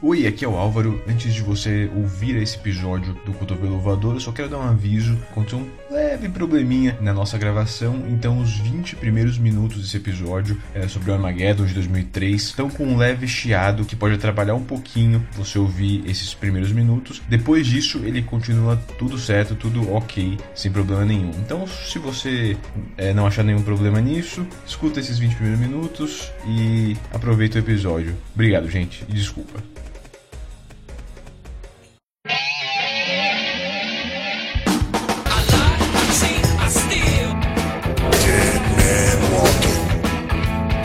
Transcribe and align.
Oi, 0.00 0.28
aqui 0.28 0.44
é 0.44 0.48
o 0.48 0.54
Álvaro. 0.54 1.02
Antes 1.08 1.34
de 1.34 1.42
você 1.42 1.90
ouvir 1.92 2.36
esse 2.36 2.56
episódio 2.56 3.14
do 3.26 3.32
Cotovelo 3.32 3.80
Voador, 3.80 4.14
eu 4.14 4.20
só 4.20 4.30
quero 4.30 4.48
dar 4.48 4.58
um 4.58 4.62
aviso. 4.62 5.18
Aconteceu 5.32 5.58
um 5.58 5.68
leve 5.92 6.28
probleminha 6.28 6.96
na 7.00 7.12
nossa 7.12 7.36
gravação, 7.36 8.04
então 8.08 8.38
os 8.38 8.58
20 8.58 8.94
primeiros 8.94 9.38
minutos 9.38 9.82
desse 9.82 9.96
episódio 9.96 10.56
é, 10.72 10.86
sobre 10.86 11.10
o 11.10 11.14
Armageddon 11.14 11.66
de 11.66 11.74
2003 11.74 12.40
estão 12.40 12.70
com 12.70 12.84
um 12.84 12.96
leve 12.96 13.26
chiado 13.26 13.84
que 13.84 13.96
pode 13.96 14.14
atrapalhar 14.14 14.54
um 14.54 14.62
pouquinho 14.62 15.26
você 15.32 15.58
ouvir 15.58 16.08
esses 16.08 16.32
primeiros 16.32 16.70
minutos. 16.70 17.20
Depois 17.28 17.66
disso, 17.66 18.00
ele 18.04 18.22
continua 18.22 18.76
tudo 18.98 19.18
certo, 19.18 19.56
tudo 19.56 19.92
ok, 19.92 20.38
sem 20.54 20.70
problema 20.70 21.04
nenhum. 21.04 21.30
Então, 21.40 21.66
se 21.66 21.98
você 21.98 22.56
é, 22.96 23.12
não 23.12 23.26
achar 23.26 23.42
nenhum 23.42 23.62
problema 23.62 24.00
nisso, 24.00 24.46
escuta 24.64 25.00
esses 25.00 25.18
20 25.18 25.34
primeiros 25.34 25.60
minutos 25.60 26.30
e 26.46 26.96
aproveita 27.12 27.58
o 27.58 27.62
episódio. 27.62 28.14
Obrigado, 28.32 28.70
gente, 28.70 29.04
e 29.08 29.12
desculpa. 29.12 29.60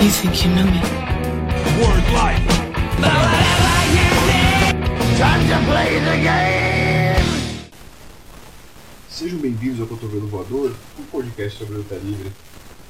You 0.04 0.10
think 0.10 0.44
you 0.44 0.52
know 0.54 0.66
me? 0.66 0.82
Word 1.80 2.04
life. 2.12 2.44
Sejam 9.10 9.40
bem-vindos 9.40 9.80
ao 9.80 9.88
Cotovelo 9.88 10.28
Voador, 10.28 10.76
um 11.00 11.04
podcast 11.04 11.58
sobre 11.58 11.78
luta 11.78 11.96
livre. 11.96 12.30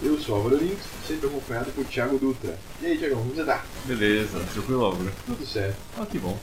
Eu 0.01 0.19
sou 0.19 0.37
Álvaro 0.37 0.57
Lins, 0.57 0.79
sempre 1.07 1.27
acompanhado 1.27 1.71
por 1.73 1.85
Thiago 1.85 2.17
Dutra. 2.17 2.57
E 2.81 2.87
aí, 2.87 2.97
Thiagão, 2.97 3.19
como 3.19 3.35
você 3.35 3.43
tá? 3.43 3.63
Beleza, 3.85 4.39
tranquilo, 4.51 4.83
Álvaro. 4.83 5.11
Tudo 5.27 5.45
certo. 5.45 5.77
Ah, 5.99 6.07
que 6.07 6.17
bom. 6.17 6.35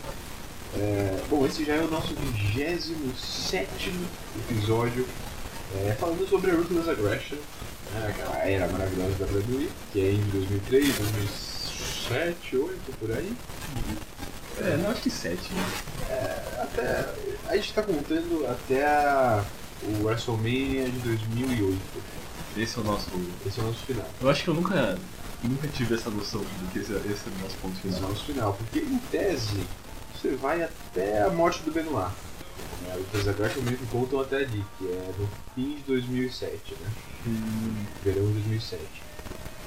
É, 0.77 1.21
bom, 1.29 1.45
esse 1.47 1.65
já 1.65 1.75
é 1.75 1.81
o 1.81 1.91
nosso 1.91 2.15
27 2.15 3.93
episódio 4.49 5.05
é, 5.75 5.97
falando 5.99 6.29
sobre 6.29 6.51
a 6.51 6.55
Ruthless 6.55 6.89
Aggression, 6.89 7.39
né, 7.95 8.07
aquela 8.09 8.37
era 8.39 8.69
maravilhosa 8.69 9.15
da 9.19 9.25
WWE, 9.27 9.71
que 9.93 10.01
é 10.01 10.13
em 10.13 10.21
2003, 10.31 10.99
2007, 10.99 12.57
2008, 12.57 12.99
por 12.99 13.13
aí. 13.13 13.37
É, 14.59 14.77
não, 14.77 14.91
acho 14.91 15.03
que 15.03 15.11
sete. 15.11 15.53
né? 15.53 15.65
É, 16.11 16.63
até, 16.63 17.15
a 17.49 17.57
gente 17.57 17.73
tá 17.73 17.83
contando 17.83 18.47
até 18.51 18.85
a, 18.87 19.45
o 19.83 20.05
WrestleMania 20.05 20.89
de 20.91 20.99
2008. 20.99 21.79
Esse 22.57 22.79
é 22.79 22.81
o 22.81 22.85
nosso. 22.85 23.09
Esse 23.47 23.61
é 23.61 23.63
o 23.63 23.67
nosso 23.67 23.79
final. 23.87 24.07
Eu 24.21 24.29
acho 24.29 24.43
que 24.45 24.49
eu 24.51 24.55
nunca, 24.55 24.99
nunca 25.43 25.69
tive 25.69 25.95
essa 25.95 26.11
noção 26.11 26.41
do 26.41 26.73
que 26.73 26.81
esse, 26.81 26.93
esse 26.93 27.29
é 27.29 27.33
o 27.39 27.43
nosso 27.43 27.57
ponto 27.63 27.77
Esse 27.79 27.87
é 27.87 27.91
o 27.91 27.95
final. 27.95 28.11
nosso 28.11 28.25
final, 28.25 28.53
porque 28.55 28.81
em 28.81 28.99
tese 29.11 29.67
você 30.15 30.35
vai 30.37 30.63
até 30.63 31.23
a 31.23 31.31
morte 31.31 31.63
do 31.63 31.71
Benoit. 31.73 32.11
Né? 32.83 32.95
O 32.95 32.99
Ruthless 32.99 33.29
Aggression 33.29 33.63
meio 33.63 33.79
que 33.79 33.87
contam 33.87 34.21
até 34.21 34.37
ali, 34.39 34.65
que 34.79 34.87
é 34.87 35.13
no 35.19 35.29
fim 35.55 35.77
de 35.77 35.83
2007, 35.83 36.53
né? 36.81 36.91
Hum, 37.27 37.85
verão 38.05 38.27
de 38.27 38.33
2007. 38.33 38.83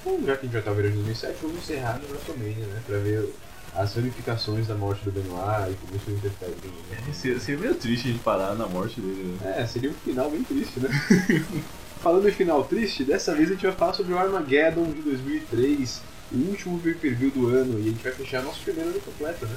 Bom, 0.03 0.19
já 0.25 0.35
que 0.35 0.39
a 0.39 0.43
gente 0.43 0.53
já 0.53 0.61
tá 0.61 0.71
no 0.71 0.75
verão 0.75 0.89
de 0.89 0.97
2007, 0.97 1.37
vamos 1.41 1.57
encerrar 1.57 1.99
no 1.99 2.09
WrestleMania, 2.09 2.65
né? 2.67 2.81
Pra 2.85 2.97
ver 2.97 3.29
as 3.75 3.93
ramificações 3.95 4.67
da 4.67 4.75
morte 4.75 5.03
do 5.03 5.11
Benoit 5.11 5.71
e 5.71 5.75
como 5.75 5.95
isso 5.95 6.11
interfere. 6.11 6.53
Né? 6.89 7.13
seria, 7.13 7.39
seria 7.39 7.61
meio 7.61 7.75
triste 7.75 8.07
a 8.07 8.11
gente 8.11 8.23
parar 8.23 8.55
na 8.55 8.67
morte 8.67 9.01
dele. 9.01 9.37
Né? 9.41 9.55
É, 9.57 9.65
seria 9.65 9.89
um 9.89 9.93
final 9.93 10.29
bem 10.29 10.43
triste, 10.43 10.79
né? 10.79 10.89
Falando 12.01 12.27
em 12.27 12.31
final 12.31 12.63
triste, 12.65 13.03
dessa 13.03 13.33
vez 13.33 13.49
a 13.49 13.53
gente 13.53 13.65
vai 13.65 13.75
falar 13.75 13.93
sobre 13.93 14.13
o 14.13 14.17
Armageddon 14.17 14.91
de 14.91 15.01
2003, 15.01 16.01
o 16.33 16.37
último 16.49 16.79
pay-per-view 16.79 17.31
do 17.31 17.47
ano, 17.47 17.79
e 17.79 17.83
a 17.83 17.91
gente 17.91 18.03
vai 18.03 18.11
fechar 18.11 18.43
nosso 18.43 18.59
primeiro 18.61 18.89
ano 18.89 18.99
completo, 18.99 19.45
né? 19.45 19.55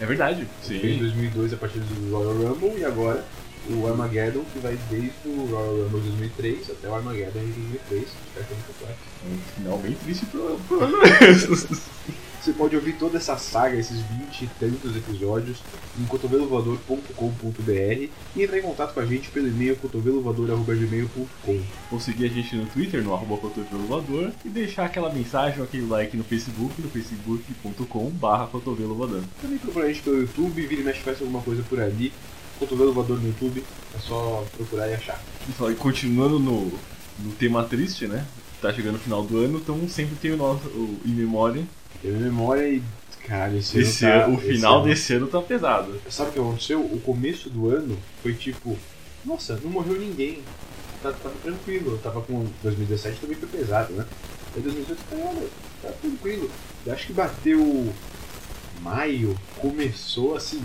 É 0.00 0.06
verdade, 0.06 0.48
sim. 0.62 0.98
2002 0.98 1.52
a 1.52 1.56
partir 1.58 1.80
do 1.80 2.10
Royal 2.10 2.32
Rumble 2.32 2.78
e 2.78 2.84
agora 2.84 3.22
o 3.72 3.86
Armageddon, 3.86 4.42
que 4.52 4.58
vai 4.58 4.78
desde 4.90 5.12
o 5.26 5.46
Royal 5.46 5.84
Rumble 5.84 6.00
de 6.00 6.08
2003 6.08 6.70
até 6.70 6.88
o 6.88 6.94
Armageddon 6.94 7.40
de 7.40 7.52
2003, 7.52 8.08
fecha 8.34 8.52
ano 8.52 8.62
completo. 8.66 8.98
Um 9.26 9.38
final 9.54 9.78
bem 9.78 9.92
triste 9.92 10.26
pro, 10.26 10.60
pro. 10.68 10.80
Você 12.40 12.54
pode 12.54 12.74
ouvir 12.74 12.94
toda 12.94 13.18
essa 13.18 13.36
saga, 13.36 13.76
esses 13.76 14.00
20 14.00 14.44
e 14.44 14.46
tantos 14.58 14.96
episódios, 14.96 15.58
em 16.00 16.06
cotovelovoador.com.br 16.06 18.08
e 18.34 18.42
entrar 18.42 18.58
em 18.58 18.62
contato 18.62 18.94
com 18.94 19.00
a 19.00 19.04
gente 19.04 19.28
pelo 19.28 19.46
e-mail 19.46 19.76
cotovelovoador.gmail.com. 19.76 21.60
Ou 21.92 22.00
seguir 22.00 22.24
a 22.24 22.28
gente 22.28 22.56
no 22.56 22.64
Twitter, 22.64 23.02
no 23.02 23.12
arroba 23.12 23.36
cotovelo 23.36 23.86
voador, 23.86 24.32
e 24.42 24.48
deixar 24.48 24.86
aquela 24.86 25.12
mensagem 25.12 25.58
ou 25.58 25.66
aquele 25.66 25.86
like 25.86 26.16
no 26.16 26.24
Facebook, 26.24 26.80
no 26.80 26.88
facebook.com 26.88 28.08
barra 28.08 28.46
cotovelo 28.46 28.94
voador. 28.94 29.22
Também 29.42 29.58
procura 29.58 29.84
a 29.84 29.88
gente 29.88 30.00
pelo 30.00 30.20
YouTube, 30.20 30.66
vira 30.66 30.80
e 30.80 30.84
mexe 30.84 31.00
faz 31.00 31.20
alguma 31.20 31.42
coisa 31.42 31.62
por 31.64 31.78
ali. 31.78 32.10
Cotovelo 32.60 32.92
Voador 32.92 33.18
no 33.20 33.26
YouTube, 33.26 33.64
é 33.94 33.98
só 33.98 34.44
procurar 34.56 34.88
e 34.88 34.94
achar. 34.94 35.20
E 35.48 35.52
só- 35.52 35.70
e 35.70 35.74
continuando 35.74 36.38
no, 36.38 36.66
no 37.18 37.32
tema 37.38 37.64
triste, 37.64 38.06
né? 38.06 38.24
Tá 38.62 38.72
chegando 38.72 38.96
o 38.96 38.98
final 38.98 39.22
do 39.24 39.38
ano, 39.38 39.58
então 39.58 39.88
sempre 39.88 40.14
tem 40.16 40.30
o 40.32 40.36
nosso 40.36 40.68
o 40.68 41.00
In 41.04 41.14
Memoriam. 41.14 41.66
Teve 42.02 42.16
memória 42.18 42.68
e. 42.68 42.82
Caralho, 43.26 43.58
esse, 43.58 43.76
ano 43.78 43.86
Esse 43.86 44.00
tá- 44.00 44.24
ano- 44.24 44.34
o 44.36 44.38
esse 44.38 44.52
final 44.52 44.76
ano- 44.76 44.84
desse 44.84 45.12
ano 45.14 45.26
tá 45.26 45.40
pesado. 45.42 46.00
Sabe 46.08 46.30
o 46.30 46.32
que 46.32 46.38
aconteceu? 46.38 46.80
O 46.80 47.00
começo 47.00 47.48
do 47.50 47.68
ano 47.68 47.98
foi 48.22 48.34
tipo, 48.34 48.76
nossa, 49.24 49.58
não 49.62 49.70
morreu 49.70 49.98
ninguém. 49.98 50.42
Tá, 51.02 51.12
tava 51.12 51.34
tranquilo. 51.42 51.92
Eu 51.92 51.98
tava 51.98 52.20
com 52.22 52.46
2017 52.62 53.20
também 53.20 53.36
foi 53.36 53.48
pesado, 53.48 53.92
né? 53.94 54.04
Aí 54.54 54.60
2018 54.62 55.00
foi, 55.08 55.18
olha, 55.20 55.48
tá 55.82 55.88
tranquilo. 56.00 56.50
Eu 56.84 56.92
acho 56.92 57.06
que 57.06 57.12
bateu 57.12 57.92
maio, 58.82 59.36
começou 59.58 60.36
assim, 60.36 60.62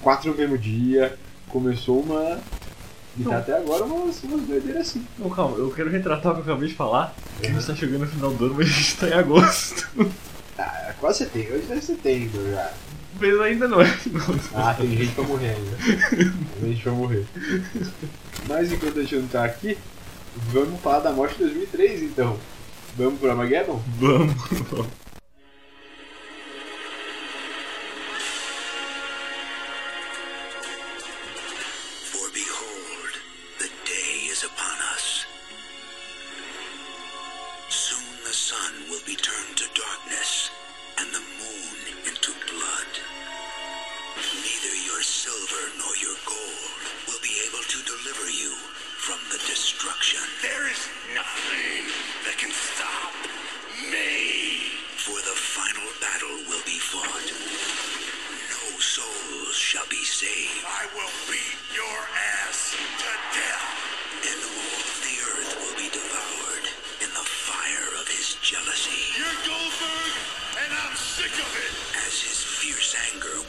quatro 0.00 0.30
no 0.30 0.36
mesmo 0.36 0.56
dia, 0.58 1.16
começou 1.48 2.00
uma. 2.00 2.38
E 3.18 3.24
tá 3.24 3.38
até 3.38 3.56
agora 3.56 3.84
umas, 3.84 4.22
umas 4.22 4.42
doideiras 4.42 4.88
assim. 4.88 5.04
Não, 5.18 5.28
calma, 5.28 5.56
eu 5.56 5.70
quero 5.70 5.90
retratar 5.90 6.32
o 6.32 6.34
que 6.36 6.48
eu 6.48 6.52
acabei 6.52 6.68
de 6.68 6.74
falar. 6.74 7.14
A 7.42 7.46
gente 7.46 7.66
tá 7.66 7.74
chegando 7.74 8.00
no 8.00 8.06
final 8.06 8.30
do 8.32 8.44
ano, 8.44 8.54
mas 8.54 8.68
a 8.68 8.70
gente 8.70 8.96
tá 8.96 9.08
em 9.08 9.12
agosto. 9.14 9.88
Ah, 10.56 10.92
quase 10.98 11.18
setembro, 11.18 11.54
hoje 11.54 11.72
é 11.72 11.80
setembro 11.80 12.50
já. 12.50 12.72
Mas 13.20 13.40
ainda 13.40 13.68
não 13.68 13.80
é. 13.80 13.98
Ah, 14.54 14.74
tem 14.74 14.96
gente 14.96 15.12
pra 15.14 15.24
morrer 15.24 15.50
ainda. 15.50 15.76
Tem 16.60 16.70
gente 16.70 16.82
pra 16.82 16.92
morrer. 16.92 17.26
Mas 18.48 18.72
enquanto 18.72 18.98
a 18.98 19.02
gente 19.02 19.16
não 19.16 19.28
tá 19.28 19.44
aqui, 19.44 19.76
vamos 20.52 20.80
falar 20.80 21.00
da 21.00 21.12
morte 21.12 21.34
de 21.34 21.44
2003 21.44 22.02
então. 22.02 22.36
Vamos 22.96 23.18
pro 23.18 23.30
Armageddon? 23.30 23.80
Vamos. 23.98 24.34
For 24.68 24.86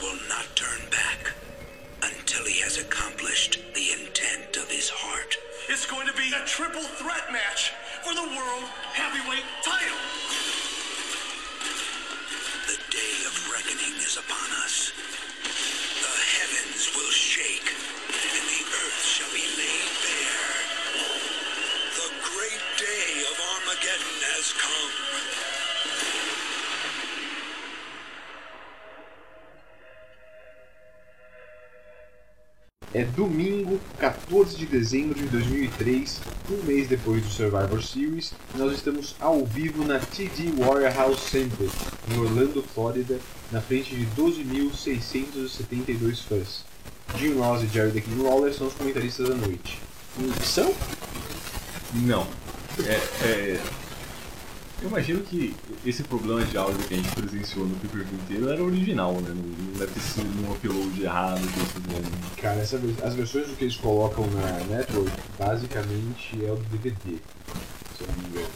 will 0.02 0.18
not 0.30 0.48
turn 0.56 0.80
back 0.90 1.34
until 2.04 2.46
he 2.46 2.62
has 2.62 2.78
accomplished 2.80 3.60
the 3.75 3.92
intent 4.00 4.56
of 4.56 4.72
his 4.72 4.90
heart. 4.90 5.36
It's 5.68 5.86
going 5.86 6.07
to 6.07 6.13
be 6.16 6.31
a 6.31 6.46
triple 6.48 6.84
threat 7.00 7.28
match 7.31 7.72
for 8.04 8.16
the 8.16 8.24
World 8.24 8.66
Heavyweight 8.96 9.44
title. 9.60 10.00
The 12.72 12.80
day 12.88 13.16
of 13.28 13.34
reckoning 13.51 13.96
is 14.00 14.16
upon 14.16 14.48
us. 14.63 14.96
The 16.00 16.16
heavens 16.40 16.84
will 16.95 17.12
shake, 17.12 17.68
and 17.68 18.45
the 18.48 18.63
earth 18.72 19.02
shall 19.04 19.31
be 19.36 19.44
laid 19.60 19.90
bare. 20.00 20.56
The 22.00 22.10
great 22.24 22.63
day 22.80 23.10
of 23.28 23.36
Armageddon 23.36 24.18
has 24.31 24.56
come. 24.56 24.88
É 33.00 33.06
domingo, 33.06 33.80
14 33.98 34.57
de 34.57 34.66
dezembro 34.66 35.18
de 35.18 35.25
2003, 35.28 36.19
um 36.51 36.62
mês 36.66 36.86
depois 36.86 37.24
do 37.24 37.30
Survivor 37.30 37.81
Series, 37.81 38.34
e 38.54 38.57
nós 38.57 38.74
estamos 38.74 39.16
ao 39.22 39.46
vivo 39.46 39.86
na 39.86 40.00
TD 40.00 40.51
Warrior 40.57 40.94
House 40.94 41.22
Center, 41.22 41.69
em 42.12 42.19
Orlando, 42.19 42.62
Flórida, 42.62 43.18
na 43.54 43.62
frente 43.62 43.96
de 43.96 44.06
12.672 44.22 46.24
fãs. 46.24 46.66
Jim 47.16 47.38
Ross 47.38 47.63
e 47.63 47.68
Jerry 47.68 47.94
the 47.94 48.01
King 48.01 48.22
Lawler 48.22 48.54
são 48.54 48.68
os 48.68 48.74
comentaristas 48.74 49.30
da 49.30 49.36
noite. 49.36 49.80
E 50.19 50.45
são? 50.45 50.75
Não. 51.94 52.28
É, 52.86 53.00
é, 53.25 53.62
Eu 54.81 54.88
imagino 54.88 55.22
que 55.22 55.54
esse 55.86 56.04
problema 56.04 56.44
de 56.46 56.58
áudio 56.58 56.80
que 56.88 56.94
a 56.94 56.98
gente 56.98 57.12
presenciou 57.14 57.66
no 57.66 57.76
pay-per-view 57.78 58.18
inteiro 58.20 58.50
era 58.50 58.64
original, 58.64 59.14
né? 59.16 59.30
Não, 59.36 59.78
deve 59.78 59.92
ter 59.92 60.00
sido 60.00 60.48
um 60.48 60.52
upload 60.54 61.04
errado 61.04 61.38
eles 61.40 61.72
fizeram. 61.72 62.10
Cara, 62.38 62.60
essa 62.62 62.80
as 63.04 63.14
versões 63.14 63.48
que 63.58 63.66
eles 63.66 63.76
colocam 63.76 64.26
na 64.28 64.64
Network, 64.74 65.12
basicamente 65.38 66.46
é 66.46 66.52
o 66.52 66.56
do 66.56 66.64
DVD, 66.78 67.18
se 67.98 68.02
eu 68.04 68.08
não 68.08 68.16
me 68.24 68.30
engano. 68.30 68.48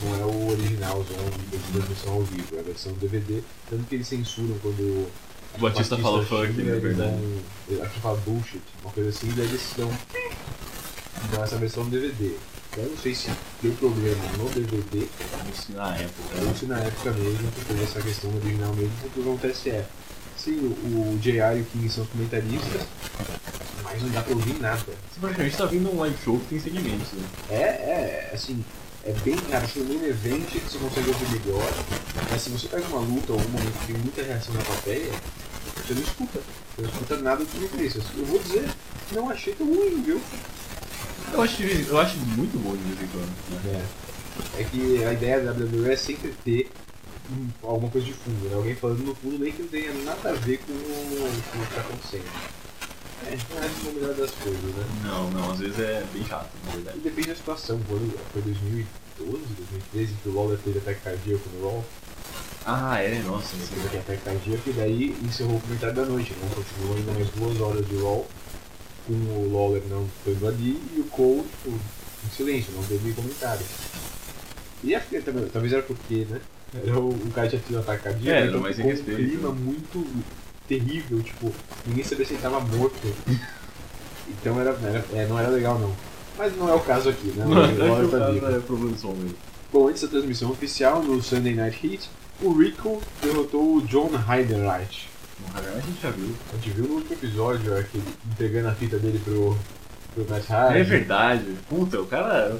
Não 0.00 0.14
é 0.14 0.24
o 0.24 0.50
original, 0.52 1.04
da 1.74 1.80
versão 1.86 2.12
ao 2.12 2.22
vivo, 2.22 2.56
é 2.56 2.60
a 2.60 2.62
versão 2.62 2.92
do 2.92 3.00
DVD, 3.00 3.42
tanto 3.68 3.82
que 3.84 3.96
eles 3.96 4.06
censuram 4.06 4.56
quando 4.62 5.08
O 5.56 5.60
Batista 5.60 5.98
fala 5.98 6.24
fuck, 6.24 6.46
xinga, 6.54 6.74
né, 6.74 6.78
verdade. 6.78 7.16
dão- 7.68 7.82
Acho 7.82 7.94
que 7.94 8.00
fala 8.00 8.16
bullshit, 8.24 8.62
uma 8.84 8.92
coisa 8.92 9.10
assim, 9.10 9.32
daí 9.36 9.46
eles 9.46 9.72
dão. 9.76 9.90
Então 11.24 11.42
essa 11.42 11.56
versão 11.56 11.82
do 11.82 11.90
DVD. 11.90 12.36
Eu 12.76 12.90
não 12.90 12.96
sei 12.98 13.14
se 13.14 13.30
deu 13.62 13.72
problema 13.72 14.22
no 14.36 14.48
DVD 14.50 15.06
Isso 15.52 15.72
na 15.72 15.96
época. 15.96 16.44
ou 16.46 16.54
se 16.54 16.66
na 16.66 16.78
época 16.78 17.12
mesmo, 17.12 17.50
que 17.52 17.64
teve 17.64 17.82
essa 17.82 18.00
questão 18.00 18.30
original 18.36 18.72
mesmo, 18.74 18.92
porque 19.02 19.20
acontece 19.20 19.70
é. 19.70 19.86
Sim, 20.36 20.58
o, 20.58 21.14
o 21.14 21.18
JR 21.18 21.56
e 21.56 21.62
o 21.62 21.64
King 21.64 21.88
são 21.90 22.06
comentaristas, 22.06 22.82
mas 23.82 24.00
não 24.02 24.10
dá 24.10 24.22
pra 24.22 24.34
ouvir 24.34 24.60
nada. 24.60 24.78
Você 24.78 25.20
praticamente 25.20 25.56
tá 25.56 25.66
vendo 25.66 25.92
um 25.92 25.98
live 25.98 26.16
show 26.24 26.38
que 26.38 26.46
tem 26.46 26.60
segmentos, 26.60 27.12
né? 27.12 27.24
É, 27.50 27.56
é, 27.56 28.30
assim, 28.32 28.64
é 29.04 29.12
bem 29.24 29.34
raro. 29.50 29.64
Acho 29.64 29.72
que 29.72 29.80
no 29.80 29.86
main 29.86 30.08
event 30.08 30.48
você 30.52 30.78
consegue 30.78 31.08
ouvir 31.08 31.40
melhor, 31.40 31.72
mas 32.30 32.42
se 32.42 32.50
você 32.50 32.68
pega 32.68 32.86
uma 32.86 33.00
luta 33.00 33.32
ou 33.32 33.40
um 33.40 33.48
momento 33.48 33.80
que 33.80 33.92
tem 33.92 34.00
muita 34.00 34.22
reação 34.22 34.54
na 34.54 34.62
plateia, 34.62 35.10
você 35.74 35.94
não 35.94 36.02
escuta. 36.02 36.38
Você 36.76 36.82
não 36.82 36.90
escuta 36.90 37.16
nada 37.16 37.44
dos 37.44 37.52
comentaristas. 37.52 38.04
Eu 38.16 38.24
vou 38.26 38.38
dizer, 38.38 38.68
não 39.12 39.28
achei 39.30 39.54
tão 39.54 39.66
ruim, 39.66 40.02
viu? 40.02 40.20
Eu 41.32 41.42
acho, 41.42 41.62
eu 41.62 41.98
acho 41.98 42.16
muito 42.18 42.58
bom 42.58 42.76
de 42.76 42.82
vez 42.82 43.02
em 43.02 43.06
quando. 43.08 43.64
Né? 43.64 43.84
É. 44.56 44.60
É 44.60 44.64
que 44.64 45.04
a 45.04 45.12
ideia 45.12 45.40
da 45.40 45.52
WWE 45.52 45.90
é 45.92 45.96
sempre 45.96 46.32
ter 46.44 46.70
hum, 47.30 47.48
alguma 47.62 47.90
coisa 47.90 48.06
de 48.06 48.12
fundo, 48.12 48.48
né? 48.48 48.54
Alguém 48.56 48.74
falando 48.74 49.00
no 49.04 49.14
fundo, 49.14 49.38
nem 49.38 49.52
que 49.52 49.62
não 49.62 49.68
tenha 49.68 49.92
nada 50.04 50.30
a 50.30 50.32
ver 50.32 50.58
com 50.58 50.72
o, 50.72 51.42
com 51.52 51.58
o 51.58 51.66
que 51.66 51.74
tá 51.74 51.80
acontecendo. 51.80 52.24
É, 53.26 53.36
não 53.50 53.62
é 53.62 53.66
a 53.66 53.92
melhor 53.94 54.14
das 54.14 54.30
coisas, 54.30 54.62
né? 54.62 54.84
Não, 55.04 55.30
não, 55.30 55.50
às 55.52 55.58
vezes 55.58 55.78
é 55.80 56.04
bem 56.12 56.24
chato, 56.24 56.48
na 56.64 56.70
E 56.70 56.74
verdade. 56.76 56.98
depende 57.00 57.28
da 57.28 57.34
situação. 57.34 57.80
Quando 57.88 58.16
foi 58.32 58.42
2012, 58.42 58.86
2013 59.56 60.14
que 60.22 60.28
o 60.28 60.34
Lawler 60.34 60.58
teve 60.58 60.78
ataque 60.78 61.00
cardíaco 61.00 61.48
no 61.58 61.64
Raw, 61.66 61.84
Ah, 62.64 63.02
é, 63.02 63.20
nossa, 63.26 63.56
ele 63.56 63.66
teve 63.66 63.98
ataque 63.98 64.22
cardíaco 64.22 64.70
e 64.70 64.72
daí 64.72 65.16
encerrou 65.22 65.56
o 65.56 65.60
comentário 65.60 65.96
da 65.96 66.04
noite. 66.04 66.32
Né? 66.34 66.48
Continuou 66.54 66.96
ainda 66.96 67.12
mais 67.12 67.28
duas 67.30 67.60
horas 67.60 67.86
de 67.88 67.96
Raw, 67.96 68.26
o 69.12 69.50
Lawler 69.52 69.82
não 69.88 70.06
estando 70.18 70.48
ali 70.48 70.80
e 70.96 71.00
o 71.00 71.04
Cole 71.04 71.42
tipo, 71.42 71.70
em 72.26 72.30
silêncio, 72.36 72.72
não 72.74 72.82
teve 72.82 73.12
comentário. 73.12 73.64
E 74.84 74.94
acho 74.94 75.06
que 75.08 75.20
também- 75.20 75.46
talvez 75.48 75.72
era 75.72 75.82
porque, 75.82 76.26
né? 76.30 76.40
Era 76.74 76.98
o, 76.98 77.08
o 77.10 77.30
cara 77.34 77.48
tinha 77.48 77.60
tido 77.60 77.76
um 77.76 77.80
ataque 77.80 78.04
cardíaco, 78.04 78.30
É, 78.38 78.46
então 78.46 78.62
ficou 78.72 78.90
um 78.92 78.96
clima 79.16 79.50
muito 79.52 80.06
terrível, 80.68 81.22
tipo, 81.22 81.52
ninguém 81.86 82.04
sabia 82.04 82.26
se 82.26 82.34
ele 82.34 82.42
tava 82.42 82.60
morto. 82.60 83.14
Então 84.28 84.60
era, 84.60 84.70
era- 84.82 85.04
é, 85.14 85.26
não 85.26 85.38
era 85.38 85.48
legal 85.48 85.78
não. 85.78 85.94
Mas 86.36 86.56
não 86.56 86.68
é 86.68 86.74
o 86.74 86.80
caso 86.80 87.08
aqui, 87.08 87.28
né? 87.28 87.44
Não, 87.44 87.54
Lawler 87.54 88.04
o 88.04 88.08
tá 88.10 88.30
vivo. 88.30 88.46
é 88.46 88.58
problema 88.60 88.90
mesmo. 88.92 89.34
Bom, 89.72 89.88
antes 89.88 90.02
da 90.02 90.08
transmissão 90.08 90.50
oficial, 90.50 91.02
no 91.02 91.20
Sunday 91.22 91.54
Night 91.54 91.84
Heat, 91.84 92.08
o 92.40 92.52
Rico 92.52 93.02
derrotou 93.22 93.76
o 93.76 93.82
John 93.82 94.10
Heidenreich. 94.30 95.07
Hagar 95.54 95.76
a 95.76 95.80
gente 95.80 96.00
já 96.00 96.10
viu. 96.10 96.34
A 96.52 96.56
gente 96.56 96.70
viu 96.70 96.84
no 96.86 96.94
último 96.96 97.14
episódio 97.14 97.76
aquele 97.76 98.04
entregando 98.30 98.68
a 98.68 98.74
fita 98.74 98.98
dele 98.98 99.20
pro, 99.24 99.56
pro 100.14 100.26
Matt 100.28 100.50
Hardy. 100.50 100.78
É 100.78 100.82
verdade. 100.82 101.56
Puta, 101.68 102.00
o 102.00 102.06
cara 102.06 102.58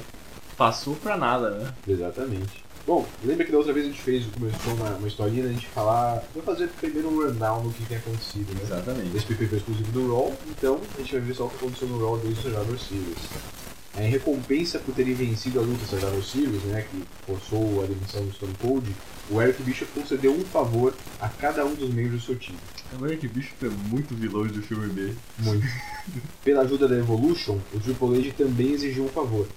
passou 0.57 0.95
pra 0.95 1.17
nada, 1.17 1.51
né? 1.51 1.73
Exatamente. 1.87 2.63
Bom, 2.85 3.05
lembra 3.23 3.45
que 3.45 3.51
da 3.51 3.57
outra 3.57 3.71
vez 3.71 3.85
a 3.85 3.89
gente 3.89 4.01
fez, 4.01 4.25
começou 4.33 4.73
uma, 4.73 4.89
uma 4.95 5.07
historinha 5.07 5.43
da 5.43 5.49
gente 5.49 5.67
falar. 5.67 6.23
Vou 6.33 6.41
fazer 6.41 6.67
primeiro 6.69 7.09
um 7.09 7.23
rundown 7.23 7.61
do 7.61 7.69
que 7.69 7.85
tem 7.85 7.97
acontecido, 7.97 8.53
né? 8.55 8.61
Exatamente. 8.63 9.15
Esse 9.15 9.25
PPV 9.27 9.57
exclusivo 9.57 9.91
do 9.91 10.07
Raw, 10.11 10.33
então 10.49 10.81
a 10.95 11.01
gente 11.01 11.11
vai 11.11 11.21
ver 11.21 11.35
só 11.35 11.45
o 11.45 11.49
que 11.49 11.55
aconteceu 11.57 11.87
no 11.87 12.03
Raw 12.03 12.17
desde 12.17 12.39
o 12.39 12.41
Survivor 12.41 12.79
Series. 12.79 13.29
É, 13.99 14.07
Em 14.07 14.09
recompensa 14.09 14.79
por 14.79 14.93
terem 14.95 15.13
vencido 15.13 15.59
a 15.59 15.63
luta 15.63 15.85
Survivor 15.85 16.23
Series, 16.23 16.63
né, 16.63 16.85
que 16.89 17.03
forçou 17.25 17.83
a 17.83 17.87
demissão 17.87 18.25
do 18.25 18.33
Stone 18.33 18.53
Cold, 18.61 18.95
o 19.29 19.41
Eric 19.41 19.61
Bishop 19.61 19.91
concedeu 19.91 20.33
um 20.33 20.43
favor 20.45 20.93
a 21.19 21.27
cada 21.27 21.65
um 21.65 21.75
dos 21.75 21.89
membros 21.93 22.21
do 22.21 22.25
seu 22.25 22.35
time. 22.35 22.57
O 22.99 23.05
Eric 23.05 23.27
Bicho 23.27 23.53
é 23.61 23.69
muito 23.89 24.15
vilão 24.15 24.47
do 24.47 24.61
filme 24.63 24.87
B. 24.87 25.13
Muito. 25.39 25.67
Pela 26.43 26.63
ajuda 26.63 26.87
da 26.87 26.97
Evolution, 26.97 27.59
o 27.73 27.79
Triple 27.79 28.17
H 28.19 28.33
também 28.37 28.71
exigiu 28.71 29.05
um 29.05 29.09
favor. 29.09 29.47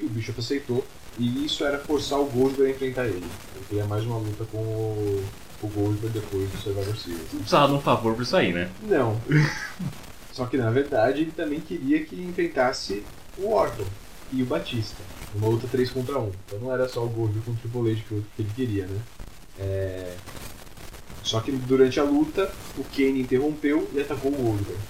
E 0.00 0.04
o 0.04 0.08
Bishop 0.08 0.38
aceitou, 0.38 0.86
e 1.18 1.44
isso 1.44 1.64
era 1.64 1.78
forçar 1.78 2.20
o 2.20 2.26
Goldberg 2.26 2.70
a 2.70 2.76
enfrentar 2.76 3.06
ele. 3.06 3.16
Ele 3.16 3.64
queria 3.68 3.84
mais 3.86 4.04
uma 4.04 4.18
luta 4.18 4.44
com 4.44 4.58
o, 4.58 5.24
o 5.62 5.66
Goldberg 5.66 6.20
depois 6.20 6.48
do 6.50 6.58
Survivor 6.58 6.96
Series. 6.96 7.20
Não 7.32 7.40
precisava 7.40 7.66
de 7.66 7.72
um 7.74 7.80
favor 7.80 8.14
pra 8.14 8.22
isso 8.22 8.36
aí, 8.36 8.52
né? 8.52 8.70
Não. 8.82 9.20
Só 10.32 10.46
que 10.46 10.56
na 10.56 10.70
verdade 10.70 11.22
ele 11.22 11.32
também 11.32 11.58
queria 11.58 12.04
que 12.04 12.14
enfrentasse 12.14 13.02
o 13.38 13.52
Orton 13.52 13.84
e 14.32 14.42
o 14.42 14.46
Batista. 14.46 15.02
Uma 15.34 15.48
luta 15.48 15.66
3 15.70 15.90
contra 15.90 16.18
1. 16.18 16.32
Então 16.46 16.58
não 16.60 16.72
era 16.72 16.88
só 16.88 17.04
o 17.04 17.08
Goldberg 17.08 17.44
contra 17.44 17.66
o 17.66 17.70
Triple 17.70 17.92
H 17.92 18.02
que 18.08 18.42
ele 18.42 18.50
queria, 18.54 18.86
né? 18.86 19.00
É... 19.58 20.16
Só 21.22 21.40
que 21.40 21.52
durante 21.52 22.00
a 22.00 22.04
luta, 22.04 22.50
o 22.76 22.84
Kane 22.84 23.20
interrompeu 23.20 23.88
e 23.92 24.00
atacou 24.00 24.32
o 24.32 24.36
Goldberg. 24.36 24.80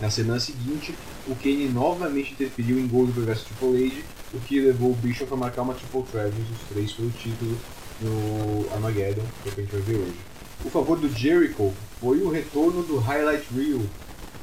Na 0.00 0.10
semana 0.10 0.40
seguinte, 0.40 0.94
o 1.26 1.34
Kane 1.34 1.68
novamente 1.68 2.32
interferiu 2.32 2.78
em 2.78 2.86
Goldberg 2.86 3.30
vs 3.30 3.42
Triple 3.42 3.86
H, 3.86 4.02
o 4.34 4.40
que 4.40 4.60
levou 4.60 4.92
o 4.92 4.94
Bishop 4.94 5.32
a 5.32 5.36
marcar 5.36 5.62
uma 5.62 5.74
Triple 5.74 6.02
Threat 6.04 6.28
entre 6.28 6.52
os 6.52 6.68
três 6.68 6.92
pelo 6.92 7.10
título 7.10 7.58
no 8.00 8.72
Armageddon, 8.72 9.24
que 9.42 9.48
é 9.48 9.52
a 9.52 9.54
gente 9.56 9.72
vai 9.72 9.80
ver 9.82 9.96
hoje. 9.96 10.16
O 10.64 10.70
favor 10.70 10.98
do 10.98 11.08
Jericho 11.08 11.72
foi 12.00 12.20
o 12.22 12.30
retorno 12.30 12.82
do 12.82 12.98
Highlight 12.98 13.46
Reel, 13.54 13.80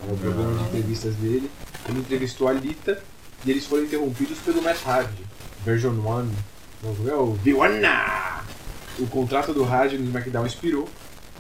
o 0.04 0.18
programa 0.18 0.58
de 0.58 0.64
entrevistas 0.70 1.16
dele. 1.16 1.50
Ele 1.88 2.00
entrevistou 2.00 2.48
a 2.48 2.54
Lita 2.54 3.02
e 3.46 3.52
eles 3.52 3.66
foram 3.66 3.84
interrompidos 3.84 4.40
pelo 4.40 4.62
Matt 4.62 4.86
Hardy, 4.86 5.24
version 5.64 5.92
1. 5.92 6.32
Não, 6.84 7.10
é 7.10 7.16
o 7.16 7.38
V1! 7.44 8.44
O 9.00 9.08
contrato 9.08 9.54
do 9.54 9.64
Hardy 9.64 9.98
no 9.98 10.06
SmackDown 10.06 10.46
expirou 10.46 10.88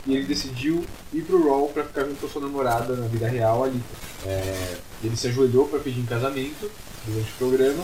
e 0.06 0.15
ele 0.15 0.25
decidiu 0.25 0.86
ir 1.13 1.21
pro 1.24 1.50
Raw 1.50 1.68
pra 1.69 1.83
ficar 1.83 2.03
junto 2.03 2.21
com 2.21 2.27
sua 2.27 2.42
namorada 2.42 2.95
na 2.95 3.07
vida 3.07 3.28
real, 3.28 3.64
a 3.64 3.68
Lita. 3.68 3.95
É, 4.25 4.78
ele 5.04 5.16
se 5.16 5.28
ajoelhou 5.28 5.68
pra 5.68 5.80
pedir 5.80 6.02
em 6.02 6.06
casamento 6.06 6.69
durante 7.06 7.31
o 7.31 7.35
programa, 7.37 7.83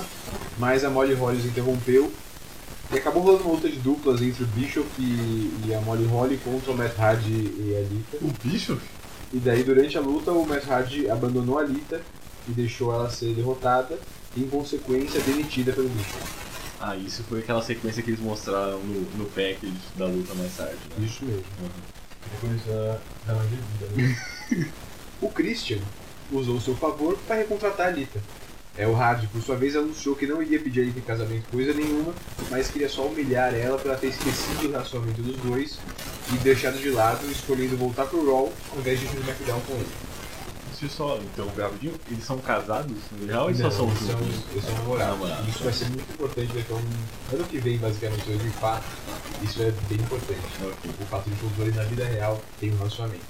mas 0.58 0.84
a 0.84 0.90
Molly 0.90 1.14
Holly 1.14 1.38
os 1.38 1.46
interrompeu 1.46 2.12
e 2.92 2.98
acabou 2.98 3.24
rolando 3.24 3.44
uma 3.46 3.54
luta 3.54 3.70
de 3.70 3.78
duplas 3.78 4.22
entre 4.22 4.44
o 4.44 4.48
Bishop 4.48 4.88
e, 5.00 5.54
e 5.66 5.74
a 5.74 5.82
Molly 5.82 6.06
Holly 6.06 6.38
contra 6.44 6.72
o 6.72 6.78
Matt 6.78 6.98
Hardy 7.00 7.32
e 7.32 7.76
a 7.78 7.82
Lita. 7.82 8.18
O 8.22 8.32
bicho? 8.44 8.78
E 9.34 9.40
daí, 9.40 9.64
durante 9.64 9.98
a 9.98 10.02
luta, 10.02 10.32
o 10.32 10.46
Matt 10.46 10.68
Hardy 10.68 11.10
abandonou 11.10 11.58
a 11.58 11.64
Lita 11.64 12.02
e 12.48 12.52
deixou 12.52 12.94
ela 12.94 13.10
ser 13.10 13.34
derrotada 13.34 13.98
e, 14.36 14.42
em 14.42 14.48
consequência, 14.48 15.20
demitida 15.22 15.74
pelo 15.74 15.90
Bishop. 15.90 16.24
Ah, 16.80 16.96
isso 16.96 17.24
foi 17.24 17.40
aquela 17.40 17.62
sequência 17.62 18.02
que 18.02 18.10
eles 18.10 18.20
mostraram 18.20 18.80
no, 18.80 19.02
no 19.18 19.26
package 19.26 19.78
da 19.96 20.08
luta 20.08 20.34
mais 20.34 20.56
tarde, 20.58 20.78
né? 20.98 21.06
Isso 21.06 21.24
mesmo. 21.24 21.44
Uhum. 21.62 21.70
Depois 22.32 22.66
da, 22.66 23.00
da 23.28 23.40
vida, 23.44 24.72
O 25.22 25.30
Christian 25.30 25.80
usou 26.32 26.56
o 26.56 26.62
seu 26.62 26.76
favor 26.76 27.18
para 27.28 27.36
recontratar 27.36 27.88
a 27.88 27.92
Lita. 27.92 28.20
É, 28.76 28.88
o 28.88 28.96
Hardy, 28.96 29.28
por 29.28 29.42
sua 29.42 29.56
vez, 29.56 29.76
anunciou 29.76 30.16
que 30.16 30.26
não 30.26 30.42
iria 30.42 30.60
pedir 30.60 30.82
a 30.82 30.86
Lita 30.86 30.98
em 30.98 31.04
casamento 31.04 31.52
coisa 31.52 31.74
nenhuma, 31.74 32.14
mas 32.50 32.72
queria 32.72 32.90
só 32.90 33.06
humilhar 33.06 33.54
ela 33.54 33.78
por 33.78 33.90
ela 33.90 33.98
ter 33.98 34.08
esquecido 34.08 34.68
o 34.68 34.72
relacionamento 34.72 35.22
dos 35.22 35.38
dois 35.38 35.78
e 36.34 36.38
deixado 36.38 36.80
de 36.80 36.90
lado, 36.90 37.30
escolhendo 37.30 37.78
voltar 37.78 38.06
pro 38.06 38.26
Raw 38.26 38.52
ao 38.72 38.80
invés 38.80 39.00
de 39.00 39.06
ir 39.06 39.14
no 39.14 39.22
SmackDown 39.22 39.60
com 39.62 39.74
ele. 39.74 40.11
Deixa 40.82 40.96
eu 40.96 40.98
só, 40.98 41.20
então, 41.22 41.48
rapidinho, 41.56 41.94
eles 42.10 42.24
são 42.24 42.40
casados 42.40 42.98
no 43.12 43.28
real 43.28 43.44
ou 43.44 43.50
eles 43.50 43.62
só 43.62 43.70
são 43.70 43.88
juntos? 43.88 44.08
são, 44.08 44.20
eles 44.52 44.64
são 44.66 44.74
namorados. 44.74 45.46
E 45.46 45.50
Isso 45.52 45.64
vai 45.64 45.74
ser 45.74 45.86
muito 45.90 46.12
importante 46.12 46.54
daqui 46.54 46.74
a 46.74 46.76
um 46.76 47.36
ano 47.36 47.48
que 47.48 47.60
vem, 47.60 47.78
basicamente, 47.78 48.26
2004. 48.26 48.90
Isso 49.44 49.62
é 49.62 49.72
bem 49.88 50.00
importante. 50.00 50.40
Ok. 50.60 50.92
O 51.00 51.06
fato 51.06 51.30
de 51.30 51.36
que 51.36 51.46
os 51.46 51.52
dois 51.52 51.76
na 51.76 51.84
vida 51.84 52.04
real 52.06 52.42
têm 52.60 52.72
um 52.72 52.78
relacionamento. 52.78 53.22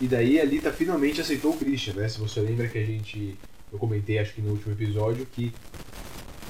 E 0.00 0.08
daí 0.08 0.40
a 0.40 0.44
Lita 0.46 0.72
finalmente 0.72 1.20
aceitou 1.20 1.52
o 1.52 1.58
Christian, 1.58 1.92
né? 1.92 2.08
Se 2.08 2.18
você 2.18 2.40
lembra 2.40 2.66
que 2.66 2.78
a 2.78 2.84
gente. 2.86 3.38
Eu 3.70 3.78
comentei, 3.78 4.18
acho 4.18 4.32
que 4.32 4.40
no 4.40 4.52
último 4.52 4.72
episódio, 4.72 5.26
que 5.26 5.52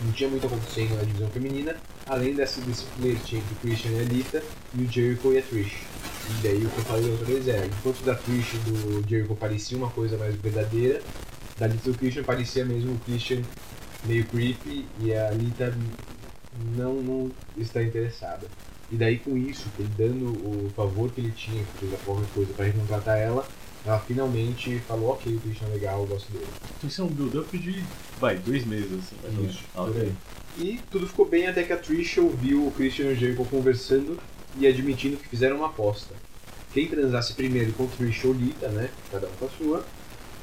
não 0.04 0.12
tinha 0.12 0.28
muito 0.28 0.46
acontecendo 0.46 0.96
na 0.96 1.02
divisão 1.02 1.28
feminina, 1.30 1.76
além 2.06 2.34
desse, 2.34 2.60
desse 2.60 2.84
flerte 2.96 3.36
entre 3.36 3.54
o 3.54 3.56
Christian 3.56 3.90
e 3.90 4.00
a 4.00 4.04
Lita, 4.04 4.42
e 4.74 4.82
o 4.82 4.90
Jericho 4.90 5.32
e 5.32 5.38
a 5.38 5.42
Trish. 5.42 5.91
E 6.30 6.42
daí 6.42 6.64
o 6.64 6.70
que 6.70 6.78
eu 6.78 6.84
falei 6.84 7.10
outra 7.10 7.26
vez 7.26 7.48
é, 7.48 7.66
enquanto 7.66 8.04
da 8.04 8.14
Trish 8.14 8.54
e 8.54 8.58
do 8.58 9.08
Jericho 9.08 9.34
parecia 9.34 9.76
uma 9.76 9.90
coisa 9.90 10.16
mais 10.16 10.34
verdadeira, 10.36 11.02
da 11.58 11.66
Lita 11.66 11.88
e 11.88 11.92
do 11.92 11.98
Christian 11.98 12.22
parecia 12.22 12.64
mesmo 12.64 12.94
o 12.94 12.98
Christian 12.98 13.42
meio 14.04 14.24
creepy 14.26 14.86
e 15.00 15.14
a 15.14 15.30
Lita 15.30 15.76
não, 16.76 16.94
não 16.94 17.30
está 17.56 17.82
interessada. 17.82 18.46
E 18.90 18.96
daí 18.96 19.18
com 19.18 19.36
isso, 19.36 19.68
ele 19.78 19.88
dando 19.96 20.26
o 20.26 20.70
favor 20.76 21.10
que 21.10 21.20
ele 21.20 21.32
tinha, 21.32 21.64
que 21.64 21.86
fez 21.86 22.00
qualquer 22.04 22.26
coisa 22.34 22.52
pra 22.52 22.66
recontratar 22.66 23.18
ela, 23.18 23.46
ela 23.84 23.98
finalmente 23.98 24.78
falou, 24.80 25.10
ok, 25.10 25.34
o 25.34 25.40
Christian 25.40 25.68
é 25.68 25.70
legal, 25.70 26.00
eu 26.00 26.06
gosto 26.06 26.30
dele. 26.30 26.46
Então 26.76 26.88
isso 26.88 27.00
é 27.00 27.04
um 27.04 27.08
build-up 27.08 27.58
de. 27.58 27.82
Vai, 28.20 28.36
dois 28.36 28.64
meses 28.64 28.92
assim. 28.92 29.46
Isso, 29.46 29.64
por 29.74 29.88
ok. 29.88 30.02
aí. 30.02 30.14
E 30.58 30.80
tudo 30.90 31.06
ficou 31.06 31.26
bem 31.26 31.46
até 31.46 31.62
que 31.62 31.72
a 31.72 31.76
Trish 31.76 32.18
ouviu 32.18 32.66
o 32.66 32.70
Christian 32.70 33.06
e 33.06 33.12
o 33.12 33.16
Jericho 33.16 33.44
conversando 33.46 34.18
e 34.58 34.66
admitindo 34.66 35.16
que 35.16 35.28
fizeram 35.28 35.56
uma 35.56 35.66
aposta. 35.66 36.14
Quem 36.72 36.86
transasse 36.86 37.34
primeiro 37.34 37.72
com 37.72 37.86
Trish 37.86 38.24
ou 38.24 38.32
Lita, 38.32 38.68
né, 38.68 38.88
cada 39.10 39.26
um 39.26 39.32
com 39.38 39.46
a 39.46 39.50
sua, 39.50 39.84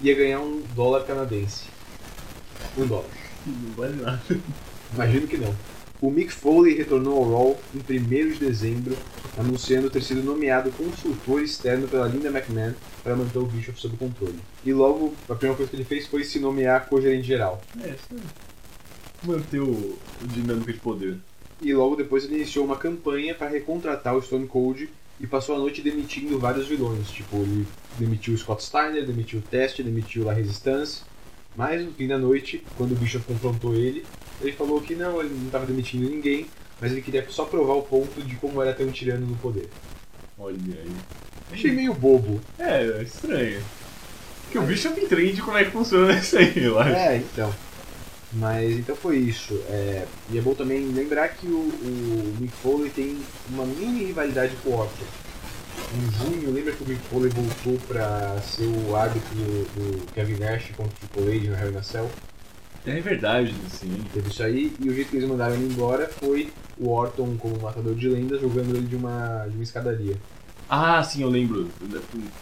ia 0.01 0.15
ganhar 0.15 0.39
um 0.39 0.61
dólar 0.75 1.03
canadense. 1.05 1.65
Um 2.77 2.85
dólar. 2.85 3.09
Não 3.45 3.71
vale 3.73 4.01
nada. 4.01 4.21
Imagino 4.93 5.27
que 5.27 5.37
não. 5.37 5.55
O 6.01 6.09
Mick 6.09 6.31
Foley 6.31 6.77
retornou 6.77 7.17
ao 7.17 7.29
Raw 7.29 7.61
em 7.73 7.79
1 7.79 8.31
de 8.33 8.39
dezembro, 8.39 8.95
anunciando 9.37 9.89
ter 9.89 10.01
sido 10.01 10.23
nomeado 10.23 10.71
consultor 10.71 11.43
externo 11.43 11.89
pela 11.89 12.07
Linda 12.07 12.29
McMahon 12.29 12.73
para 13.03 13.17
manter 13.17 13.37
o 13.37 13.45
Bischoff 13.45 13.81
sob 13.81 13.97
controle. 13.97 14.39
E 14.65 14.71
logo, 14.71 15.13
a 15.27 15.35
primeira 15.35 15.57
coisa 15.57 15.69
que 15.69 15.75
ele 15.75 15.83
fez 15.83 16.07
foi 16.07 16.23
se 16.23 16.39
nomear 16.39 16.87
co-gerente 16.87 17.27
geral. 17.27 17.61
É, 17.83 17.89
isso. 17.89 18.23
Manter 19.23 19.59
o, 19.59 19.71
o 19.73 20.27
dinâmico 20.27 20.71
de 20.71 20.79
poder. 20.79 21.17
E 21.61 21.73
logo 21.73 21.95
depois 21.95 22.23
ele 22.23 22.35
iniciou 22.35 22.65
uma 22.65 22.77
campanha 22.77 23.35
para 23.35 23.49
recontratar 23.49 24.15
o 24.15 24.21
Stone 24.21 24.47
Cold 24.47 24.89
e 25.19 25.27
passou 25.27 25.55
a 25.55 25.59
noite 25.59 25.81
demitindo 25.81 26.39
vários 26.39 26.67
vilões. 26.67 27.09
Tipo, 27.09 27.37
ele 27.37 27.67
demitiu 27.97 28.33
o 28.33 28.37
Scott 28.37 28.63
Steiner, 28.63 29.05
demitiu 29.05 29.39
o 29.39 29.41
Test, 29.41 29.81
demitiu 29.81 30.23
La 30.23 30.33
Resistance. 30.33 31.01
Mas 31.55 31.83
no 31.83 31.91
fim 31.91 32.07
da 32.07 32.17
noite, 32.17 32.63
quando 32.77 32.93
o 32.93 32.95
Bischoff 32.95 33.25
confrontou 33.25 33.75
ele, 33.75 34.05
ele 34.41 34.53
falou 34.53 34.79
que 34.79 34.95
não, 34.95 35.19
ele 35.19 35.33
não 35.33 35.47
estava 35.47 35.65
demitindo 35.65 36.09
ninguém, 36.09 36.45
mas 36.79 36.91
ele 36.91 37.01
queria 37.01 37.25
só 37.29 37.43
provar 37.43 37.73
o 37.73 37.81
ponto 37.81 38.21
de 38.21 38.35
como 38.35 38.61
era 38.61 38.73
ter 38.73 38.85
um 38.85 38.91
tirano 38.91 39.25
no 39.25 39.35
poder. 39.35 39.69
Olha 40.37 40.55
aí. 40.55 40.91
Achei 41.51 41.71
meio 41.71 41.93
bobo. 41.93 42.39
É, 42.57 42.85
é 42.85 43.03
estranho. 43.03 43.61
Porque 44.43 44.57
o 44.57 44.61
bicho 44.61 44.87
entende 44.87 45.41
como 45.41 45.57
é 45.57 45.65
que 45.65 45.71
funciona 45.71 46.17
isso 46.17 46.37
aí, 46.37 46.63
eu 46.63 46.79
acho. 46.79 46.95
É, 46.95 47.17
então. 47.17 47.53
Mas 48.33 48.77
então 48.77 48.95
foi 48.95 49.17
isso. 49.17 49.55
É, 49.69 50.05
e 50.31 50.37
é 50.37 50.41
bom 50.41 50.53
também 50.53 50.85
lembrar 50.91 51.29
que 51.29 51.47
o, 51.47 51.57
o 51.57 52.35
Mick 52.39 52.53
Foley 52.57 52.89
tem 52.91 53.17
uma 53.49 53.65
mini 53.65 54.05
rivalidade 54.05 54.55
com 54.63 54.69
o 54.69 54.79
Orton. 54.79 55.05
Em 55.95 56.11
junho, 56.11 56.51
lembra 56.51 56.73
que 56.73 56.83
o 56.83 56.87
Mick 56.87 57.01
Foley 57.09 57.31
voltou 57.31 57.79
pra 57.87 58.39
ser 58.41 58.65
o 58.65 58.95
árbitro 58.95 59.29
do, 59.33 59.63
do 59.75 60.13
Kevin 60.13 60.35
Nash 60.35 60.71
contra 60.77 60.93
o 60.93 61.07
Triple 61.07 61.37
H 61.37 61.49
no 61.49 61.57
Hell 61.57 61.71
in 61.71 61.77
a 61.77 61.83
Cell? 61.83 62.11
É 62.85 62.99
verdade, 63.01 63.53
sim. 63.69 64.03
Teve 64.13 64.29
isso 64.29 64.43
aí, 64.43 64.73
e 64.79 64.89
o 64.89 64.93
jeito 64.93 65.09
que 65.09 65.17
eles 65.17 65.27
mandaram 65.27 65.55
ele 65.55 65.65
embora 65.65 66.07
foi 66.07 66.51
o 66.77 66.89
Orton 66.89 67.35
como 67.37 67.59
matador 67.59 67.93
de 67.95 68.07
lendas 68.07 68.39
jogando 68.39 68.75
ele 68.75 68.87
de 68.87 68.95
uma, 68.95 69.45
de 69.47 69.55
uma 69.55 69.63
escadaria. 69.63 70.15
Ah, 70.69 71.03
sim, 71.03 71.23
eu 71.23 71.29
lembro. 71.29 71.67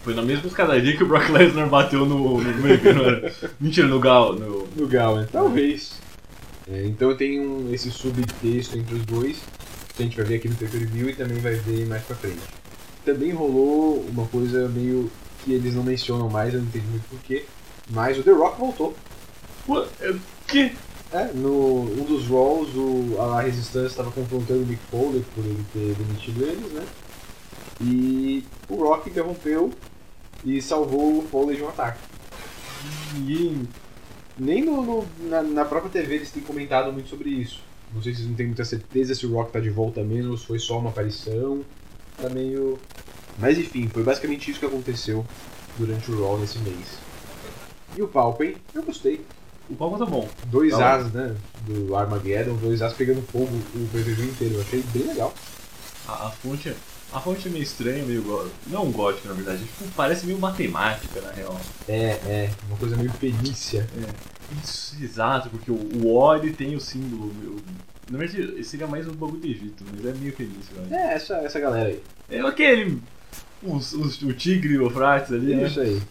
Foi 0.03 0.13
na 0.13 0.21
mesma 0.21 0.47
escadaria 0.47 0.97
que 0.97 1.03
o 1.03 1.07
Brock 1.07 1.29
Lesnar 1.29 1.69
bateu 1.69 2.05
no. 2.05 2.41
no? 2.41 2.43
Mentira, 3.59 3.87
no 3.87 3.99
Gal. 3.99 4.33
No... 4.33 4.67
No 4.75 4.87
Gal, 4.87 5.15
né? 5.15 5.27
Talvez. 5.31 5.93
É, 6.69 6.85
então 6.85 7.15
tem 7.15 7.39
um, 7.39 7.73
esse 7.73 7.89
subtexto 7.89 8.77
entre 8.77 8.95
os 8.95 9.05
dois, 9.05 9.37
que 9.95 10.03
a 10.03 10.05
gente 10.05 10.17
vai 10.17 10.25
ver 10.25 10.35
aqui 10.35 10.49
no 10.49 10.55
pay-per-view 10.55 11.09
e 11.09 11.15
também 11.15 11.37
vai 11.39 11.55
ver 11.55 11.85
mais 11.87 12.03
pra 12.03 12.15
frente. 12.17 12.41
Também 13.05 13.31
rolou 13.31 14.05
uma 14.09 14.25
coisa 14.25 14.67
meio 14.67 15.09
que 15.45 15.53
eles 15.53 15.73
não 15.73 15.83
mencionam 15.83 16.29
mais, 16.29 16.53
eu 16.53 16.59
não 16.59 16.67
entendi 16.67 16.87
muito 16.87 17.07
porquê, 17.09 17.45
mas 17.89 18.19
o 18.19 18.23
The 18.23 18.31
Rock 18.31 18.59
voltou. 18.59 18.93
Pô, 19.65 19.81
é- 20.01 20.15
que? 20.45 20.73
É, 21.13 21.31
no 21.33 21.83
um 21.83 22.03
dos 22.03 22.27
Raws, 22.27 22.67
o, 22.75 23.15
a 23.17 23.25
La 23.27 23.41
Resistance 23.41 23.87
estava 23.91 24.11
confrontando 24.11 24.63
o 24.63 24.65
Mick 24.65 24.81
Foley 24.91 25.23
por 25.33 25.45
ele 25.45 25.63
ter 25.71 25.95
demitido 25.95 26.43
eles, 26.43 26.69
né? 26.73 26.83
E 27.81 28.43
o 28.69 28.75
Rock 28.75 29.09
interrompeu 29.09 29.71
e 30.43 30.61
salvou 30.61 31.19
o 31.19 31.21
Foley 31.23 31.57
de 31.57 31.63
um 31.63 31.69
ataque. 31.69 31.99
Ninguém. 33.13 33.67
Nem 34.37 34.63
no, 34.63 34.81
no- 34.83 35.07
na, 35.29 35.41
na 35.41 35.65
própria 35.65 35.91
TV 35.91 36.15
eles 36.15 36.31
têm 36.31 36.43
comentado 36.43 36.91
muito 36.91 37.09
sobre 37.09 37.29
isso. 37.29 37.61
Não 37.93 38.01
sei 38.01 38.13
se 38.13 38.19
vocês 38.19 38.29
não 38.29 38.35
têm 38.35 38.47
muita 38.47 38.65
certeza 38.65 39.15
se 39.15 39.25
o 39.25 39.33
Rock 39.33 39.51
tá 39.51 39.59
de 39.59 39.69
volta 39.69 40.03
mesmo, 40.03 40.31
ou 40.31 40.37
se 40.37 40.45
foi 40.45 40.59
só 40.59 40.77
uma 40.79 40.89
aparição. 40.89 41.63
Tá 42.21 42.29
meio. 42.29 42.77
Mas 43.39 43.57
enfim, 43.57 43.87
foi 43.87 44.03
basicamente 44.03 44.49
isso 44.51 44.59
que 44.59 44.65
aconteceu 44.65 45.25
durante 45.77 46.11
o 46.11 46.21
Raw 46.23 46.37
nesse 46.39 46.59
mês. 46.59 46.97
E 47.95 48.01
o 48.01 48.07
Palpen, 48.07 48.55
eu 48.73 48.83
gostei. 48.83 49.25
O 49.69 49.75
palco 49.75 49.97
tá 49.97 50.05
bom. 50.05 50.27
Dois 50.45 50.71
Tá 50.71 50.95
As, 50.95 51.11
né? 51.11 51.35
Do 51.65 51.95
Armageddon, 51.95 52.55
dois 52.55 52.81
As 52.81 52.93
pegando 52.93 53.21
fogo 53.21 53.49
o 53.75 53.87
PVV 53.91 54.23
inteiro. 54.23 54.55
Eu 54.55 54.61
achei 54.61 54.81
bem 54.93 55.03
legal. 55.03 55.33
A, 56.07 56.27
a 56.27 56.31
fonte. 56.31 56.73
A 57.13 57.19
fonte 57.21 57.47
é 57.47 57.51
meio 57.51 57.63
estranha, 57.63 58.03
meio. 58.05 58.21
gó- 58.21 58.47
Não 58.67 58.91
gótica, 58.91 59.29
na 59.29 59.35
verdade. 59.35 59.59
Tipo, 59.63 59.85
parece 59.95 60.25
meio 60.25 60.37
matemática, 60.39 61.21
na 61.21 61.31
real. 61.31 61.59
É, 61.87 61.93
é, 62.25 62.51
uma 62.67 62.77
coisa 62.77 62.95
meio 62.97 63.11
perícia. 63.13 63.87
Isso, 64.63 64.95
exato, 65.01 65.49
porque 65.49 65.71
o, 65.71 65.75
o 65.75 66.07
O 66.15 66.35
ele 66.35 66.51
tem 66.53 66.75
o 66.75 66.79
símbolo. 66.81 67.33
meu- 67.41 67.57
Na 68.09 68.17
verdade, 68.17 68.63
seria 68.63 68.87
mais 68.87 69.07
um 69.07 69.11
bagulho 69.13 69.39
do 69.39 69.47
Egito, 69.47 69.83
mas 69.91 70.05
é 70.05 70.13
meio 70.17 70.33
feliz, 70.33 70.65
velho. 70.73 70.93
É, 70.93 71.13
essa, 71.13 71.35
essa 71.37 71.59
galera 71.59 71.89
aí. 71.89 72.01
É 72.29 72.39
aquele. 72.41 73.01
Os, 73.63 73.93
os- 73.93 74.21
o 74.21 74.33
tigre 74.33 74.73
e 74.73 74.77
o 74.77 74.83
Eufrates 74.83 75.31
ali, 75.31 75.55
né? 75.55 75.67
Isso 75.67 75.79
aí. 75.79 76.01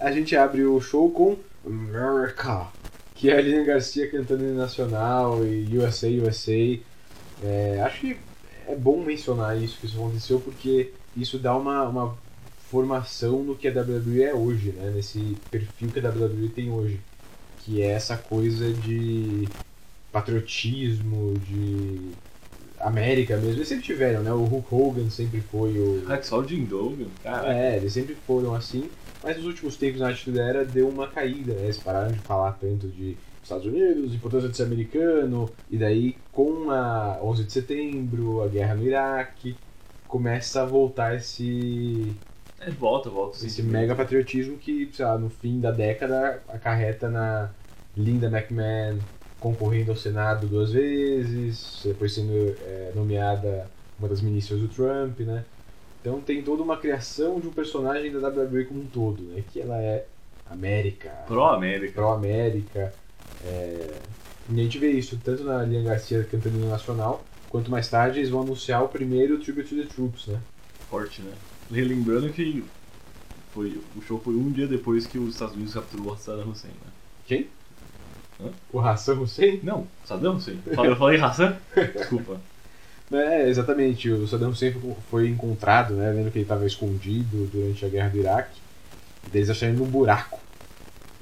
A 0.00 0.10
gente 0.10 0.34
abre 0.36 0.64
o 0.64 0.80
show 0.80 1.10
com 1.10 1.36
America, 1.66 2.66
que 3.14 3.28
é 3.30 3.36
a 3.36 3.40
Lilian 3.40 3.64
Garcia 3.64 4.08
cantando 4.10 4.44
em 4.44 4.54
nacional 4.54 5.44
e 5.46 5.76
USA, 5.78 6.08
USA. 6.08 6.78
É, 7.44 7.80
acho 7.84 8.00
que 8.00 8.16
é 8.68 8.74
bom 8.74 9.02
mencionar 9.02 9.60
isso 9.60 9.78
que 9.78 9.86
isso 9.86 9.96
aconteceu 9.96 10.40
porque 10.40 10.92
isso 11.16 11.38
dá 11.38 11.56
uma, 11.56 11.84
uma 11.84 12.16
formação 12.70 13.42
no 13.42 13.54
que 13.54 13.68
a 13.68 13.72
WWE 13.72 14.22
é 14.22 14.34
hoje, 14.34 14.72
né? 14.72 14.90
Nesse 14.94 15.36
perfil 15.50 15.90
que 15.90 16.00
a 16.00 16.08
WWE 16.08 16.48
tem 16.48 16.70
hoje, 16.70 16.98
que 17.60 17.82
é 17.82 17.88
essa 17.88 18.16
coisa 18.16 18.72
de 18.72 19.48
patriotismo, 20.10 21.34
de 21.40 22.12
América 22.80 23.36
mesmo. 23.36 23.58
Eles 23.58 23.68
sempre 23.68 23.84
tiveram, 23.84 24.22
né? 24.22 24.32
O 24.32 24.44
Hulk 24.44 24.74
Hogan 24.74 25.10
sempre 25.10 25.40
foi 25.40 25.78
o 25.78 26.02
que 26.06 26.26
só 26.26 26.40
o 26.40 26.48
Jim 26.48 26.64
Dogan, 26.64 27.06
cara. 27.22 27.54
é, 27.54 27.76
eles 27.76 27.92
sempre 27.92 28.14
foram 28.26 28.54
assim, 28.54 28.88
mas 29.22 29.36
nos 29.36 29.46
últimos 29.46 29.76
tempos 29.76 30.00
na 30.00 30.08
Atitude 30.08 30.40
Era 30.40 30.64
deu 30.64 30.88
uma 30.88 31.06
caída, 31.06 31.52
né? 31.52 31.64
Eles 31.64 31.78
pararam 31.78 32.12
de 32.12 32.20
falar 32.20 32.52
tanto 32.52 32.88
de 32.88 33.16
Estados 33.42 33.66
Unidos, 33.66 34.14
importância 34.14 34.48
de 34.48 34.56
ser 34.56 34.64
americano, 34.64 35.56
e 35.68 35.78
daí 35.78 36.24
com 36.30 36.70
a 36.70 37.20
11 37.22 37.44
de 37.44 37.52
setembro, 37.52 38.42
a 38.42 38.48
guerra 38.48 38.74
no 38.74 38.84
Iraque, 38.84 39.60
começa 40.06 40.62
a 40.62 40.66
voltar 40.66 41.14
esse, 41.16 42.22
É, 42.58 42.70
volta, 42.70 43.10
volta. 43.10 43.36
sim. 43.38 43.46
esse 43.46 43.62
mega 43.62 43.94
patriotismo 43.96 44.58
que, 44.58 44.90
sei 44.92 45.04
lá, 45.04 45.18
no 45.18 45.30
fim 45.30 45.60
da 45.60 45.70
década 45.72 46.44
acarreta 46.48 47.10
na 47.10 47.54
Linda 47.96 48.28
McMahon 48.28 49.04
concorrendo 49.38 49.90
ao 49.90 49.96
Senado 49.96 50.48
duas 50.48 50.72
vezes, 50.72 51.82
depois 51.84 52.14
sendo 52.14 52.32
é, 52.60 52.92
nomeada 52.94 53.74
uma 53.98 54.08
das 54.08 54.20
ministras 54.22 54.60
do 54.60 54.68
Trump, 54.68 55.20
né? 55.20 55.46
Então 56.00 56.22
tem 56.22 56.44
toda 56.44 56.62
uma 56.62 56.78
criação 56.80 57.40
de 57.40 57.48
um 57.48 57.52
personagem 57.54 58.12
da 58.12 58.28
WWE 58.28 58.66
como 58.66 58.82
um 58.82 58.90
todo, 58.90 59.24
né? 59.24 59.42
Que 59.42 59.60
ela 59.60 59.80
é 59.82 60.10
América, 60.44 61.10
Pró-América. 61.24 61.92
pró-América. 61.94 63.01
É, 63.44 63.98
E 64.50 64.60
a 64.60 64.62
gente 64.64 64.78
vê 64.78 64.90
isso 64.90 65.18
tanto 65.22 65.44
na 65.44 65.62
Lian 65.62 65.84
Garcia 65.84 66.26
cantando 66.30 66.58
no 66.58 66.68
Nacional, 66.68 67.24
quanto 67.48 67.70
mais 67.70 67.88
tarde 67.88 68.18
eles 68.18 68.30
vão 68.30 68.42
anunciar 68.42 68.82
o 68.82 68.88
primeiro 68.88 69.38
Tribute 69.38 69.68
to 69.68 69.82
the 69.82 69.88
Troops, 69.94 70.26
né? 70.26 70.38
Forte, 70.90 71.22
né? 71.22 71.32
Relembrando 71.70 72.28
que 72.30 72.64
foi, 73.54 73.80
o 73.96 74.02
show 74.02 74.20
foi 74.22 74.34
um 74.34 74.50
dia 74.50 74.66
depois 74.66 75.06
que 75.06 75.18
os 75.18 75.34
Estados 75.34 75.54
Unidos 75.54 75.74
capturou 75.74 76.16
Saddam 76.16 76.50
Hussein, 76.50 76.70
né? 76.70 76.90
Quem? 77.26 77.46
Hã? 78.40 78.48
O 78.72 78.80
Hassan 78.80 79.14
Hussein? 79.20 79.60
Não, 79.62 79.86
Saddam 80.04 80.36
Hussein. 80.36 80.58
Eu 80.66 80.96
falei 80.96 81.20
Hassan? 81.20 81.56
Desculpa. 81.94 82.40
É, 83.12 83.48
exatamente. 83.48 84.08
O 84.10 84.26
Saddam 84.26 84.50
Hussein 84.50 84.74
foi- 85.10 85.28
encontrado, 85.28 85.94
né, 85.94 86.12
vendo 86.12 86.30
que 86.30 86.38
ele 86.38 86.44
estava 86.44 86.66
escondido 86.66 87.46
durante 87.52 87.84
a 87.84 87.88
guerra 87.88 88.08
do 88.08 88.18
Iraque. 88.18 88.60
E 89.32 89.36
eles 89.36 89.50
acharam 89.50 89.74
ele 89.74 89.82
num 89.82 89.88
buraco. 89.88 90.40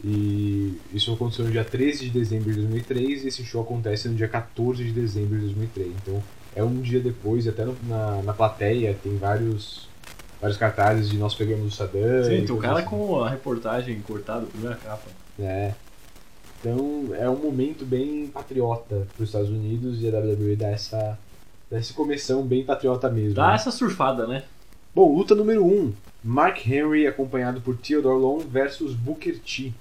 E 0.02 0.78
isso 0.95 1.12
aconteceu 1.12 1.45
no 1.45 1.50
dia 1.50 1.64
13 1.64 2.07
de 2.07 2.11
dezembro 2.11 2.50
de 2.50 2.57
2003 2.61 3.25
e 3.25 3.28
esse 3.28 3.45
show 3.45 3.62
acontece 3.62 4.09
no 4.09 4.14
dia 4.14 4.28
14 4.28 4.83
de 4.83 4.92
dezembro 4.92 5.37
de 5.38 5.45
2003. 5.47 5.88
Então 6.02 6.23
é 6.57 6.64
um 6.64 6.80
dia 6.80 7.00
depois, 7.00 7.47
até 7.47 7.64
no- 7.64 7.76
na, 7.87 8.23
na 8.23 8.33
plateia 8.33 8.97
tem 9.02 9.16
vários, 9.19 9.88
vários 10.40 10.59
cartazes 10.59 11.11
de 11.11 11.19
nós 11.19 11.35
pegamos 11.35 11.66
o 11.66 11.76
Saddam. 11.76 12.25
Sim, 12.25 12.47
tem 12.47 12.50
o 12.57 12.59
cara 12.59 12.78
assim. 12.78 12.88
com 12.88 13.23
a 13.23 13.28
reportagem 13.28 14.00
cortada, 14.00 14.47
primeira 14.47 14.76
capa. 14.76 15.09
É. 15.38 15.75
Então 16.61 17.11
é 17.14 17.28
um 17.28 17.37
momento 17.37 17.85
bem 17.85 18.26
patriota 18.26 19.07
para 19.14 19.23
os 19.23 19.28
Estados 19.28 19.50
Unidos 19.50 20.02
e 20.02 20.09
a 20.09 20.19
WWE 20.19 20.57
dá 20.57 20.69
essa, 20.69 21.19
dá 21.71 21.78
esse 21.78 21.92
começão 21.92 22.42
bem 22.42 22.64
patriota 22.64 23.11
mesmo. 23.11 23.35
Dá 23.35 23.49
né? 23.49 23.54
essa 23.54 23.71
surfada, 23.71 24.26
né? 24.26 24.45
Bom, 24.95 25.14
luta 25.14 25.35
número 25.35 25.64
1. 25.64 25.69
Um, 25.69 25.92
Mark 26.23 26.66
Henry 26.66 27.07
acompanhado 27.07 27.61
por 27.61 27.76
Theodore 27.76 28.21
Long 28.21 28.40
versus 28.40 28.95
Booker 28.95 29.38
T. 29.38 29.73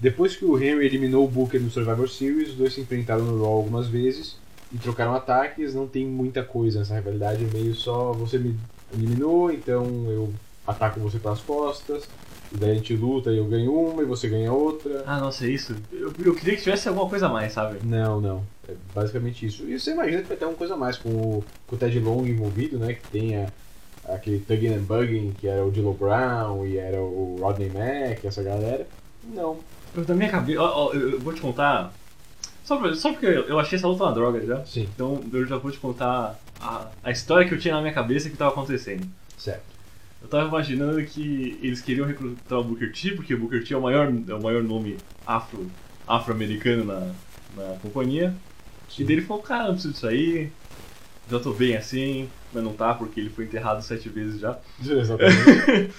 Depois 0.00 0.36
que 0.36 0.44
o 0.44 0.56
Henry 0.62 0.86
eliminou 0.86 1.24
o 1.24 1.28
Booker 1.28 1.60
no 1.60 1.70
Survivor 1.70 2.08
Series, 2.08 2.50
os 2.50 2.54
dois 2.54 2.72
se 2.74 2.80
enfrentaram 2.80 3.24
no 3.24 3.42
Raw 3.42 3.52
algumas 3.52 3.88
vezes. 3.88 4.36
e 4.72 4.78
trocaram 4.78 5.14
ataques, 5.14 5.74
não 5.74 5.86
tem 5.86 6.06
muita 6.06 6.42
coisa 6.42 6.80
nessa 6.80 6.94
rivalidade, 6.94 7.44
é 7.44 7.48
meio 7.52 7.74
só 7.74 8.12
você 8.12 8.38
me 8.38 8.54
eliminou, 8.92 9.50
então 9.50 9.84
eu 10.10 10.32
ataco 10.66 11.00
você 11.00 11.18
pelas 11.18 11.40
costas, 11.40 12.06
e 12.52 12.56
daí 12.58 12.72
a 12.72 12.74
gente 12.74 12.94
luta 12.94 13.30
e 13.30 13.38
eu 13.38 13.46
ganho 13.46 13.74
uma 13.74 14.02
e 14.02 14.06
você 14.06 14.28
ganha 14.28 14.52
outra. 14.52 15.02
Ah, 15.06 15.20
nossa, 15.20 15.46
é 15.46 15.50
isso? 15.50 15.74
Eu, 15.92 16.12
eu 16.24 16.34
queria 16.34 16.54
que 16.54 16.62
tivesse 16.62 16.88
alguma 16.88 17.08
coisa 17.08 17.26
a 17.26 17.28
mais, 17.30 17.52
sabe? 17.52 17.78
Não, 17.82 18.20
não. 18.20 18.42
É 18.68 18.74
basicamente 18.94 19.46
isso. 19.46 19.64
E 19.64 19.78
você 19.78 19.92
imagina 19.92 20.22
que 20.22 20.28
vai 20.28 20.36
ter 20.36 20.44
alguma 20.44 20.58
coisa 20.58 20.74
a 20.74 20.76
mais 20.76 20.98
com 20.98 21.08
o, 21.08 21.44
com 21.66 21.76
o 21.76 21.78
Ted 21.78 21.98
Long 21.98 22.26
envolvido, 22.26 22.78
né? 22.78 22.94
Que 22.94 23.08
tem 23.08 23.36
a, 23.36 23.50
aquele 24.06 24.40
Tugging 24.40 24.74
and 24.74 24.82
Bugging, 24.82 25.32
que 25.38 25.48
era 25.48 25.64
o 25.64 25.70
Dilo 25.70 25.94
Brown 25.94 26.66
e 26.66 26.76
era 26.76 27.00
o 27.00 27.38
Rodney 27.40 27.70
Mack, 27.70 28.26
essa 28.26 28.42
galera. 28.42 28.86
Não. 29.24 29.58
Eu, 29.94 30.04
da 30.04 30.14
minha 30.14 30.30
cabeça. 30.30 30.60
ó, 30.60 30.88
ó, 30.88 30.92
eu, 30.94 31.10
eu 31.12 31.20
vou 31.20 31.32
te 31.32 31.40
contar. 31.40 31.92
Só, 32.64 32.76
pra- 32.76 32.94
só 32.94 33.10
porque 33.12 33.26
eu, 33.26 33.44
eu 33.48 33.58
achei 33.58 33.76
essa 33.78 33.88
luta 33.88 34.04
uma 34.04 34.12
droga 34.12 34.44
já. 34.44 34.64
Sim. 34.64 34.88
Então 34.94 35.22
eu 35.32 35.46
já 35.46 35.56
vou 35.56 35.70
te 35.70 35.78
contar 35.78 36.38
a, 36.60 36.86
a 37.02 37.10
história 37.10 37.46
que 37.48 37.54
eu 37.54 37.58
tinha 37.58 37.74
na 37.74 37.80
minha 37.80 37.94
cabeça 37.94 38.28
que 38.28 38.36
tava 38.36 38.50
acontecendo. 38.50 39.06
Certo. 39.36 39.62
Eu 40.20 40.28
tava 40.28 40.48
imaginando 40.48 41.02
que 41.04 41.58
eles 41.62 41.80
queriam 41.80 42.06
recrutar 42.06 42.58
o 42.58 42.64
Booker 42.64 42.92
T, 42.92 43.12
porque 43.12 43.34
o 43.34 43.38
Booker 43.38 43.64
T 43.64 43.72
é 43.72 43.76
o 43.76 43.82
maior, 43.82 44.12
é 44.28 44.34
o 44.34 44.42
maior 44.42 44.62
nome 44.62 44.96
afro, 45.24 45.70
afro-americano 46.06 46.84
na, 46.84 47.14
na 47.56 47.76
companhia. 47.80 48.34
E 48.98 49.04
dele 49.04 49.22
falou, 49.22 49.42
cara, 49.42 49.64
não 49.64 49.72
preciso 49.74 49.92
disso 49.94 50.08
aí, 50.08 50.50
já 51.30 51.38
tô 51.38 51.52
bem 51.52 51.76
assim, 51.76 52.28
mas 52.52 52.64
não 52.64 52.72
tá 52.72 52.94
porque 52.94 53.20
ele 53.20 53.30
foi 53.30 53.44
enterrado 53.44 53.80
sete 53.82 54.08
vezes 54.08 54.40
já. 54.40 54.58
Exatamente. 54.84 55.92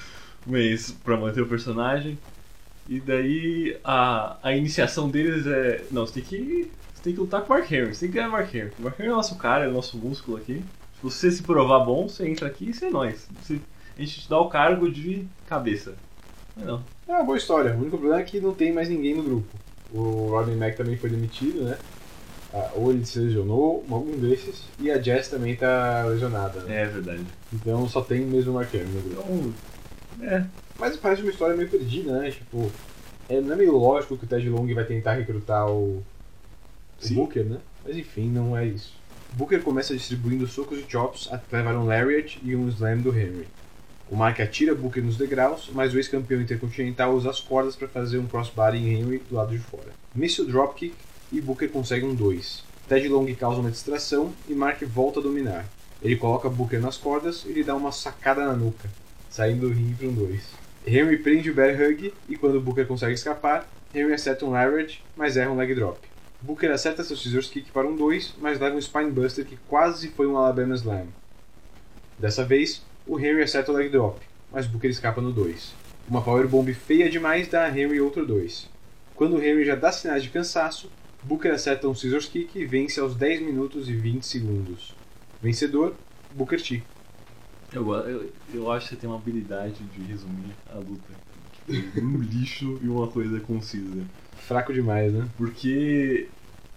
mas 0.46 0.92
pra 0.92 1.16
manter 1.18 1.42
o 1.42 1.48
personagem. 1.48 2.18
E 2.90 3.00
daí 3.00 3.78
a, 3.84 4.38
a 4.42 4.56
iniciação 4.56 5.10
deles 5.10 5.46
é. 5.46 5.84
Não, 5.92 6.06
você 6.06 6.14
tem 6.16 6.24
que. 6.24 6.72
Você 6.94 7.04
tem 7.04 7.14
que 7.14 7.20
lutar 7.20 7.42
com 7.44 7.54
o 7.54 7.58
Mark 7.58 7.72
Henry, 7.72 7.94
você 7.96 8.02
tem 8.02 8.10
que 8.10 8.16
ganhar 8.16 8.28
o 8.28 8.32
Mark 8.34 8.54
Henry. 8.54 8.72
O 8.78 8.82
Mark 8.82 9.00
Henry 9.00 9.10
é 9.10 9.14
o 9.14 9.16
nosso 9.16 9.36
cara, 9.38 9.64
é 9.66 9.68
o 9.70 9.72
nosso 9.72 9.96
músculo 9.98 10.36
aqui. 10.38 10.56
Se 10.96 11.04
você 11.04 11.32
se 11.32 11.44
provar 11.44 11.80
bom, 11.86 12.10
você 12.10 12.28
entra 12.28 12.48
aqui 12.48 12.70
e 12.70 12.74
você 12.74 12.88
é 12.88 12.90
nós. 12.90 13.26
Você- 13.42 13.62
a 13.98 14.02
gente 14.02 14.22
te 14.22 14.30
dá 14.30 14.38
o 14.40 14.50
cargo 14.50 14.90
de 14.92 15.26
cabeça. 15.48 15.94
Não. 16.58 16.84
é 17.08 17.12
uma 17.14 17.24
boa 17.24 17.38
história. 17.38 17.72
O 17.74 17.78
único 17.80 17.98
problema 17.98 18.20
é 18.22 18.24
que 18.26 18.42
não 18.42 18.54
tem 18.54 18.74
mais 18.74 18.90
ninguém 18.90 19.16
no 19.16 19.24
grupo. 19.24 19.48
O 19.94 20.28
Rodney 20.32 20.58
Mack 20.58 20.76
também 20.76 20.98
foi 20.98 21.10
demitido, 21.10 21.64
né? 21.64 21.78
Ah, 22.54 22.72
Ou 22.76 22.92
ele 22.92 23.06
se 23.06 23.20
lesionou, 23.20 23.86
algum 23.90 24.18
desses, 24.18 24.64
e 24.80 24.90
a 24.92 25.00
Jess 25.02 25.30
também 25.30 25.56
tá 25.56 26.04
lesionada. 26.06 26.62
Né? 26.64 26.82
É 26.82 26.86
verdade. 26.88 27.24
Então 27.54 27.88
só 27.88 28.02
tem 28.02 28.22
mesmo 28.26 28.52
o 28.52 28.56
Mark 28.56 28.74
Henry 28.74 28.86
no 28.88 29.02
grupo. 29.02 29.54
Então. 30.18 30.28
É. 30.28 30.46
Mas 30.80 30.96
parece 30.96 31.22
uma 31.22 31.32
história 31.32 31.56
meio 31.56 31.70
perdida, 31.70 32.20
né? 32.20 32.32
Tipo, 32.32 32.72
é, 33.28 33.42
não 33.42 33.54
é 33.54 33.56
meio 33.56 33.76
lógico 33.78 34.18
que 34.18 34.26
o 34.26 34.28
Ted 34.28 34.50
Long 34.50 34.74
vai 34.74 34.86
tentar 34.86 35.14
recrutar 35.14 35.70
o, 35.70 36.04
o. 37.04 37.14
Booker, 37.14 37.44
né? 37.44 37.60
Mas 37.86 37.98
enfim, 37.98 38.30
não 38.30 38.58
é 38.58 38.66
isso. 38.66 38.98
Booker 39.34 39.62
começa 39.62 39.96
distribuindo 39.96 40.48
socos 40.48 40.80
e 40.80 40.86
chops 40.90 41.30
até 41.32 41.58
levar 41.58 41.76
um 41.76 41.86
Lariat 41.86 42.40
e 42.42 42.56
um 42.56 42.68
Slam 42.70 42.98
do 42.98 43.10
Henry. 43.10 43.48
O 44.10 44.16
Mark 44.16 44.40
atira 44.40 44.74
Booker 44.74 45.04
nos 45.04 45.18
degraus, 45.18 45.70
mas 45.72 45.94
o 45.94 45.98
ex-campeão 45.98 46.42
intercontinental 46.42 47.14
usa 47.14 47.30
as 47.30 47.40
cordas 47.40 47.76
para 47.76 47.88
fazer 47.88 48.18
um 48.18 48.26
crossbody 48.26 48.78
em 48.78 48.96
Henry 48.96 49.22
do 49.30 49.36
lado 49.36 49.52
de 49.52 49.60
fora. 49.60 49.94
Missa 50.16 50.42
o 50.42 50.46
dropkick 50.46 50.96
e 51.32 51.40
Booker 51.40 51.70
consegue 51.70 52.06
um 52.06 52.16
2. 52.16 52.64
Ted 52.88 53.08
Long 53.08 53.32
causa 53.36 53.60
uma 53.60 53.70
distração 53.70 54.34
e 54.48 54.54
Mark 54.56 54.82
volta 54.86 55.20
a 55.20 55.24
dominar. 55.24 55.68
Ele 56.02 56.16
coloca 56.16 56.50
Booker 56.50 56.80
nas 56.80 56.98
cordas 56.98 57.46
e 57.46 57.52
lhe 57.52 57.64
dá 57.64 57.76
uma 57.76 57.92
sacada 57.92 58.44
na 58.44 58.54
nuca, 58.54 58.90
saindo 59.30 59.68
do 59.68 59.74
ringue 59.74 59.94
para 59.94 60.08
um 60.08 60.14
2. 60.14 60.59
Henry 60.86 61.18
prende 61.18 61.52
o 61.52 61.54
bear 61.54 61.80
hug 61.80 62.14
e 62.28 62.36
quando 62.38 62.62
Booker 62.62 62.86
consegue 62.88 63.14
escapar, 63.14 63.68
Henry 63.94 64.14
acerta 64.14 64.46
um 64.46 64.52
Lariat, 64.52 65.04
mas 65.16 65.36
erra 65.36 65.52
um 65.52 65.58
leg 65.58 65.74
drop. 65.76 66.00
Booker 66.42 66.72
acerta 66.72 67.04
seu 67.04 67.18
scissors 67.18 67.50
kick 67.50 67.70
para 67.72 67.88
um 67.88 67.96
2, 67.96 68.36
mas 68.40 68.60
leva 68.60 68.76
um 68.76 68.82
spinebuster 68.82 69.46
que 69.46 69.58
quase 69.68 70.08
foi 70.10 70.26
um 70.26 70.38
Alabama 70.38 70.74
Slam. 70.76 71.08
Dessa 72.18 72.46
vez, 72.46 72.82
o 73.06 73.20
Henry 73.20 73.44
acerta 73.44 73.72
o 73.72 73.76
leg 73.76 73.90
drop, 73.90 74.20
mas 74.52 74.66
Booker 74.66 74.90
escapa 74.90 75.22
no 75.22 75.34
2. 75.34 75.74
Uma 76.08 76.22
powerbomb 76.22 76.74
feia 76.74 77.10
demais 77.10 77.48
dá 77.48 77.66
a 77.66 77.70
Henry 77.70 78.00
outro 78.00 78.26
2. 78.26 78.70
Quando 79.16 79.36
o 79.36 79.44
Henry 79.44 79.66
já 79.66 79.76
dá 79.76 79.92
sinais 79.92 80.24
de 80.24 80.30
cansaço, 80.30 80.90
Booker 81.22 81.52
acerta 81.52 81.90
um 81.90 81.94
scissors 81.94 82.26
kick 82.26 82.58
e 82.58 82.66
vence 82.66 83.00
aos 83.00 83.16
10 83.16 83.42
minutos 83.42 83.90
e 83.90 83.94
20 83.94 84.26
segundos. 84.26 84.96
Vencedor, 85.42 85.94
Booker 86.32 86.62
T. 86.62 86.82
Eu, 87.74 87.94
eu, 87.94 88.32
eu 88.54 88.72
acho 88.72 88.88
que 88.88 88.96
você 88.96 89.02
tem 89.02 89.10
uma 89.10 89.18
habilidade 89.18 89.84
de 89.96 90.02
resumir 90.04 90.54
a 90.74 90.78
luta. 90.78 91.14
Tipo, 91.68 92.02
um 92.02 92.18
lixo 92.18 92.80
e 92.82 92.88
uma 92.88 93.08
coisa 93.08 93.40
concisa. 93.40 94.04
Fraco 94.38 94.74
demais, 94.74 95.14
né? 95.14 95.28
Porque 95.38 96.28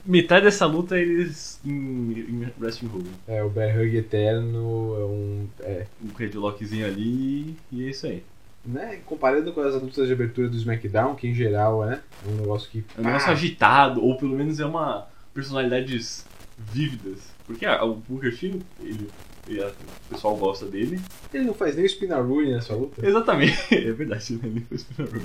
metade 0.05 0.45
dessa 0.45 0.67
luta 0.67 0.99
é 0.99 1.03
eles 1.03 1.59
em, 1.65 1.71
em 1.71 2.53
Wrestling 2.61 2.89
Hold. 2.89 3.07
É, 3.27 3.43
o 3.43 3.49
bear 3.49 3.75
hug 3.81 3.97
eterno 3.97 4.95
é 4.99 5.05
um... 5.05 5.49
É, 5.61 5.87
Um 6.05 6.15
headlockzinho 6.19 6.85
ali 6.87 7.57
e 7.71 7.85
é 7.85 7.91
isso 7.91 8.07
aí. 8.07 8.23
né? 8.65 9.01
Comparando 9.07 9.53
com 9.53 9.61
as 9.61 9.75
lutas 9.75 10.07
de 10.07 10.13
abertura 10.13 10.49
do 10.49 10.57
SmackDown, 10.57 11.15
que 11.15 11.27
em 11.27 11.35
geral 11.35 11.85
é 11.91 12.01
um 12.29 12.35
negócio 12.35 12.69
que... 12.71 12.85
É 12.97 13.01
um 13.01 13.05
negócio 13.05 13.29
pá, 13.29 13.33
agitado, 13.33 14.05
ou 14.05 14.17
pelo 14.17 14.37
menos 14.37 14.61
é 14.61 14.67
uma 14.67 15.07
personalidades 15.33 16.27
vívidas. 16.59 17.21
Porque 17.47 17.65
ah, 17.65 17.83
o 17.85 17.95
Booker 17.95 18.37
T, 18.37 18.61
ele, 18.81 19.09
ele- 19.47 19.63
o 19.65 19.75
pessoal 20.15 20.37
gosta 20.37 20.67
dele. 20.67 21.01
Ele 21.33 21.45
não 21.45 21.55
faz 21.55 21.75
nem 21.77 21.85
o 21.85 21.89
Spinaroonie 21.89 22.53
nessa 22.55 22.75
luta. 22.75 23.05
Exatamente, 23.07 23.57
é 23.75 23.93
verdade, 23.93 24.39
ele 24.43 24.65
foi 24.69 24.79
super 24.79 25.23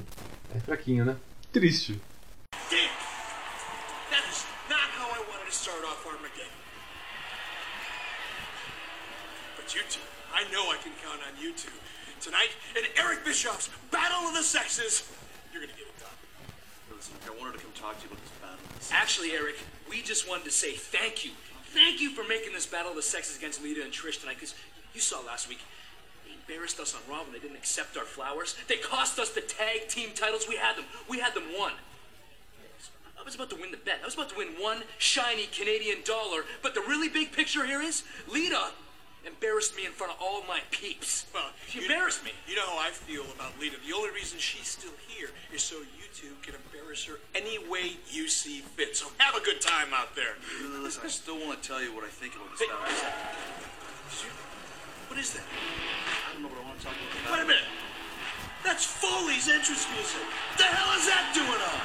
É 0.56 0.60
fraquinho, 0.60 1.06
né? 1.06 1.16
triste. 1.52 2.00
I 10.34 10.44
know 10.52 10.70
I 10.72 10.78
can 10.78 10.92
count 11.04 11.20
on 11.26 11.34
you 11.42 11.52
two. 11.54 11.72
Tonight, 12.22 12.50
in 12.76 12.84
Eric 12.98 13.24
Bischoff's 13.26 13.70
Battle 13.92 14.28
of 14.30 14.34
the 14.34 14.44
Sexes, 14.44 15.04
you're 15.52 15.62
gonna 15.62 15.74
get 15.74 15.86
it 15.88 15.98
done. 16.00 16.14
Listen, 16.96 17.14
I 17.26 17.34
wanted 17.40 17.58
to 17.58 17.64
come 17.64 17.72
talk 17.74 17.98
to 17.98 18.04
you 18.06 18.12
about 18.12 18.22
this 18.22 18.34
battle. 18.42 18.58
Actually, 18.92 19.32
Eric, 19.34 19.56
we 19.90 20.02
just 20.02 20.28
wanted 20.30 20.46
to 20.46 20.52
say 20.52 20.74
thank 20.74 21.26
you. 21.26 21.32
Thank 21.78 22.02
you 22.02 22.10
for 22.10 22.28
making 22.28 22.54
this 22.54 22.66
battle 22.66 22.90
of 22.90 22.96
the 22.96 23.04
sexes 23.04 23.38
against 23.38 23.62
Lita 23.62 23.84
and 23.84 23.94
Trish 23.94 24.20
tonight, 24.20 24.38
because 24.38 24.56
you 24.96 25.00
saw 25.00 25.20
last 25.22 25.48
week. 25.48 25.60
They 26.26 26.34
embarrassed 26.34 26.80
us 26.80 26.96
on 26.96 27.02
Raw 27.08 27.22
when 27.22 27.34
they 27.34 27.38
didn't 27.40 27.56
accept 27.58 27.96
our 27.98 28.04
flowers. 28.04 28.56
They 28.68 28.78
cost 28.78 29.20
us 29.20 29.30
the 29.30 29.42
tag 29.42 29.88
team 29.88 30.10
titles. 30.16 30.48
We 30.50 30.56
had 30.56 30.76
them. 30.76 30.86
We 31.08 31.20
had 31.20 31.36
them 31.36 31.44
won. 31.56 31.74
I 33.20 33.24
was 33.24 33.36
about 33.36 33.52
to 33.52 33.56
win 33.58 33.70
the 33.70 33.78
bet. 33.78 34.00
I 34.02 34.06
was 34.06 34.16
about 34.16 34.30
to 34.30 34.38
win 34.38 34.48
one 34.60 34.82
shiny 34.98 35.46
Canadian 35.46 36.00
dollar. 36.04 36.46
But 36.64 36.74
the 36.74 36.82
really 36.82 37.10
big 37.10 37.32
picture 37.32 37.64
here 37.64 37.82
is 37.82 38.04
Lita 38.28 38.72
embarrassed 39.24 39.76
me 39.76 39.86
in 39.86 39.92
front 39.92 40.14
of 40.14 40.18
all 40.20 40.42
my 40.48 40.62
peeps. 40.72 41.26
Well, 41.32 41.52
she 41.68 41.78
you- 41.78 41.86
embarrassed 41.86 42.24
me. 42.24 42.32
You 42.48 42.56
know 42.56 42.66
how 42.66 42.80
I 42.80 42.90
feel 42.90 43.26
about 43.36 43.60
Lita. 43.60 43.76
The 43.86 43.94
only 43.94 44.10
reason 44.10 44.40
she's 44.40 44.68
still 44.68 44.94
here 45.08 45.30
is 45.54 45.62
so 45.62 45.76
you 46.08 46.30
two 46.30 46.36
can 46.42 46.56
embarrass 46.56 47.06
her 47.06 47.20
any 47.36 47.58
way 47.68 47.98
you 48.12 48.28
see 48.28 48.60
fit. 48.76 48.96
So 48.96 49.08
have 49.18 49.36
a 49.36 49.44
good 49.44 49.60
time 49.62 49.88
out 49.94 50.16
there. 50.16 50.36
Listen, 50.82 51.02
I 51.06 51.08
still 51.10 51.36
want 51.46 51.62
to 51.62 51.68
tell 51.68 51.82
you 51.82 51.94
what 51.94 52.04
I 52.04 52.08
think 52.08 52.36
about 52.36 52.52
this 52.52 52.62
Hey. 52.62 52.68
battle. 52.68 53.12
What 55.10 55.20
is 55.20 55.34
that? 55.34 55.44
I 55.44 56.34
don't 56.34 56.44
know 56.44 56.50
what 56.50 56.60
I 56.64 56.68
want 56.68 56.80
to 56.80 56.86
talk 56.86 56.96
about. 56.96 57.32
Wait 57.38 57.44
a 57.44 57.48
minute. 57.48 57.70
That's 58.64 58.84
Foley's 58.86 59.48
entrance 59.48 59.88
music. 59.96 60.22
What 60.24 60.58
The 60.58 60.64
hell 60.68 60.92
is 61.00 61.08
that 61.08 61.32
doing 61.36 61.48
on? 61.48 61.82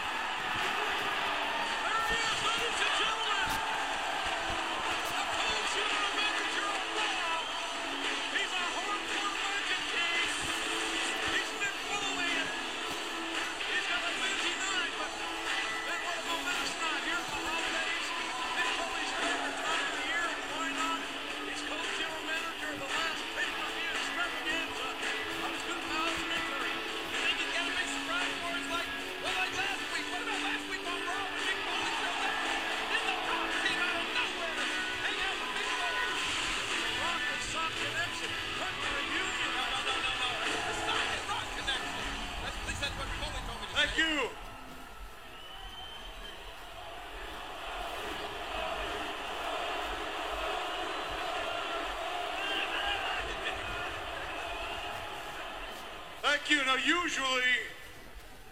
Thank 56.44 56.58
you. 56.58 56.66
Now, 56.66 56.74
usually 56.74 57.54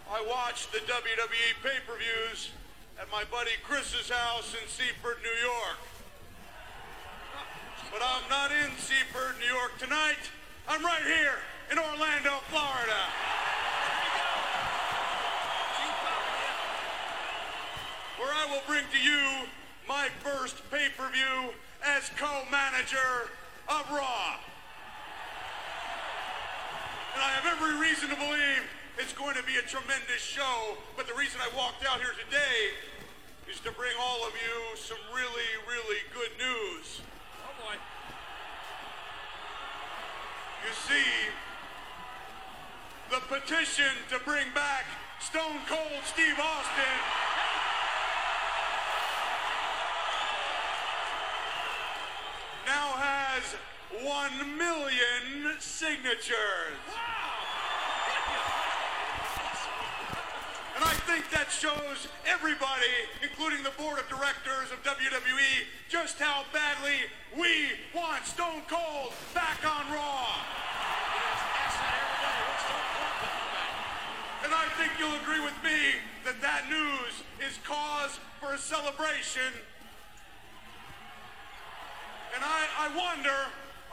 I 0.09 0.23
watch 0.25 0.71
the 0.71 0.77
WWE 0.77 1.61
pay 1.61 1.79
per 1.85 1.97
views 1.97 2.51
at 2.97 3.11
my 3.11 3.25
buddy 3.29 3.51
Chris's 3.63 4.09
house 4.09 4.53
in 4.53 4.65
Seaford, 4.69 5.17
New 5.21 5.47
York. 5.47 5.77
But 7.91 8.01
I'm 8.01 8.29
not 8.29 8.51
in 8.51 8.71
Seaford, 8.77 9.35
New 9.39 9.53
York 9.53 9.77
tonight. 9.77 10.23
I'm 10.69 10.85
right 10.85 11.03
here 11.03 11.35
in 11.69 11.77
Orlando, 11.79 12.39
Florida. 12.47 13.01
Where 18.19 18.31
I 18.31 18.47
will 18.51 18.63
bring 18.67 18.85
to 18.89 18.99
you 19.03 19.47
my 19.85 20.07
first 20.23 20.61
pay 20.71 20.87
per 20.97 21.11
view 21.11 21.51
as 21.83 22.09
co 22.15 22.43
manager 22.49 23.31
of 23.67 23.91
Raw. 23.91 24.40
Reason 27.91 28.07
to 28.07 28.15
believe 28.15 28.63
it's 28.97 29.11
going 29.11 29.35
to 29.35 29.43
be 29.43 29.57
a 29.57 29.67
tremendous 29.67 30.23
show. 30.23 30.77
But 30.95 31.07
the 31.07 31.13
reason 31.13 31.41
I 31.43 31.51
walked 31.57 31.83
out 31.85 31.99
here 31.99 32.15
today 32.15 32.71
is 33.51 33.59
to 33.67 33.71
bring 33.73 33.91
all 33.99 34.23
of 34.23 34.31
you 34.31 34.77
some 34.79 34.97
really, 35.11 35.51
really 35.67 35.99
good 36.15 36.31
news. 36.39 37.01
Oh 37.43 37.51
boy. 37.59 37.75
You 40.63 40.71
see, 40.87 41.11
the 43.11 43.19
petition 43.27 43.91
to 44.07 44.19
bring 44.23 44.47
back 44.55 44.85
Stone 45.19 45.59
Cold 45.67 45.99
Steve 46.05 46.39
Austin 46.39 46.95
now 52.65 52.95
has 53.03 53.43
one 53.99 54.57
million 54.57 55.59
signatures. 55.59 56.79
And 60.81 60.89
I 60.89 60.97
think 61.05 61.29
that 61.29 61.40
shows 61.51 62.07
everybody, 62.25 62.95
including 63.21 63.63
the 63.63 63.71
board 63.71 63.99
of 63.99 64.07
directors 64.07 64.71
of 64.71 64.81
WWE, 64.83 65.67
just 65.89 66.17
how 66.17 66.43
badly 66.53 67.05
we 67.37 67.75
want 67.93 68.25
Stone 68.25 68.63
Cold 68.67 69.13
back 69.33 69.59
on 69.65 69.91
Raw. 69.91 70.27
And 74.43 74.51
I 74.53 74.65
think 74.79 74.91
you'll 74.97 75.15
agree 75.21 75.39
with 75.39 75.53
me 75.63 75.99
that 76.25 76.41
that 76.41 76.69
news 76.69 77.21
is 77.45 77.59
cause 77.63 78.19
for 78.39 78.53
a 78.53 78.57
celebration. 78.57 79.53
And 82.33 82.43
I, 82.43 82.65
I 82.79 82.87
wonder, 82.95 83.37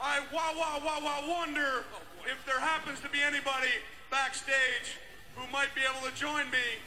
I 0.01 0.21
wow, 0.33 0.53
wow, 0.57 0.81
wow, 0.83 0.99
wow, 1.03 1.23
wonder 1.27 1.83
if 2.25 2.43
there 2.45 2.59
happens 2.59 2.99
to 3.01 3.09
be 3.09 3.19
anybody 3.21 3.69
backstage 4.09 4.97
who 5.35 5.45
might 5.51 5.75
be 5.75 5.81
able 5.81 6.07
to 6.09 6.15
join 6.15 6.49
me 6.49 6.81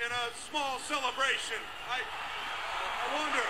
in 0.00 0.10
a 0.10 0.24
small 0.48 0.78
celebration. 0.80 1.60
I, 1.90 2.00
I 2.00 3.20
wonder. 3.20 3.42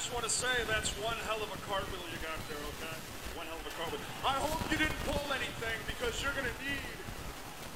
Just 0.00 0.16
want 0.16 0.24
to 0.24 0.32
say 0.32 0.48
that's 0.64 0.88
one 1.04 1.12
hell 1.28 1.36
of 1.44 1.52
a 1.52 1.60
cartwheel 1.68 2.00
you 2.08 2.16
got 2.24 2.40
there, 2.48 2.56
okay? 2.56 2.96
One 3.36 3.44
hell 3.44 3.60
of 3.60 3.68
a 3.68 3.74
cartwheel. 3.76 4.00
I 4.24 4.32
hope 4.40 4.56
you 4.72 4.80
didn't 4.80 4.96
pull 5.04 5.20
anything 5.28 5.76
because 5.84 6.16
you're 6.24 6.32
going 6.32 6.48
to 6.48 6.56
need 6.64 6.80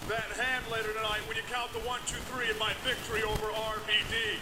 that 0.08 0.32
hand 0.40 0.64
later 0.72 0.88
tonight 0.96 1.20
when 1.28 1.36
you 1.36 1.44
count 1.52 1.68
the 1.76 1.84
one, 1.84 2.00
two, 2.08 2.16
three 2.32 2.48
in 2.48 2.56
my 2.56 2.72
victory 2.80 3.20
over 3.28 3.52
RVD. 3.52 4.40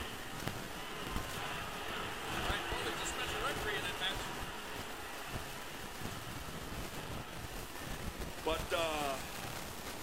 But 8.47 8.63
uh, 8.71 9.19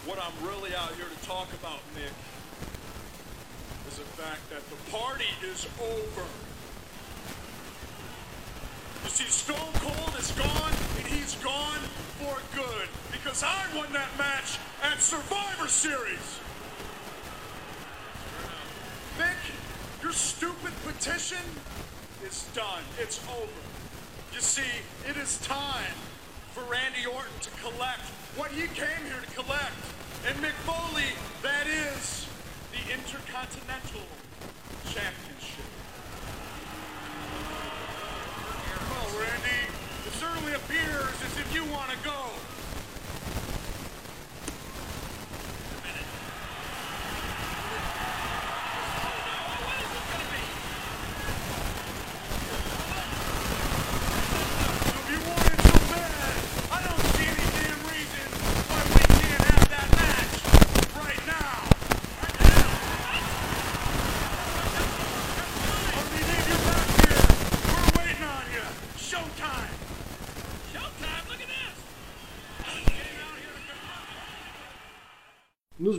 what 0.04 0.20
I'm 0.20 0.36
really 0.44 0.76
out 0.76 0.92
here 1.00 1.08
to 1.08 1.20
talk 1.24 1.48
about, 1.56 1.80
Nick, 1.96 2.12
is 3.88 3.96
the 3.96 4.10
fact 4.20 4.44
that 4.52 4.68
the 4.68 4.76
party 4.92 5.32
is 5.48 5.64
over. 5.80 6.28
See, 9.20 9.28
Stone 9.28 9.74
Cold 9.84 10.16
is 10.18 10.32
gone, 10.32 10.72
and 10.96 11.06
he's 11.08 11.36
gone 11.44 11.84
for 12.24 12.38
good 12.56 12.88
because 13.12 13.44
I 13.44 13.66
won 13.76 13.92
that 13.92 14.08
match 14.18 14.58
at 14.82 15.02
Survivor 15.02 15.68
Series. 15.68 16.40
Nick, 19.18 19.36
your 20.02 20.14
stupid 20.14 20.72
petition 20.88 21.44
is 22.24 22.48
done. 22.54 22.82
It's 22.98 23.20
over. 23.28 23.60
You 24.34 24.40
see, 24.40 24.72
it 25.06 25.18
is 25.18 25.38
time 25.40 26.00
for 26.54 26.64
Randy 26.72 27.06
Orton 27.06 27.40
to 27.42 27.50
collect 27.60 28.08
what 28.38 28.52
he 28.52 28.68
came 28.68 29.04
here 29.04 29.20
to 29.20 29.32
collect. 29.36 29.76
And 30.30 30.38
Mick 30.38 30.56
Foley, 30.64 31.12
that 31.44 31.68
is 31.68 32.26
the 32.72 32.94
Intercontinental 32.94 34.08
Championship. 34.86 35.68
Well, 38.90 39.22
Randy, 39.22 39.70
it 40.08 40.09
certainly 40.20 40.54
appears 40.54 41.16
as 41.24 41.38
if 41.40 41.56
you 41.56 41.64
want 41.72 41.90
to 41.92 41.98
go. 42.04 42.29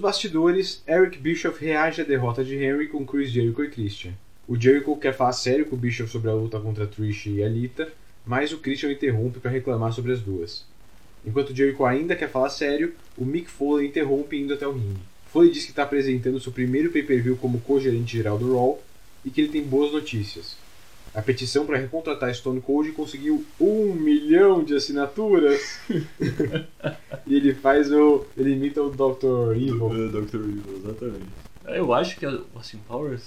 Bastidores, 0.01 0.83
Eric 0.89 1.19
Bischoff 1.19 1.65
reage 1.65 2.01
à 2.01 2.05
derrota 2.05 2.43
de 2.43 2.57
Henry 2.57 2.89
com 2.89 3.07
Chris 3.07 3.31
Jericho 3.31 3.63
e 3.63 3.71
Christian. 3.71 4.13
O 4.49 4.59
Jericho 4.59 4.97
quer 4.97 5.15
falar 5.15 5.33
sério 5.33 5.67
com 5.67 5.77
o 5.77 5.79
Bischoff 5.79 6.11
sobre 6.11 6.29
a 6.29 6.35
luta 6.35 6.59
contra 6.59 6.87
Trish 6.87 7.27
e 7.27 7.43
Alita, 7.43 7.89
mas 8.27 8.53
o 8.53 8.59
Christian 8.59 8.91
interrompe 8.91 9.39
para 9.39 9.51
reclamar 9.51 9.93
sobre 9.93 10.13
as 10.13 10.21
duas. 10.21 10.65
Enquanto 11.25 11.55
Jericho 11.55 11.85
ainda 11.85 12.17
quer 12.17 12.29
falar 12.29 12.51
sério, 12.51 12.95
o 13.17 13.25
Mick 13.25 13.49
Foley 13.51 13.87
interrompe 13.87 14.37
indo 14.37 14.55
até 14.55 14.67
o 14.67 14.73
ringue. 14.73 15.01
Foley 15.27 15.53
diz 15.53 15.65
que 15.65 15.71
está 15.71 15.85
apresentando 15.85 16.41
seu 16.41 16.51
primeiro 16.51 16.91
pay-per-view 16.91 17.37
como 17.37 17.61
co-gerente 17.61 18.17
geral 18.17 18.39
do 18.39 18.53
Raw 18.55 18.83
e 19.25 19.31
que 19.31 19.41
ele 19.41 19.51
tem 19.51 19.63
boas 19.63 19.93
notícias. 19.93 20.57
A 21.13 21.21
petição 21.21 21.67
para 21.67 21.77
recontratar 21.77 22.33
Stone 22.35 22.61
Cold 22.61 22.93
conseguiu 22.93 23.45
um 23.61 23.93
milhão 23.95 24.63
de 24.63 24.75
assinaturas. 24.77 25.61
e 27.27 27.35
ele 27.35 27.53
faz 27.55 27.91
o. 27.91 28.25
ele 28.37 28.53
imita 28.53 28.81
o 28.83 28.91
Dr. 28.91 29.57
Evil. 29.57 29.91
É, 29.93 30.09
Dr. 30.09 30.37
Evil, 30.37 30.63
exatamente. 30.85 31.27
É, 31.67 31.79
Eu 31.81 31.93
acho 31.93 32.17
que 32.17 32.25
a 32.27 32.39
Austin 32.55 32.79
Powers, 32.87 33.27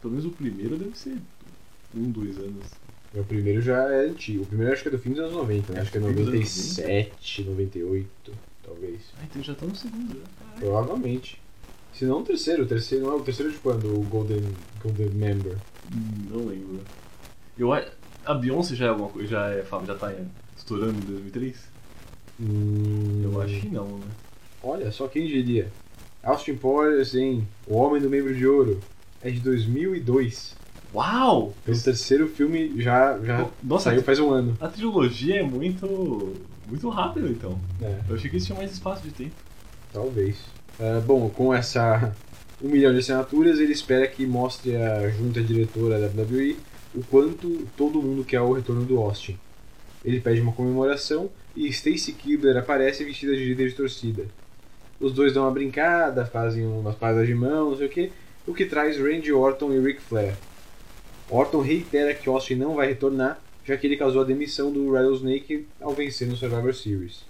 pelo 0.00 0.12
menos 0.12 0.26
o 0.26 0.30
primeiro, 0.30 0.76
deve 0.76 0.96
ser 0.96 1.16
um, 1.94 2.10
dois 2.10 2.38
anos. 2.38 2.66
O 3.14 3.24
primeiro 3.24 3.60
já 3.60 3.82
é 3.92 4.06
antigo. 4.06 4.42
O 4.42 4.46
primeiro 4.46 4.72
acho 4.72 4.82
que 4.82 4.88
é 4.88 4.92
do 4.92 4.98
fim 4.98 5.10
dos 5.10 5.20
anos 5.20 5.32
90, 5.32 5.72
né? 5.72 5.80
Acho 5.80 5.90
que 5.92 5.98
é 5.98 6.00
Fim 6.00 6.06
dos 6.06 6.18
anos 6.18 6.26
97, 6.26 7.42
98, 7.44 8.32
talvez. 8.64 9.00
Ah, 9.18 9.24
então 9.30 9.42
já 9.42 9.54
tá 9.54 9.66
no 9.66 9.74
segundo. 9.74 10.14
né? 10.14 10.24
Provavelmente. 10.58 11.40
Se 11.92 12.04
não 12.04 12.20
o 12.20 12.24
terceiro, 12.24 12.64
o 12.64 12.66
terceiro 12.66 13.04
não 13.06 13.12
é 13.12 13.16
o 13.16 13.20
terceiro 13.20 13.52
de 13.52 13.58
quando? 13.58 13.86
O 13.86 14.02
Golden, 14.02 14.42
Golden 14.82 15.10
Member. 15.10 15.56
Hum, 15.94 16.26
Não 16.30 16.46
lembro. 16.46 16.80
Eu, 17.58 17.72
a- 17.72 18.34
Beyoncé 18.34 18.74
já 18.74 18.86
é 18.86 18.88
alguma 18.88 19.08
coisa, 19.08 19.28
já, 19.28 19.48
é, 19.50 19.62
fama- 19.62 19.86
já 19.86 19.94
tá 19.94 20.12
em- 20.12 20.28
estourando 20.56 20.98
em 20.98 21.02
2003? 21.06 21.56
Hum, 22.40 23.22
Eu 23.24 23.40
acho 23.40 23.60
que 23.60 23.68
não, 23.68 23.86
né? 23.98 24.06
Olha, 24.62 24.90
só 24.90 25.06
quem 25.06 25.26
diria. 25.26 25.68
Austin 26.22 26.56
Powers 26.56 27.14
em 27.14 27.46
O 27.66 27.74
Homem 27.76 28.00
do 28.00 28.08
Membro 28.10 28.34
de 28.34 28.46
Ouro 28.46 28.80
é 29.22 29.30
de 29.30 29.40
2002. 29.40 30.54
Uau! 30.94 31.52
O 31.66 31.78
terceiro 31.82 32.28
filme 32.28 32.80
já, 32.80 33.18
já 33.18 33.46
Nossa, 33.62 33.90
saiu 33.90 34.02
faz 34.02 34.18
um 34.20 34.30
ano. 34.30 34.56
a 34.60 34.68
trilogia 34.68 35.40
é 35.40 35.42
muito. 35.42 36.34
muito 36.68 36.88
rápida 36.88 37.28
então. 37.28 37.58
É, 37.82 37.98
Eu 38.08 38.14
achei 38.16 38.30
que 38.30 38.36
eles 38.36 38.46
tinham 38.46 38.58
mais 38.58 38.72
espaço 38.72 39.02
de 39.02 39.10
tempo. 39.10 39.34
talvez. 39.92 40.36
Ah, 40.80 41.00
bom, 41.04 41.28
com 41.28 41.52
essa 41.54 42.14
um 42.62 42.68
milhão 42.68 42.92
de 42.92 42.98
assinaturas, 43.00 43.58
ele 43.60 43.72
espera 43.72 44.06
que 44.08 44.24
mostre 44.26 44.74
a 44.76 45.08
junta 45.10 45.42
diretora 45.42 46.00
da 46.00 46.06
WWE 46.22 46.56
o 46.94 47.02
quanto 47.04 47.66
todo 47.76 48.02
mundo 48.02 48.24
quer 48.24 48.40
o 48.40 48.52
retorno 48.52 48.84
do 48.84 48.98
Austin. 48.98 49.38
Ele 50.04 50.20
pede 50.20 50.40
uma 50.40 50.52
comemoração 50.52 51.30
e 51.56 51.66
Stacy 51.68 52.12
Keibler 52.12 52.56
aparece 52.56 53.04
vestida 53.04 53.34
de 53.34 53.44
líder 53.44 53.68
de 53.68 53.74
torcida. 53.74 54.26
Os 55.00 55.12
dois 55.12 55.32
dão 55.32 55.44
uma 55.44 55.50
brincada, 55.50 56.24
fazem 56.26 56.66
umas 56.66 56.94
paradas 56.94 57.26
de 57.26 57.34
mão, 57.34 57.70
não 57.70 57.76
sei 57.76 57.86
o 57.86 57.90
que, 57.90 58.12
o 58.46 58.54
que 58.54 58.66
traz 58.66 58.98
Randy 58.98 59.32
Orton 59.32 59.72
e 59.72 59.80
Ric 59.80 60.00
Flair. 60.00 60.36
Orton 61.28 61.60
reitera 61.60 62.14
que 62.14 62.28
Austin 62.28 62.56
não 62.56 62.74
vai 62.74 62.86
retornar, 62.86 63.40
já 63.64 63.76
que 63.76 63.86
ele 63.86 63.96
causou 63.96 64.22
a 64.22 64.24
demissão 64.24 64.70
do 64.70 64.92
Rattlesnake 64.92 65.66
ao 65.80 65.94
vencer 65.94 66.28
no 66.28 66.36
Survivor 66.36 66.74
Series. 66.74 67.24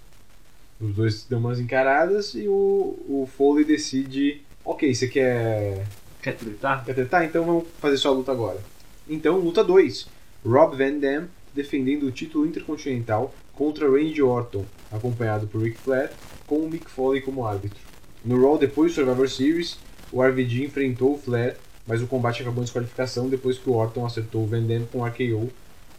Os 0.79 0.93
dois 0.93 1.23
dão 1.23 1.39
umas 1.39 1.59
encaradas 1.59 2.35
e 2.35 2.47
o, 2.47 2.97
o 3.07 3.29
Foley 3.37 3.63
decide: 3.63 4.41
Ok, 4.63 4.93
você 4.93 5.07
quer, 5.07 5.85
Quer 6.21 6.35
tretar? 6.35 6.83
quer 6.83 6.95
tentar? 6.95 7.23
Então 7.23 7.45
vamos 7.45 7.65
fazer 7.79 7.97
sua 7.97 8.11
luta 8.11 8.31
agora. 8.31 8.59
Então, 9.07 9.39
luta 9.39 9.63
2: 9.63 10.07
Rob 10.45 10.75
Van 10.75 10.97
Dam 10.99 11.27
defendendo 11.53 12.03
o 12.03 12.11
título 12.11 12.45
intercontinental 12.45 13.33
contra 13.53 13.89
Randy 13.89 14.21
Orton, 14.21 14.65
acompanhado 14.91 15.47
por 15.47 15.61
Ric 15.61 15.77
Flair, 15.77 16.11
com 16.45 16.57
o 16.57 16.69
Mick 16.69 16.89
Foley 16.89 17.21
como 17.21 17.45
árbitro. 17.45 17.79
No 18.23 18.41
Raw 18.41 18.57
depois 18.57 18.91
do 18.91 18.95
Survivor 18.95 19.29
Series, 19.29 19.77
o 20.11 20.21
RVD 20.21 20.65
enfrentou 20.65 21.13
o 21.13 21.17
Flair, 21.17 21.55
mas 21.87 22.01
o 22.01 22.07
combate 22.07 22.41
acabou 22.41 22.61
em 22.61 22.65
desqualificação 22.65 23.29
depois 23.29 23.57
que 23.57 23.69
o 23.69 23.73
Orton 23.73 24.05
acertou 24.05 24.43
o 24.43 24.47
Van 24.47 24.63
Dam 24.63 24.85
com 24.91 24.99
um 24.99 25.05
RKO 25.05 25.49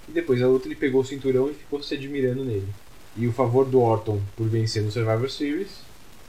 e 0.08 0.12
depois 0.12 0.40
da 0.40 0.48
luta 0.48 0.68
ele 0.68 0.74
pegou 0.74 1.00
o 1.00 1.04
cinturão 1.04 1.48
e 1.48 1.54
ficou 1.54 1.82
se 1.82 1.94
admirando 1.94 2.44
nele. 2.44 2.68
E 3.16 3.26
o 3.26 3.32
favor 3.32 3.64
do 3.64 3.80
Orton 3.80 4.20
por 4.36 4.46
vencer 4.46 4.82
no 4.82 4.90
Survivor 4.90 5.30
Series 5.30 5.80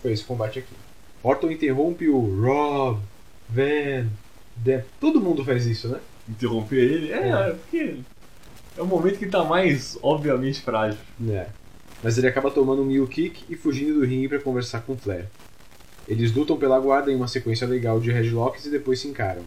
foi 0.02 0.14
esse 0.14 0.24
combate 0.24 0.60
aqui. 0.60 0.74
Orton 1.22 1.52
interrompe 1.52 2.08
o 2.08 2.42
Rob, 2.42 3.00
Van, 3.50 4.08
Dam. 4.56 4.84
Todo 5.00 5.20
mundo 5.20 5.44
faz 5.44 5.66
isso, 5.66 5.90
né? 5.90 6.00
Interromper 6.30 6.78
ele? 6.78 7.12
É, 7.12 7.30
É. 7.30 7.52
porque. 7.54 7.98
É 8.78 8.82
o 8.82 8.86
momento 8.86 9.18
que 9.18 9.26
tá 9.26 9.44
mais 9.44 9.98
obviamente 10.04 10.62
frágil. 10.62 11.00
É. 11.30 11.48
Mas 12.04 12.18
ele 12.18 12.28
acaba 12.28 12.52
tomando 12.52 12.84
um 12.84 12.86
mule 12.86 13.08
kick 13.08 13.44
e 13.50 13.56
fugindo 13.56 13.96
do 13.96 14.06
ringue 14.06 14.30
para 14.30 14.40
conversar 14.40 14.82
com 14.82 14.96
Flair. 14.96 15.26
Eles 16.08 16.32
lutam 16.32 16.58
pela 16.58 16.80
guarda 16.80 17.12
em 17.12 17.16
uma 17.16 17.28
sequência 17.28 17.68
legal 17.68 18.00
de 18.00 18.12
headlocks 18.12 18.66
e 18.66 18.70
depois 18.70 19.00
se 19.00 19.08
encaram. 19.08 19.42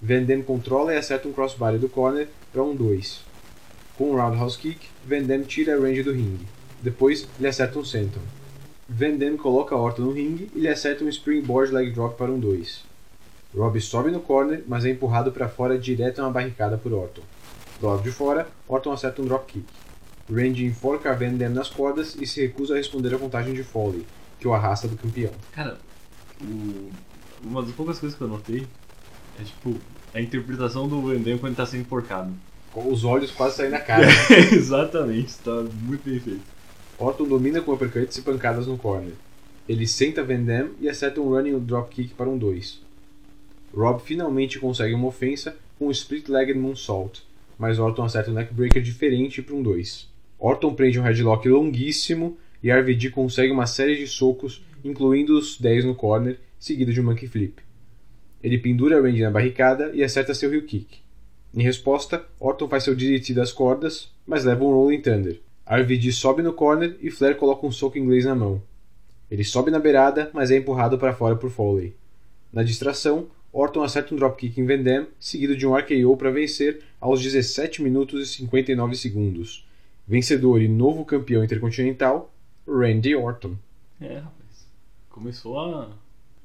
Van 0.00 0.24
Dam 0.24 0.42
controla 0.42 0.92
e 0.92 0.96
acerta 0.96 1.28
um 1.28 1.32
crossbody 1.32 1.78
do 1.78 1.88
corner 1.88 2.26
para 2.52 2.62
um 2.62 2.74
2. 2.74 3.20
Com 3.96 4.10
um 4.10 4.16
roundhouse 4.16 4.58
kick, 4.58 4.88
Van 5.06 5.22
Dam 5.22 5.42
tira 5.42 5.76
a 5.76 5.80
range 5.80 6.02
do 6.02 6.12
ringue. 6.12 6.46
Depois, 6.82 7.28
ele 7.38 7.46
acerta 7.46 7.78
um 7.78 7.84
senton. 7.84 8.20
Van 8.88 9.16
Dam 9.16 9.36
coloca 9.36 9.76
Orton 9.76 10.02
no 10.02 10.10
ringue 10.12 10.50
e 10.54 10.58
lhe 10.58 10.68
acerta 10.68 11.04
um 11.04 11.08
springboard 11.08 11.72
leg 11.72 11.92
drop 11.92 12.18
para 12.18 12.32
um 12.32 12.40
2. 12.40 12.82
Rob 13.54 13.78
sobe 13.80 14.10
no 14.10 14.20
corner, 14.20 14.62
mas 14.66 14.84
é 14.84 14.90
empurrado 14.90 15.30
para 15.32 15.48
fora 15.48 15.78
direto 15.78 16.20
a 16.20 16.24
uma 16.24 16.30
barricada 16.32 16.78
por 16.78 16.92
Orton. 16.92 17.22
Do 17.80 17.86
lado 17.88 18.02
de 18.02 18.10
fora, 18.10 18.46
Orton 18.66 18.92
acerta 18.92 19.20
um 19.20 19.26
drop 19.26 19.50
kick. 19.52 19.64
Randy 20.30 20.64
enforca 20.64 21.12
Van 21.14 21.34
Dam 21.34 21.50
nas 21.50 21.68
cordas 21.68 22.16
e 22.18 22.26
se 22.26 22.40
recusa 22.40 22.74
a 22.74 22.76
responder 22.76 23.14
a 23.14 23.18
contagem 23.18 23.52
de 23.52 23.62
Foley, 23.62 24.06
que 24.40 24.48
o 24.48 24.54
arrasta 24.54 24.88
do 24.88 24.96
campeão. 24.96 25.32
Cara, 25.52 25.76
o- 26.40 26.90
uma 27.44 27.62
das 27.62 27.72
poucas 27.72 27.98
coisas 27.98 28.16
que 28.16 28.22
eu 28.24 28.28
notei 28.28 28.66
é 29.40 29.44
tipo 29.44 29.74
a 30.14 30.20
interpretação 30.20 30.88
do 30.88 31.00
Van 31.02 31.20
quando 31.22 31.46
ele 31.48 31.54
tá 31.54 31.66
sendo 31.66 31.80
enforcado. 31.82 32.32
Com 32.72 32.90
os 32.90 33.04
olhos 33.04 33.30
quase 33.32 33.56
saindo 33.56 33.72
na 33.72 33.80
cara. 33.80 34.06
Exatamente, 34.52 35.34
tá 35.44 35.50
muito 35.82 36.08
bem 36.08 36.18
feito. 36.20 36.40
Orton 36.98 37.24
domina 37.24 37.60
com 37.60 37.72
uppercuts 37.72 38.16
e 38.16 38.22
pancadas 38.22 38.66
no 38.66 38.78
corner. 38.78 39.12
Ele 39.68 39.86
senta 39.86 40.22
Van 40.24 40.40
Dam 40.42 40.70
e 40.80 40.88
acerta 40.88 41.20
um 41.20 41.28
running 41.30 41.58
dropkick 41.58 42.14
para 42.14 42.28
um 42.28 42.38
2. 42.38 42.80
Rob 43.74 44.00
finalmente 44.00 44.58
consegue 44.58 44.94
uma 44.94 45.08
ofensa 45.08 45.56
com 45.78 45.88
um 45.88 45.90
split-legged 45.90 46.58
moonsault, 46.58 47.22
mas 47.58 47.78
Orton 47.78 48.04
acerta 48.04 48.30
um 48.30 48.34
neckbreaker 48.34 48.82
diferente 48.82 49.42
para 49.42 49.54
um 49.54 49.62
2. 49.62 50.10
Orton 50.38 50.74
prende 50.74 50.98
um 51.00 51.02
headlock 51.02 51.48
longuíssimo 51.48 52.36
e 52.62 52.70
RVD 52.70 53.10
consegue 53.10 53.52
uma 53.52 53.66
série 53.66 53.96
de 53.96 54.06
socos, 54.06 54.64
incluindo 54.84 55.36
os 55.36 55.58
10 55.58 55.84
no 55.84 55.94
corner, 55.94 56.38
seguido 56.58 56.92
de 56.92 57.00
um 57.00 57.04
monkey 57.04 57.26
flip. 57.26 57.62
Ele 58.42 58.58
pendura 58.58 59.00
Randy 59.00 59.22
na 59.22 59.30
barricada 59.30 59.92
e 59.94 60.02
acerta 60.02 60.34
seu 60.34 60.52
heel 60.52 60.64
kick. 60.64 60.98
Em 61.54 61.62
resposta, 61.62 62.24
Orton 62.40 62.68
faz 62.68 62.84
seu 62.84 62.94
DDT 62.94 63.34
das 63.34 63.52
cordas, 63.52 64.10
mas 64.26 64.44
leva 64.44 64.64
um 64.64 64.72
Rolling 64.72 65.00
Thunder. 65.00 65.40
RVD 65.66 66.12
sobe 66.12 66.42
no 66.42 66.52
corner 66.52 66.96
e 67.00 67.10
Flair 67.10 67.36
coloca 67.36 67.66
um 67.66 67.70
soco 67.70 67.98
inglês 67.98 68.24
na 68.24 68.34
mão. 68.34 68.60
Ele 69.30 69.44
sobe 69.44 69.70
na 69.70 69.78
beirada, 69.78 70.30
mas 70.34 70.50
é 70.50 70.56
empurrado 70.56 70.98
para 70.98 71.14
fora 71.14 71.36
por 71.36 71.50
Foley. 71.50 71.94
Na 72.52 72.62
distração, 72.62 73.28
Orton 73.52 73.82
acerta 73.82 74.14
um 74.14 74.16
dropkick 74.16 74.58
em 74.60 74.66
Van 74.66 74.82
Dam, 74.82 75.06
seguido 75.20 75.54
de 75.56 75.66
um 75.66 75.74
RKO 75.74 76.16
para 76.16 76.30
vencer 76.30 76.82
aos 77.00 77.20
17 77.22 77.82
minutos 77.82 78.22
e 78.22 78.26
59 78.34 78.96
segundos. 78.96 79.66
Vencedor 80.08 80.60
e 80.62 80.68
novo 80.68 81.04
campeão 81.04 81.44
intercontinental, 81.44 82.32
Randy 82.66 83.14
Orton. 83.14 83.54
É, 84.00 84.14
rapaz. 84.14 84.66
Começou 85.10 85.58
a, 85.60 85.90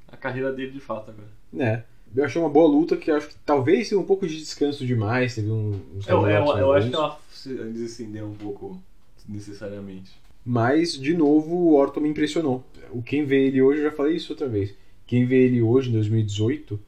a 0.07 0.17
carreira 0.17 0.51
dele 0.51 0.71
de 0.71 0.79
fato 0.81 1.11
agora. 1.11 1.29
É, 1.57 1.83
eu 2.15 2.25
achei 2.25 2.41
uma 2.41 2.49
boa 2.49 2.67
luta 2.67 2.97
que 2.97 3.09
eu 3.09 3.15
acho 3.15 3.29
que 3.29 3.35
talvez 3.45 3.87
tenha 3.89 3.99
um 4.01 4.05
pouco 4.05 4.27
de 4.27 4.37
descanso 4.37 4.85
demais, 4.85 5.35
teve 5.35 5.49
um, 5.49 5.79
uns 5.95 6.07
Eu, 6.07 6.27
eu, 6.27 6.45
eu 6.57 6.73
acho 6.73 6.89
que 6.89 6.95
ela 6.95 7.19
se- 7.31 7.51
eles 7.51 7.79
estendeu 7.81 8.25
um 8.27 8.33
pouco 8.35 8.81
necessariamente. 9.27 10.11
Mas, 10.45 10.93
de 10.93 11.13
novo, 11.15 11.55
o 11.55 11.75
Orton 11.75 12.01
me 12.01 12.09
impressionou. 12.09 12.63
O 12.91 13.01
Quem 13.01 13.25
vê 13.25 13.47
ele 13.47 13.61
hoje, 13.61 13.79
eu 13.79 13.89
já 13.89 13.95
falei 13.95 14.15
isso 14.15 14.31
outra 14.31 14.47
vez. 14.47 14.73
Quem 15.05 15.25
vê 15.25 15.45
ele 15.45 15.61
hoje, 15.61 15.89
em 15.89 15.93
2018, 15.93 16.79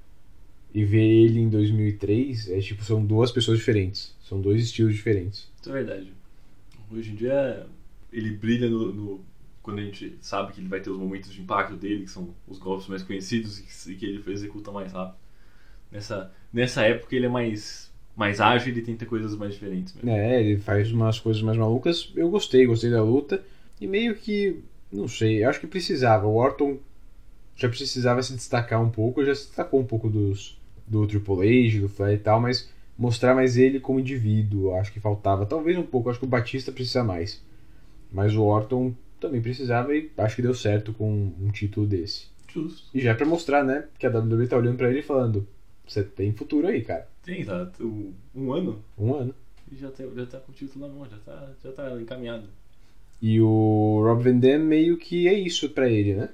e 0.73 0.83
vê 0.85 1.01
ele 1.03 1.39
em 1.39 1.49
2003, 1.49 2.49
é 2.49 2.59
tipo, 2.59 2.83
são 2.83 3.03
duas 3.03 3.31
pessoas 3.31 3.57
diferentes. 3.59 4.15
São 4.21 4.39
dois 4.39 4.63
estilos 4.63 4.93
diferentes. 4.95 5.47
Isso 5.59 5.69
é 5.69 5.73
verdade. 5.73 6.13
Hoje 6.91 7.11
em 7.11 7.15
dia 7.15 7.65
ele 8.11 8.31
brilha 8.31 8.69
no, 8.69 8.93
no- 8.93 9.25
quando 9.61 9.79
a 9.79 9.83
gente 9.83 10.15
sabe 10.21 10.53
que 10.53 10.59
ele 10.61 10.67
vai 10.67 10.79
ter 10.79 10.89
os 10.89 10.97
momentos 10.97 11.31
de 11.31 11.41
impacto 11.41 11.75
dele, 11.75 12.03
que 12.05 12.11
são 12.11 12.33
os 12.47 12.57
golpes 12.57 12.87
mais 12.87 13.03
conhecidos 13.03 13.59
e 13.59 13.63
que, 13.63 13.91
e 13.91 13.95
que 13.95 14.05
ele 14.05 14.23
executa 14.31 14.71
mais 14.71 14.91
rápido. 14.91 15.17
Nessa, 15.91 16.31
nessa 16.53 16.83
época 16.83 17.15
ele 17.15 17.25
é 17.25 17.29
mais, 17.29 17.91
mais 18.15 18.39
ágil 18.39 18.75
e 18.75 18.81
tenta 18.81 19.05
coisas 19.05 19.35
mais 19.35 19.53
diferentes. 19.53 19.93
Mesmo. 19.95 20.09
É, 20.09 20.41
ele 20.43 20.59
faz 20.59 20.91
umas 20.91 21.19
coisas 21.19 21.41
mais 21.41 21.57
malucas. 21.57 22.11
Eu 22.15 22.29
gostei, 22.29 22.65
gostei 22.65 22.89
da 22.91 23.03
luta. 23.03 23.43
E 23.81 23.87
meio 23.87 24.15
que, 24.15 24.59
não 24.91 25.07
sei, 25.07 25.43
eu 25.43 25.49
acho 25.49 25.59
que 25.59 25.67
precisava. 25.67 26.27
O 26.27 26.35
Orton 26.35 26.77
já 27.55 27.67
precisava 27.69 28.21
se 28.23 28.33
destacar 28.35 28.81
um 28.81 28.89
pouco, 28.89 29.23
já 29.25 29.33
se 29.35 29.47
destacou 29.47 29.79
um 29.79 29.85
pouco 29.85 30.09
dos, 30.09 30.58
do 30.89 31.05
Triple 31.07 31.67
H, 31.69 31.79
do 31.81 31.87
Flair 31.89 32.15
e 32.15 32.21
tal, 32.21 32.41
mas 32.41 32.69
mostrar 32.97 33.35
mais 33.35 33.55
ele 33.57 33.79
como 33.79 33.99
indivíduo, 33.99 34.73
acho 34.75 34.91
que 34.91 34.99
faltava. 34.99 35.45
Talvez 35.45 35.77
um 35.77 35.83
pouco, 35.83 36.09
acho 36.09 36.19
que 36.19 36.25
o 36.25 36.29
Batista 36.29 36.71
precisa 36.71 37.03
mais. 37.03 37.41
Mas 38.11 38.35
o 38.35 38.41
Orton 38.43 38.93
também 39.19 39.41
precisava 39.41 39.95
e 39.95 40.09
acho 40.17 40.35
que 40.35 40.41
deu 40.41 40.53
certo 40.53 40.91
com 40.93 41.31
um 41.39 41.51
título 41.51 41.85
desse. 41.85 42.25
Justo. 42.51 42.89
E 42.93 42.99
já 42.99 43.11
é 43.11 43.13
pra 43.13 43.25
mostrar, 43.27 43.63
né? 43.63 43.85
Que 43.99 44.07
a 44.07 44.09
WWE 44.09 44.47
tá 44.47 44.57
olhando 44.57 44.77
pra 44.77 44.89
ele 44.89 44.99
e 44.99 45.03
falando: 45.03 45.47
Você 45.87 46.03
tem 46.03 46.33
futuro 46.33 46.65
aí, 46.67 46.81
cara. 46.81 47.07
Tem, 47.23 47.45
tá? 47.45 47.71
Um, 47.79 48.51
ano 48.51 48.83
Um 48.97 49.13
ano. 49.13 49.35
e 49.71 49.75
já 49.75 49.91
tá, 49.91 50.03
já 50.15 50.25
tá 50.25 50.39
com 50.39 50.51
o 50.51 50.55
título 50.55 50.87
na 50.87 50.91
mão, 50.93 51.07
já 51.07 51.17
tá, 51.19 51.51
já 51.63 51.71
tá 51.71 52.01
encaminhado. 52.01 52.45
E 53.21 53.39
o 53.39 54.01
Rob 54.03 54.23
Van 54.23 54.37
Dam 54.39 54.59
meio 54.59 54.97
que 54.97 55.27
é 55.27 55.33
isso 55.33 55.69
pra 55.69 55.87
ele, 55.89 56.15
né? 56.15 56.29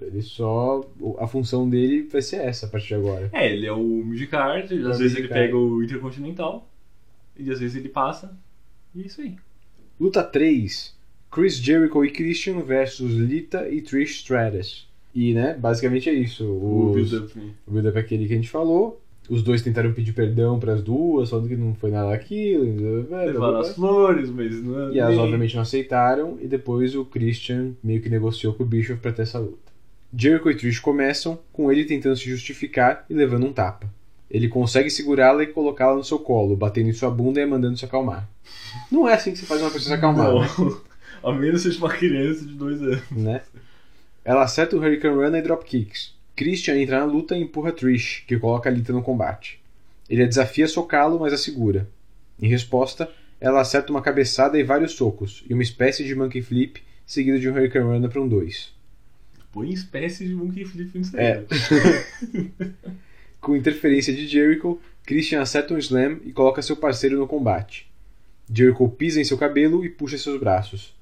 Ele 0.00 0.22
só. 0.22 0.82
A 1.18 1.26
função 1.26 1.68
dele 1.68 2.02
vai 2.10 2.22
ser 2.22 2.36
essa 2.36 2.66
a 2.66 2.68
partir 2.68 2.88
de 2.88 2.94
agora. 2.94 3.28
É, 3.32 3.52
ele 3.52 3.66
é 3.66 3.72
o 3.72 3.82
midcard, 4.04 4.72
É 4.74 4.78
o 4.86 4.90
às 4.90 4.98
vezes 4.98 5.16
ele 5.16 5.28
pega 5.28 5.56
o 5.56 5.82
Intercontinental 5.82 6.68
e 7.38 7.50
às 7.50 7.60
vezes 7.60 7.76
ele 7.76 7.88
passa. 7.88 8.36
E 8.94 9.02
é 9.02 9.06
isso 9.06 9.20
aí. 9.20 9.36
Luta 9.98 10.22
3: 10.22 10.94
Chris 11.30 11.56
Jericho 11.56 12.04
e 12.04 12.10
Christian 12.10 12.60
versus 12.60 13.12
Lita 13.12 13.68
e 13.68 13.80
Trish 13.82 14.16
Stratus. 14.20 14.88
E, 15.14 15.34
né, 15.34 15.54
basicamente 15.58 16.08
é 16.08 16.12
isso. 16.14 16.44
O 16.44 16.90
Os- 16.92 17.10
build-up. 17.10 17.38
né? 17.38 17.50
O 17.66 17.70
build-up 17.72 17.96
é 17.98 18.00
aquele 18.00 18.26
que 18.26 18.32
a 18.32 18.36
gente 18.36 18.48
falou. 18.48 19.00
Os 19.28 19.42
dois 19.44 19.62
tentaram 19.62 19.92
pedir 19.92 20.12
perdão 20.12 20.58
pras 20.58 20.82
duas, 20.82 21.30
falando 21.30 21.48
que 21.48 21.54
não 21.56 21.72
foi 21.74 21.90
nada 21.90 22.10
daquilo. 22.10 22.64
Levaram 23.08 23.58
as 23.58 23.74
flores, 23.74 24.28
mas 24.30 24.60
não 24.62 24.88
é. 24.90 24.94
E 24.94 24.98
elas 24.98 25.16
obviamente 25.18 25.54
não 25.54 25.62
aceitaram, 25.62 26.36
e 26.40 26.48
depois 26.48 26.96
o 26.96 27.04
Christian 27.04 27.72
meio 27.82 28.00
que 28.00 28.08
negociou 28.08 28.54
com 28.54 28.64
o 28.64 28.66
Bischoff 28.66 29.00
pra 29.00 29.12
ter 29.12 29.22
essa 29.22 29.38
luta. 29.38 29.69
Jericho 30.16 30.50
e 30.50 30.56
Trish 30.56 30.80
começam 30.80 31.38
com 31.52 31.70
ele 31.70 31.84
tentando 31.84 32.16
se 32.16 32.28
justificar 32.28 33.04
e 33.08 33.14
levando 33.14 33.46
um 33.46 33.52
tapa. 33.52 33.88
Ele 34.30 34.48
consegue 34.48 34.90
segurá-la 34.90 35.42
e 35.42 35.48
colocá-la 35.48 35.96
no 35.96 36.04
seu 36.04 36.18
colo, 36.18 36.56
batendo 36.56 36.88
em 36.88 36.92
sua 36.92 37.10
bunda 37.10 37.40
e 37.40 37.42
a 37.42 37.46
mandando 37.46 37.76
se 37.76 37.84
acalmar. 37.84 38.28
Não 38.90 39.08
é 39.08 39.14
assim 39.14 39.32
que 39.32 39.38
se 39.38 39.46
faz 39.46 39.60
uma 39.60 39.70
pessoa 39.70 39.88
se 39.88 39.94
acalmar, 39.94 40.32
né? 40.32 40.48
Não. 40.58 40.90
A 41.22 41.32
menos 41.32 41.62
seja 41.62 41.78
uma 41.78 41.90
criança 41.90 42.46
de 42.46 42.54
dois 42.54 42.80
anos. 42.80 43.02
né? 43.10 43.42
Ela 44.24 44.42
acerta 44.42 44.74
o 44.74 44.78
Hurricane 44.78 45.16
Run 45.16 45.36
e 45.36 45.42
dropkicks. 45.42 46.14
Christian 46.34 46.76
entra 46.76 47.00
na 47.00 47.04
luta 47.04 47.36
e 47.36 47.42
empurra 47.42 47.72
Trish, 47.72 48.24
que 48.26 48.38
coloca 48.38 48.70
a 48.70 48.72
Lita 48.72 48.92
no 48.92 49.02
combate. 49.02 49.60
Ele 50.08 50.22
a 50.22 50.26
desafia 50.26 50.64
a 50.64 50.68
socá-lo, 50.68 51.20
mas 51.20 51.32
a 51.32 51.36
segura. 51.36 51.86
Em 52.40 52.48
resposta, 52.48 53.10
ela 53.38 53.60
acerta 53.60 53.92
uma 53.92 54.00
cabeçada 54.00 54.58
e 54.58 54.62
vários 54.62 54.92
socos, 54.92 55.44
e 55.48 55.52
uma 55.52 55.62
espécie 55.62 56.04
de 56.04 56.14
monkey 56.14 56.40
flip, 56.40 56.82
seguido 57.04 57.38
de 57.38 57.50
um 57.50 57.52
Hurricane 57.52 57.84
Run 57.84 58.08
para 58.08 58.22
um 58.22 58.28
2. 58.28 58.72
Põe 59.52 59.72
espécie 59.72 60.26
de 60.26 60.34
monkey 60.34 60.64
flip 60.64 60.96
nisso 60.96 61.16
aí. 61.16 61.24
É. 61.24 61.44
Com 63.40 63.56
interferência 63.56 64.12
de 64.12 64.26
Jericho, 64.26 64.80
Christian 65.04 65.40
acerta 65.40 65.74
um 65.74 65.78
slam 65.78 66.20
e 66.24 66.32
coloca 66.32 66.62
seu 66.62 66.76
parceiro 66.76 67.18
no 67.18 67.26
combate. 67.26 67.90
Jericho 68.52 68.88
pisa 68.88 69.20
em 69.20 69.24
seu 69.24 69.38
cabelo 69.38 69.84
e 69.84 69.88
puxa 69.88 70.18
seus 70.18 70.38
braços. 70.38 70.94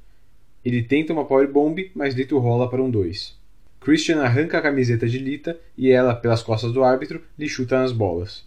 Ele 0.64 0.82
tenta 0.82 1.12
uma 1.12 1.24
powerbomb, 1.24 1.90
mas 1.94 2.14
Lita 2.14 2.34
o 2.34 2.38
rola 2.38 2.68
para 2.68 2.82
um 2.82 2.90
2. 2.90 3.36
Christian 3.80 4.20
arranca 4.20 4.58
a 4.58 4.62
camiseta 4.62 5.08
de 5.08 5.18
Lita 5.18 5.58
e 5.76 5.90
ela, 5.90 6.14
pelas 6.14 6.42
costas 6.42 6.72
do 6.72 6.82
árbitro, 6.82 7.22
lhe 7.38 7.48
chuta 7.48 7.78
nas 7.78 7.92
bolas. 7.92 8.44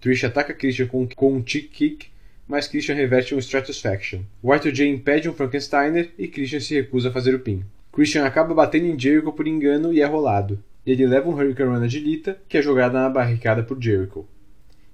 Trish 0.00 0.24
ataca 0.24 0.54
Christian 0.54 0.86
com, 0.86 1.08
com 1.08 1.34
um 1.34 1.46
chick 1.46 1.68
kick, 1.68 2.08
mas 2.46 2.68
Christian 2.68 2.94
reverte 2.94 3.34
um 3.34 3.38
Stratusfaction. 3.38 4.22
Y2J 4.44 4.94
impede 4.94 5.28
um 5.28 5.34
Frankensteiner 5.34 6.10
e 6.18 6.28
Christian 6.28 6.60
se 6.60 6.74
recusa 6.74 7.08
a 7.08 7.12
fazer 7.12 7.34
o 7.34 7.40
pin. 7.40 7.64
Christian 7.98 8.24
acaba 8.24 8.54
batendo 8.54 8.86
em 8.86 8.96
Jericho 8.96 9.32
por 9.32 9.48
engano 9.48 9.92
e 9.92 10.00
é 10.00 10.06
rolado. 10.06 10.62
Ele 10.86 11.04
leva 11.04 11.28
um 11.28 11.32
Hurricane 11.32 11.76
Run 11.76 11.88
de 11.88 11.98
Lita, 11.98 12.40
que 12.48 12.56
é 12.56 12.62
jogada 12.62 12.96
na 12.96 13.10
barricada 13.10 13.60
por 13.64 13.76
Jericho. 13.82 14.24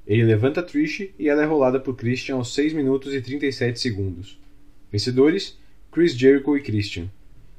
Ele 0.06 0.24
levanta 0.24 0.62
Trish 0.62 1.10
e 1.18 1.28
ela 1.28 1.42
é 1.42 1.44
rolada 1.44 1.78
por 1.78 1.94
Christian 1.96 2.36
aos 2.36 2.54
6 2.54 2.72
minutos 2.72 3.12
e 3.12 3.20
37 3.20 3.78
segundos. 3.78 4.40
Vencedores: 4.90 5.58
Chris 5.92 6.16
Jericho 6.16 6.56
e 6.56 6.62
Christian. 6.62 7.10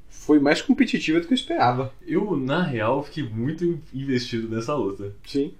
Foi 0.10 0.40
mais 0.40 0.64
competitiva 0.64 1.20
do 1.20 1.28
que 1.28 1.34
eu 1.34 1.38
esperava. 1.38 1.94
Eu, 2.08 2.36
na 2.36 2.64
real, 2.64 3.04
fiquei 3.04 3.30
muito 3.30 3.80
investido 3.94 4.50
nessa 4.50 4.74
luta. 4.74 5.14
Sim. 5.28 5.54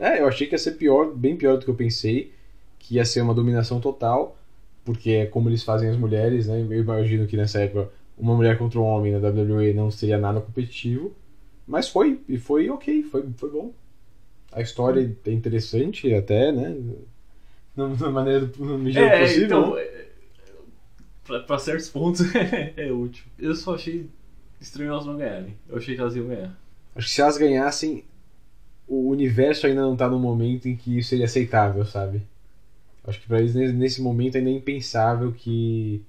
É, 0.00 0.18
eu 0.18 0.26
achei 0.26 0.48
que 0.48 0.54
ia 0.54 0.58
ser 0.58 0.72
pior, 0.72 1.14
bem 1.14 1.36
pior 1.36 1.58
do 1.58 1.64
que 1.64 1.70
eu 1.70 1.76
pensei, 1.76 2.32
que 2.76 2.96
ia 2.96 3.04
ser 3.04 3.20
uma 3.20 3.34
dominação 3.34 3.80
total, 3.80 4.36
porque 4.84 5.10
é 5.10 5.26
como 5.26 5.48
eles 5.48 5.62
fazem 5.62 5.88
as 5.88 5.96
mulheres, 5.96 6.48
né? 6.48 6.60
Eu 6.60 6.80
imagino 6.80 7.28
que 7.28 7.36
nessa 7.36 7.60
época 7.60 7.88
uma 8.16 8.34
mulher 8.34 8.58
contra 8.58 8.78
um 8.78 8.84
homem 8.84 9.12
na 9.12 9.28
WWE 9.28 9.72
não 9.74 9.90
seria 9.90 10.18
nada 10.18 10.40
competitivo, 10.40 11.14
mas 11.66 11.88
foi, 11.88 12.20
e 12.28 12.38
foi 12.38 12.68
ok, 12.70 13.02
foi, 13.04 13.24
foi 13.36 13.50
bom. 13.50 13.72
A 14.52 14.60
história 14.60 15.16
é 15.26 15.30
interessante 15.32 16.12
até, 16.14 16.52
né? 16.52 16.76
Na 17.74 17.88
maneira 18.10 18.46
do 18.46 18.64
no 18.64 18.78
medida 18.78 19.00
É, 19.04 19.20
possível. 19.22 19.46
então, 19.46 19.74
né? 19.74 19.80
é, 19.82 20.06
pra, 21.24 21.40
pra 21.40 21.58
certos 21.58 21.88
pontos 21.88 22.20
é, 22.76 22.92
útil. 22.92 23.24
Eu 23.38 23.54
só 23.54 23.74
achei 23.74 24.06
estranho 24.60 24.90
elas 24.90 25.06
não 25.06 25.16
ganharem. 25.16 25.54
Eu 25.68 25.78
achei 25.78 25.94
que 25.94 26.00
elas 26.00 26.14
iam 26.14 26.26
ganhar. 26.26 26.54
Acho 26.94 27.06
que 27.06 27.14
se 27.14 27.20
elas 27.22 27.38
ganhassem, 27.38 28.04
o 28.86 29.08
universo 29.08 29.66
ainda 29.66 29.80
não 29.80 29.96
tá 29.96 30.06
no 30.08 30.18
momento 30.18 30.68
em 30.68 30.76
que 30.76 30.98
isso 30.98 31.08
seria 31.10 31.24
aceitável, 31.24 31.84
sabe? 31.86 32.22
Acho 33.04 33.18
que 33.20 33.26
pra 33.26 33.40
eles 33.40 33.54
nesse 33.54 34.02
momento 34.02 34.36
ainda 34.36 34.50
é 34.50 34.52
impensável 34.52 35.32
que 35.32 36.02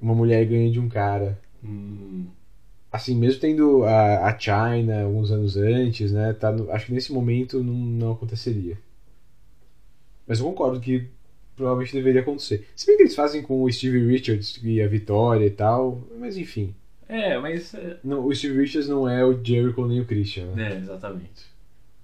uma 0.00 0.14
mulher 0.14 0.44
ganhe 0.46 0.70
de 0.70 0.80
um 0.80 0.88
cara. 0.88 1.38
Hum, 1.64 2.26
Assim, 2.92 3.14
mesmo 3.14 3.40
tendo 3.40 3.84
a, 3.84 4.26
a 4.26 4.36
China 4.38 5.02
alguns 5.04 5.30
anos 5.30 5.56
antes, 5.56 6.10
né? 6.10 6.32
Tá 6.32 6.50
no- 6.50 6.70
acho 6.72 6.86
que 6.86 6.92
nesse 6.92 7.12
momento 7.12 7.62
não, 7.62 7.72
não 7.72 8.12
aconteceria. 8.12 8.76
Mas 10.26 10.40
eu 10.40 10.46
concordo 10.46 10.80
que 10.80 11.06
provavelmente 11.56 11.92
deveria 11.92 12.20
acontecer. 12.20 12.66
Se 12.74 12.86
bem 12.86 12.96
que 12.96 13.02
eles 13.04 13.14
fazem 13.14 13.42
com 13.42 13.62
o 13.62 13.70
Steve 13.72 14.04
Richards 14.06 14.58
e 14.64 14.80
a 14.82 14.88
Vitória 14.88 15.46
e 15.46 15.50
tal, 15.50 16.02
mas 16.18 16.36
enfim. 16.36 16.74
É, 17.08 17.38
mas. 17.38 17.74
É, 17.74 17.98
Não, 18.02 18.24
o 18.26 18.34
Steve 18.34 18.58
Richards 18.60 18.88
não 18.88 19.08
é 19.08 19.24
o 19.24 19.32
Jericho 19.42 19.86
nem 19.86 20.00
o 20.00 20.04
Christian. 20.06 20.46
né? 20.54 20.72
é, 20.74 20.76
exatamente. 20.78 21.46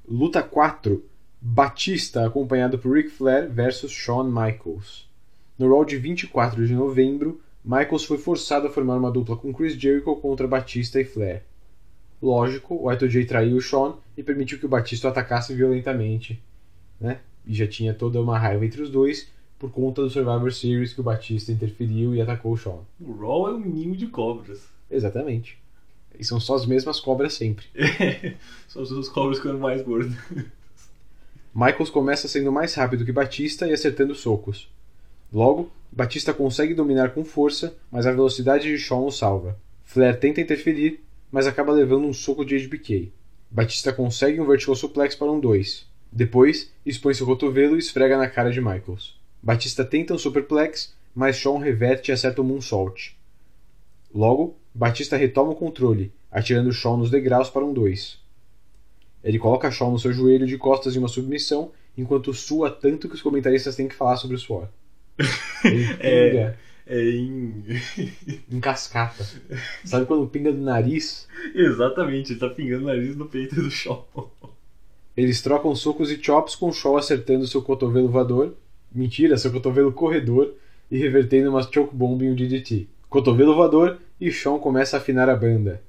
Luta 0.09 0.43
4. 0.43 1.05
Batista 1.41 2.27
acompanhado 2.27 2.79
por 2.79 2.93
Ric 2.97 3.09
Flair 3.11 3.49
versus 3.51 3.91
Shawn 3.93 4.25
Michaels. 4.25 5.09
No 5.59 5.69
Raw 5.69 5.85
de 5.85 5.97
24 5.97 6.67
de 6.67 6.75
novembro, 6.75 7.41
Michaels 7.67 8.05
foi 8.05 8.17
forçado 8.17 8.69
a 8.69 8.71
formar 8.71 8.97
uma 8.97 9.11
dupla 9.11 9.37
com 9.37 9.53
Chris 9.53 9.75
Jericho 9.75 10.15
contra 10.17 10.47
Batista 10.47 11.01
e 11.01 11.05
Flair. 11.05 11.43
Lógico, 12.23 12.77
o 12.77 12.85
Y2J 12.85 13.27
traiu 13.27 13.57
o 13.57 13.61
Shawn 13.61 13.97
e 14.17 14.23
permitiu 14.23 14.61
que 14.61 14.67
o 14.67 14.69
Batista 14.69 15.09
o 15.09 15.11
atacasse 15.11 15.53
violentamente, 15.53 16.41
né? 17.01 17.19
E 17.45 17.53
já 17.53 17.67
tinha 17.67 17.93
toda 17.93 18.23
uma 18.23 18.39
raiva 18.39 18.65
entre 18.65 18.81
os 18.81 18.89
dois 18.89 19.29
por 19.59 19.73
conta 19.73 20.01
do 20.01 20.09
Survivor 20.09 20.53
Series 20.53 20.93
que 20.93 21.01
o 21.01 21.05
Batista 21.05 21.51
interferiu 21.51 22.15
e 22.15 22.21
atacou 22.21 22.53
o 22.53 22.57
Shawn. 22.57 22.83
O 23.01 23.13
Raw 23.17 23.49
é 23.49 23.55
um 23.55 23.61
ninho 23.61 23.97
de 23.97 24.07
cobras. 24.07 24.63
Exatamente. 24.89 25.59
E 26.17 26.25
são 26.25 26.39
só 26.39 26.55
as 26.55 26.67
mesmas 26.67 27.01
cobras 27.01 27.35
sempre. 27.35 27.67
São 28.69 28.83
as 28.83 28.91
duas 28.91 29.09
cobras 29.09 29.39
ficando 29.39 29.59
mais 29.59 29.83
gordas. 29.83 30.15
Michaels 31.53 31.91
começa 31.91 32.29
sendo 32.29 32.53
mais 32.53 32.75
rápido 32.75 33.05
que 33.05 33.13
Batista 33.13 33.67
e 33.67 33.73
acertando 33.73 34.15
socos. 34.15 34.71
Logo, 35.33 35.71
Batista 35.93 36.35
consegue 36.35 36.75
dominar 36.75 37.11
com 37.11 37.25
força, 37.25 37.77
mas 37.91 38.07
a 38.07 38.13
velocidade 38.13 38.69
de 38.69 38.79
Shawn 38.79 39.07
o 39.07 39.11
salva. 39.11 39.59
Flair 39.85 40.19
tenta 40.19 40.41
interferir, 40.41 41.01
mas 41.31 41.47
acaba 41.47 41.73
levando 41.73 42.07
um 42.07 42.13
soco 42.13 42.45
de 42.45 42.57
HBK. 42.57 43.13
Batista 43.51 43.93
consegue 43.93 44.41
um 44.41 44.47
vertical 44.47 44.75
suplex 44.75 45.15
para 45.15 45.31
um 45.31 45.41
2. 45.41 45.87
Depois, 46.11 46.73
expõe 46.85 47.15
seu 47.15 47.27
cotovelo 47.27 47.77
e 47.77 47.79
esfrega 47.79 48.17
na 48.17 48.29
cara 48.29 48.51
de 48.51 48.61
Michaels. 48.61 49.19
Batista 49.43 49.85
tenta 49.85 50.15
um 50.15 50.19
superplex, 50.19 50.95
mas 51.15 51.37
Shawn 51.37 51.59
reverte 51.59 52.11
e 52.11 52.13
acerta 52.13 52.43
um 52.43 52.45
moonsault. 52.45 53.17
Logo, 54.15 54.57
Batista 54.75 55.17
retoma 55.17 55.53
o 55.53 55.57
controle, 55.57 56.13
atirando 56.31 56.73
Shawn 56.73 56.97
nos 56.97 57.11
degraus 57.11 57.49
para 57.49 57.65
um 57.65 57.73
2. 57.73 58.19
Ele 59.23 59.39
coloca 59.39 59.71
Shawn 59.71 59.93
no 59.93 59.99
seu 59.99 60.13
joelho 60.13 60.47
de 60.47 60.59
costas 60.59 60.95
em 60.95 60.99
uma 60.99 61.09
submissão, 61.09 61.73
enquanto 61.97 62.35
sua 62.35 62.71
tanto 62.71 63.09
que 63.09 63.15
os 63.15 63.23
comentaristas 63.23 63.77
têm 63.77 63.89
que 63.89 63.95
falar 63.95 64.17
sobre 64.17 64.37
o 64.37 64.39
suor. 64.39 64.69
Ele 65.65 65.85
É. 66.01 66.31
pinga 66.31 66.59
É 66.87 67.11
em. 67.11 67.65
em 68.51 68.61
cascata. 68.61 69.27
Sabe 69.85 70.07
quando 70.07 70.27
pinga 70.29 70.53
do 70.53 70.61
nariz? 70.61 71.27
Exatamente, 71.55 72.33
ele 72.33 72.41
tá 72.41 72.49
pingando 72.49 72.85
o 72.85 72.87
nariz 72.87 73.17
no 73.17 73.27
peito 73.27 73.57
do 73.57 73.71
Shawn. 73.71 74.05
Eles 75.17 75.43
trocam 75.43 75.75
socos 75.75 76.11
e 76.11 76.23
chops 76.23 76.55
com 76.55 76.71
Shaw 76.71 76.97
acertando 76.97 77.47
seu 77.47 77.63
cotovelo 77.63 78.09
voador. 78.09 78.55
Mentira, 78.95 79.37
seu 79.37 79.51
cotovelo 79.51 79.93
corredor 79.93 80.55
e 80.91 80.99
revertendo 80.99 81.51
uma 81.51 81.63
choke 81.63 81.95
bomb 81.95 82.23
em 82.23 82.31
um 82.31 82.35
DDT. 82.35 82.87
Cotovelo 83.09 83.55
voador 83.55 83.99
e 84.21 84.31
Shawn 84.31 84.59
começa 84.59 84.97
a 84.97 85.01
afinar 85.01 85.29
a 85.29 85.35
banda. 85.35 85.83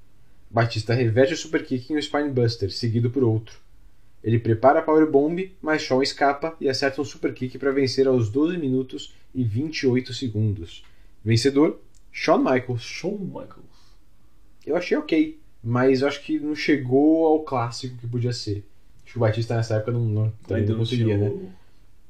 Batista 0.49 0.93
reverte 0.93 1.34
o 1.34 1.38
super 1.38 1.63
kick 1.63 1.91
em 1.91 1.97
um 1.97 2.01
spinebuster, 2.01 2.71
seguido 2.71 3.09
por 3.09 3.23
outro. 3.23 3.59
Ele 4.23 4.39
prepara 4.39 4.80
a 4.80 4.82
powerbomb, 4.82 5.51
mas 5.61 5.82
Shawn 5.82 6.01
escapa 6.01 6.55
e 6.59 6.67
acerta 6.67 7.01
um 7.01 7.05
super 7.05 7.34
kick 7.34 7.57
para 7.57 7.71
vencer 7.71 8.07
aos 8.07 8.30
12 8.30 8.57
minutos 8.57 9.13
e 9.34 9.43
28 9.43 10.13
segundos. 10.13 10.84
Vencedor, 11.23 11.80
Shawn 12.11 12.39
Michaels. 12.39 12.82
Shawn 12.82 13.17
Michaels. 13.17 13.67
Eu 14.65 14.75
achei 14.75 14.97
ok, 14.97 15.39
mas 15.63 16.01
eu 16.01 16.07
acho 16.07 16.21
que 16.23 16.39
não 16.39 16.55
chegou 16.55 17.25
ao 17.28 17.43
clássico 17.43 17.97
que 17.97 18.07
podia 18.07 18.34
ser. 18.34 18.65
Acho 19.03 19.13
que 19.13 19.17
o 19.17 19.21
Batista 19.21 19.55
nessa 19.55 19.75
época 19.75 19.91
não, 19.93 20.01
não, 20.05 20.30
também 20.45 20.61
Ainda 20.63 20.71
não 20.73 20.80
conseguia, 20.80 21.17
né? 21.17 21.32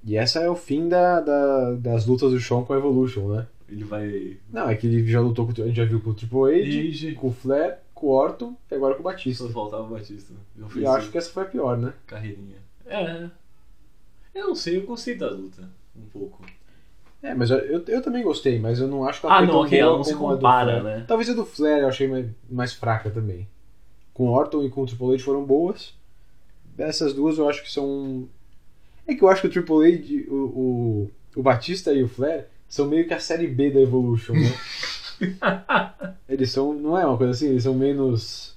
E 0.03 0.15
essa 0.15 0.39
é 0.39 0.49
o 0.49 0.55
fim 0.55 0.87
da, 0.87 1.19
da- 1.19 1.73
das 1.73 2.05
lutas 2.05 2.31
do 2.31 2.39
Shawn 2.39 2.63
com 2.65 2.73
a 2.73 2.77
Evolution, 2.77 3.27
né? 3.35 3.47
Ele 3.69 3.83
vai. 3.83 4.37
Não, 4.51 4.69
é 4.69 4.75
que 4.75 4.87
ele 4.87 5.05
já 5.05 5.19
lutou 5.19 5.45
com, 5.45 5.51
a 5.61 5.65
gente 5.65 5.75
já 5.75 5.83
viu 5.85 5.99
com 5.99 6.11
o 6.11 6.13
Triple 6.13 6.39
H, 7.11 7.19
com 7.19 7.27
o 7.27 7.31
Flair, 7.31 7.79
com 7.93 8.07
o 8.07 8.09
Orton 8.11 8.55
e 8.71 8.75
agora 8.75 8.93
com 8.95 9.01
o 9.01 9.03
Batista. 9.03 9.43
Só 9.43 9.49
faltava 9.49 9.83
o 9.83 9.89
Batista. 9.89 10.33
Eu 10.57 10.67
E 10.75 10.83
eu 10.83 10.91
acho 10.91 11.11
que 11.11 11.17
essa 11.17 11.29
foi 11.29 11.43
a 11.43 11.47
pior, 11.47 11.77
né? 11.77 11.93
carreirinha. 12.05 12.55
É. 12.85 13.29
Eu 14.33 14.47
não 14.47 14.55
sei, 14.55 14.77
eu 14.77 14.85
gostei 14.85 15.15
da 15.15 15.29
luta. 15.29 15.69
Um 15.95 16.05
pouco. 16.05 16.41
É, 17.27 17.35
mas 17.35 17.49
eu, 17.49 17.57
eu, 17.57 17.83
eu 17.87 18.01
também 18.01 18.23
gostei, 18.23 18.57
mas 18.59 18.79
eu 18.79 18.87
não 18.87 19.05
acho 19.05 19.19
que 19.19 19.25
ela 19.25 19.35
Ah, 19.35 19.37
foi 19.39 19.47
não, 19.47 19.53
tão 19.53 19.61
ok, 19.63 19.79
boa 19.79 19.89
ela 19.89 19.97
não 19.97 20.03
se 20.03 20.13
como 20.13 20.27
a 20.29 20.31
do 20.31 20.37
compara, 20.37 20.79
Flair. 20.81 20.97
né? 20.99 21.05
Talvez 21.07 21.29
a 21.29 21.33
do 21.33 21.45
Flair 21.45 21.79
eu 21.79 21.87
achei 21.87 22.07
mais, 22.07 22.25
mais 22.49 22.73
fraca 22.73 23.09
também. 23.09 23.47
Com 24.13 24.29
o 24.29 24.31
Orton 24.31 24.63
e 24.63 24.69
com 24.69 24.81
o 24.81 24.85
Triple 24.85 25.13
H 25.15 25.23
foram 25.23 25.43
boas. 25.43 25.93
Essas 26.77 27.13
duas 27.13 27.37
eu 27.37 27.49
acho 27.49 27.61
que 27.63 27.71
são. 27.71 28.27
É 29.05 29.13
que 29.13 29.21
eu 29.23 29.27
acho 29.29 29.41
que 29.41 29.47
o 29.47 29.51
Triple 29.51 29.93
H, 29.93 30.31
o, 30.31 30.35
o, 30.35 31.11
o 31.35 31.43
Batista 31.43 31.91
e 31.93 32.01
o 32.03 32.07
Flair 32.07 32.47
são 32.69 32.87
meio 32.87 33.07
que 33.07 33.13
a 33.13 33.19
série 33.19 33.47
B 33.47 33.71
da 33.71 33.79
Evolution, 33.81 34.33
né? 34.33 34.53
eles 36.29 36.51
são. 36.51 36.73
Não 36.73 36.97
é 36.97 37.05
uma 37.05 37.17
coisa 37.17 37.31
assim, 37.33 37.49
eles 37.49 37.63
são 37.63 37.73
menos. 37.73 38.55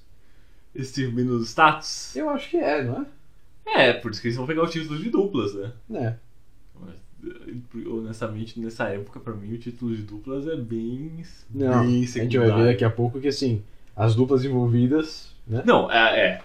Esse 0.75 1.07
menos 1.09 1.49
status. 1.49 2.15
Eu 2.15 2.31
acho 2.31 2.49
que 2.51 2.57
é, 2.57 2.85
não 2.85 3.03
é? 3.03 3.89
É, 3.89 3.93
por 3.95 4.11
isso 4.11 4.21
que 4.21 4.29
eles 4.29 4.37
vão 4.37 4.47
pegar 4.47 4.63
o 4.63 4.69
título 4.69 4.99
de 4.99 5.11
duplas, 5.11 5.55
né? 5.55 5.73
É. 5.95 6.15
Honestamente, 7.87 8.59
nessa 8.59 8.89
época, 8.89 9.21
pra 9.21 9.35
mim, 9.35 9.53
o 9.53 9.59
título 9.59 9.95
de 9.95 10.03
duplas 10.03 10.47
é 10.47 10.57
bem. 10.57 11.23
Não, 11.53 11.87
bem 11.87 12.03
a 12.03 12.07
gente 12.07 12.39
vai 12.39 12.53
ver 12.53 12.65
daqui 12.67 12.85
a 12.85 12.91
pouco 12.91 13.21
que 13.21 13.29
assim, 13.29 13.63
as 13.95 14.15
duplas 14.15 14.45
envolvidas, 14.45 15.35
né? 15.47 15.63
Não, 15.67 15.91
é, 15.91 16.21
é. 16.21 16.41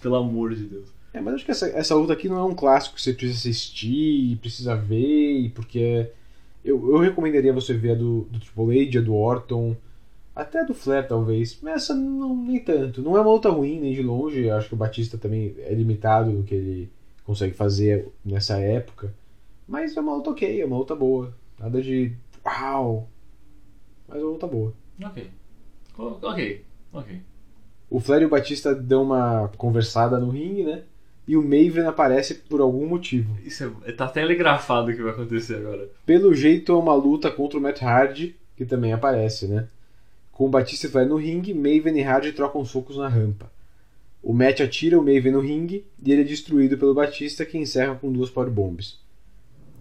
Pelo 0.00 0.16
amor 0.16 0.54
de 0.54 0.64
Deus. 0.64 0.88
É, 1.12 1.20
mas 1.20 1.34
acho 1.34 1.44
que 1.44 1.50
essa, 1.50 1.66
essa 1.68 1.94
luta 1.94 2.12
aqui 2.12 2.28
não 2.28 2.38
é 2.38 2.44
um 2.44 2.54
clássico 2.54 2.96
que 2.96 3.02
você 3.02 3.12
precisa 3.12 3.38
assistir, 3.38 4.36
precisa 4.38 4.76
ver, 4.76 5.50
porque 5.54 6.08
eu, 6.64 6.92
eu 6.92 6.98
recomendaria 6.98 7.52
você 7.52 7.74
ver 7.74 7.92
a 7.92 7.94
do, 7.94 8.22
do 8.30 8.38
Triple 8.38 8.88
H, 8.88 8.98
a 8.98 9.02
do 9.02 9.14
Orton, 9.14 9.76
até 10.34 10.60
a 10.60 10.64
do 10.64 10.74
Flair 10.74 11.06
talvez, 11.08 11.58
mas 11.62 11.82
essa 11.82 11.94
não, 11.94 12.36
nem 12.36 12.60
tanto. 12.60 13.02
Não 13.02 13.16
é 13.16 13.20
uma 13.20 13.32
luta 13.32 13.50
ruim, 13.50 13.80
nem 13.80 13.92
de 13.92 14.02
longe, 14.02 14.48
acho 14.50 14.68
que 14.68 14.74
o 14.74 14.78
Batista 14.78 15.18
também 15.18 15.54
é 15.58 15.74
limitado 15.74 16.30
no 16.30 16.44
que 16.44 16.54
ele 16.54 16.90
consegue 17.24 17.54
fazer 17.54 18.08
nessa 18.24 18.58
época, 18.58 19.12
mas 19.70 19.96
é 19.96 20.00
uma 20.00 20.14
luta 20.16 20.30
ok, 20.30 20.60
é 20.60 20.64
uma 20.66 20.76
luta 20.78 20.94
boa. 20.96 21.32
Nada 21.58 21.80
de 21.80 22.12
uau, 22.44 23.08
mas 24.08 24.18
é 24.18 24.22
uma 24.24 24.32
luta 24.32 24.46
boa. 24.46 24.74
Ok. 25.02 25.30
O- 25.96 26.18
Ok, 26.26 26.64
ok. 26.92 27.20
O 27.88 28.00
Flair 28.00 28.22
e 28.22 28.26
o 28.26 28.28
Batista 28.30 28.74
dão 28.74 29.02
uma 29.04 29.48
conversada 29.56 30.18
no 30.18 30.30
ringue, 30.30 30.64
né? 30.64 30.82
E 31.26 31.36
o 31.36 31.42
Maven 31.42 31.86
aparece 31.86 32.34
por 32.34 32.60
algum 32.60 32.86
motivo. 32.86 33.36
Isso 33.44 33.76
é, 33.84 33.92
tá 33.92 34.08
telegrafado 34.08 34.90
o 34.90 34.94
que 34.94 35.02
vai 35.02 35.12
acontecer 35.12 35.56
agora. 35.56 35.88
Pelo 36.04 36.34
jeito 36.34 36.72
é 36.72 36.74
uma 36.76 36.94
luta 36.94 37.30
contra 37.30 37.58
o 37.58 37.62
Matt 37.62 37.82
Hardy, 37.82 38.34
que 38.56 38.64
também 38.64 38.92
aparece, 38.92 39.46
né? 39.46 39.68
Com 40.32 40.46
o 40.46 40.48
Batista 40.48 40.86
e 40.86 40.90
Flair 40.90 41.08
no 41.08 41.16
ringue, 41.16 41.52
Maven 41.54 41.98
e 41.98 42.02
Hardy 42.02 42.32
trocam 42.32 42.64
socos 42.64 42.96
na 42.96 43.08
rampa. 43.08 43.50
O 44.22 44.32
Matt 44.32 44.60
atira 44.60 44.98
o 44.98 45.02
Maven 45.02 45.32
no 45.32 45.40
ringue 45.40 45.84
e 46.02 46.12
ele 46.12 46.22
é 46.22 46.24
destruído 46.24 46.76
pelo 46.78 46.94
Batista, 46.94 47.44
que 47.44 47.58
encerra 47.58 47.94
com 47.94 48.10
duas 48.12 48.30
powerbombs. 48.30 48.98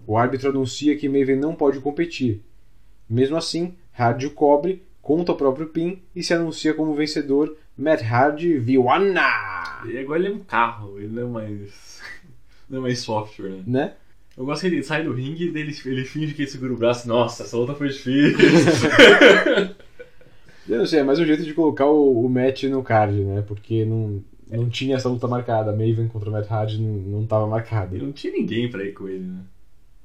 O 0.10 0.18
árbitro 0.18 0.50
anuncia 0.50 0.98
que 0.98 1.08
Maven 1.08 1.36
não 1.36 1.54
pode 1.54 1.80
competir. 1.80 2.42
Mesmo 3.08 3.38
assim, 3.38 3.76
Hardy 3.94 4.26
o 4.26 4.32
cobre, 4.32 4.82
conta 5.04 5.34
o 5.34 5.36
próprio 5.36 5.68
pin 5.68 6.02
e 6.16 6.24
se 6.24 6.34
anuncia 6.34 6.74
como 6.74 6.96
vencedor 6.96 7.56
Matt 7.78 8.02
Hardy 8.02 8.58
Viwana! 8.58 9.22
E 9.86 10.00
agora 10.00 10.18
ele 10.18 10.30
é 10.30 10.32
um 10.32 10.40
carro, 10.40 10.98
ele 10.98 11.10
não 11.10 11.22
é 11.22 11.26
mais. 11.26 12.02
Não 12.68 12.80
é 12.80 12.82
mais 12.82 13.00
software, 13.00 13.50
né? 13.50 13.64
Né? 13.68 13.94
Eu 14.36 14.46
gosto 14.46 14.62
que 14.62 14.68
ele 14.68 14.82
sai 14.84 15.04
do 15.04 15.14
ringue 15.14 15.46
e 15.46 15.48
ele, 15.50 15.76
ele 15.86 16.06
finge 16.06 16.34
que 16.34 16.42
ele 16.42 16.50
segura 16.50 16.74
o 16.74 16.78
braço. 16.78 17.08
Nossa, 17.08 17.44
essa 17.44 17.58
luta 17.58 17.76
foi 17.76 17.90
difícil. 17.90 18.90
Eu 20.68 20.80
não 20.80 20.86
sei, 20.88 21.00
é 21.00 21.04
mais 21.04 21.20
um 21.20 21.26
jeito 21.26 21.44
de 21.44 21.54
colocar 21.54 21.86
o, 21.86 22.26
o 22.26 22.30
match 22.30 22.64
no 22.64 22.82
card, 22.82 23.24
né? 23.24 23.44
Porque 23.48 23.86
não, 23.86 24.24
não 24.50 24.70
tinha 24.70 24.96
essa 24.96 25.10
luta 25.10 25.28
marcada. 25.28 25.72
Maven 25.72 26.08
contra 26.08 26.30
o 26.30 26.32
Matt 26.32 26.50
Hardy 26.50 26.80
não, 26.80 26.94
não 26.94 27.28
tava 27.28 27.46
marcada. 27.46 27.96
E 27.96 28.02
não 28.02 28.12
tinha 28.12 28.34
ninguém 28.34 28.70
pra 28.70 28.84
ir 28.84 28.94
com 28.94 29.08
ele, 29.08 29.26
né? 29.26 29.42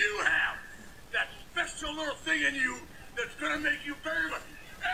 You 0.00 0.16
have 0.24 0.56
that 1.12 1.28
special 1.52 1.94
little 1.94 2.14
thing 2.14 2.40
in 2.40 2.54
you 2.54 2.76
that's 3.14 3.34
gonna 3.38 3.58
make 3.58 3.84
you 3.84 3.94
better. 4.02 4.32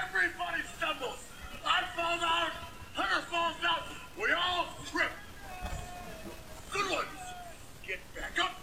Everybody 0.02 0.62
stumbles. 0.76 1.22
I 1.64 1.84
fall 1.94 2.18
down. 2.18 2.50
Hunter 2.94 3.22
falls 3.30 3.54
down. 3.62 3.86
We 4.18 4.32
all 4.32 4.66
trip. 4.90 5.12
Good 6.72 6.90
ones 6.90 7.22
get 7.86 8.00
back 8.16 8.34
up. 8.42 8.58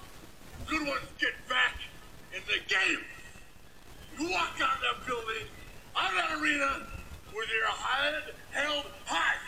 Good 0.68 0.86
ones 0.86 1.08
get 1.18 1.32
back 1.48 1.80
in 2.36 2.42
the 2.46 2.60
game. 2.68 3.00
You 4.20 4.30
walk 4.30 4.60
out 4.62 4.84
that 4.84 5.08
building, 5.08 5.48
out 5.96 6.12
of 6.12 6.18
that 6.18 6.42
arena, 6.44 6.88
with 7.34 7.48
your 7.48 7.72
head 7.72 8.36
held 8.52 8.86
high. 9.06 9.40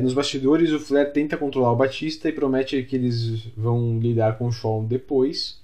É, 0.00 0.02
nos 0.02 0.14
bastidores, 0.14 0.72
o 0.72 0.80
Flair 0.80 1.12
tenta 1.12 1.36
controlar 1.36 1.72
o 1.72 1.76
Batista 1.76 2.28
e 2.28 2.32
promete 2.32 2.82
que 2.84 2.96
eles 2.96 3.46
vão 3.54 3.98
lidar 3.98 4.38
com 4.38 4.46
o 4.46 4.52
Shawn 4.52 4.86
depois, 4.86 5.60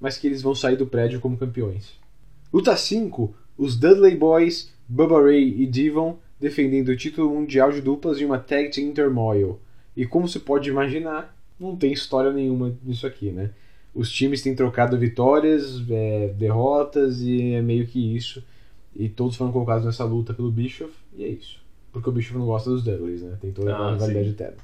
mas 0.00 0.16
que 0.16 0.26
eles 0.26 0.40
vão 0.40 0.54
sair 0.54 0.76
do 0.76 0.86
prédio 0.86 1.20
como 1.20 1.36
campeões. 1.36 1.92
Luta 2.50 2.74
5: 2.74 3.34
os 3.58 3.76
Dudley 3.76 4.16
Boys, 4.16 4.72
Bubba 4.88 5.22
Ray 5.22 5.62
e 5.62 5.66
Devon 5.66 6.18
defendendo 6.40 6.88
o 6.88 6.96
título 6.96 7.34
mundial 7.34 7.70
de 7.70 7.82
duplas 7.82 8.20
em 8.20 8.24
uma 8.24 8.38
Tag 8.38 8.70
Team 8.70 8.92
Turmoil. 8.92 9.60
E 9.94 10.06
como 10.06 10.26
se 10.26 10.40
pode 10.40 10.70
imaginar, 10.70 11.36
não 11.60 11.76
tem 11.76 11.92
história 11.92 12.32
nenhuma 12.32 12.74
nisso 12.82 13.06
aqui, 13.06 13.30
né? 13.30 13.50
Os 13.94 14.10
times 14.10 14.42
têm 14.42 14.54
trocado 14.54 14.98
vitórias, 14.98 15.82
é, 15.88 16.28
derrotas 16.36 17.20
e 17.20 17.52
é 17.52 17.62
meio 17.62 17.86
que 17.86 18.16
isso. 18.16 18.42
E 18.96 19.08
todos 19.08 19.36
foram 19.36 19.52
colocados 19.52 19.84
nessa 19.84 20.04
luta 20.04 20.32
pelo 20.32 20.50
Bischoff, 20.50 20.92
e 21.16 21.24
é 21.24 21.28
isso. 21.28 21.63
Porque 21.94 22.08
o 22.10 22.12
Bischoff 22.12 22.36
não 22.36 22.44
gosta 22.46 22.68
dos 22.68 22.82
Dudleys, 22.82 23.22
né? 23.22 23.38
Tem 23.40 23.52
toda 23.52 23.72
a 23.74 23.78
Ah, 23.88 23.92
rivalidade 23.92 24.26
sim. 24.26 24.32
interna. 24.32 24.56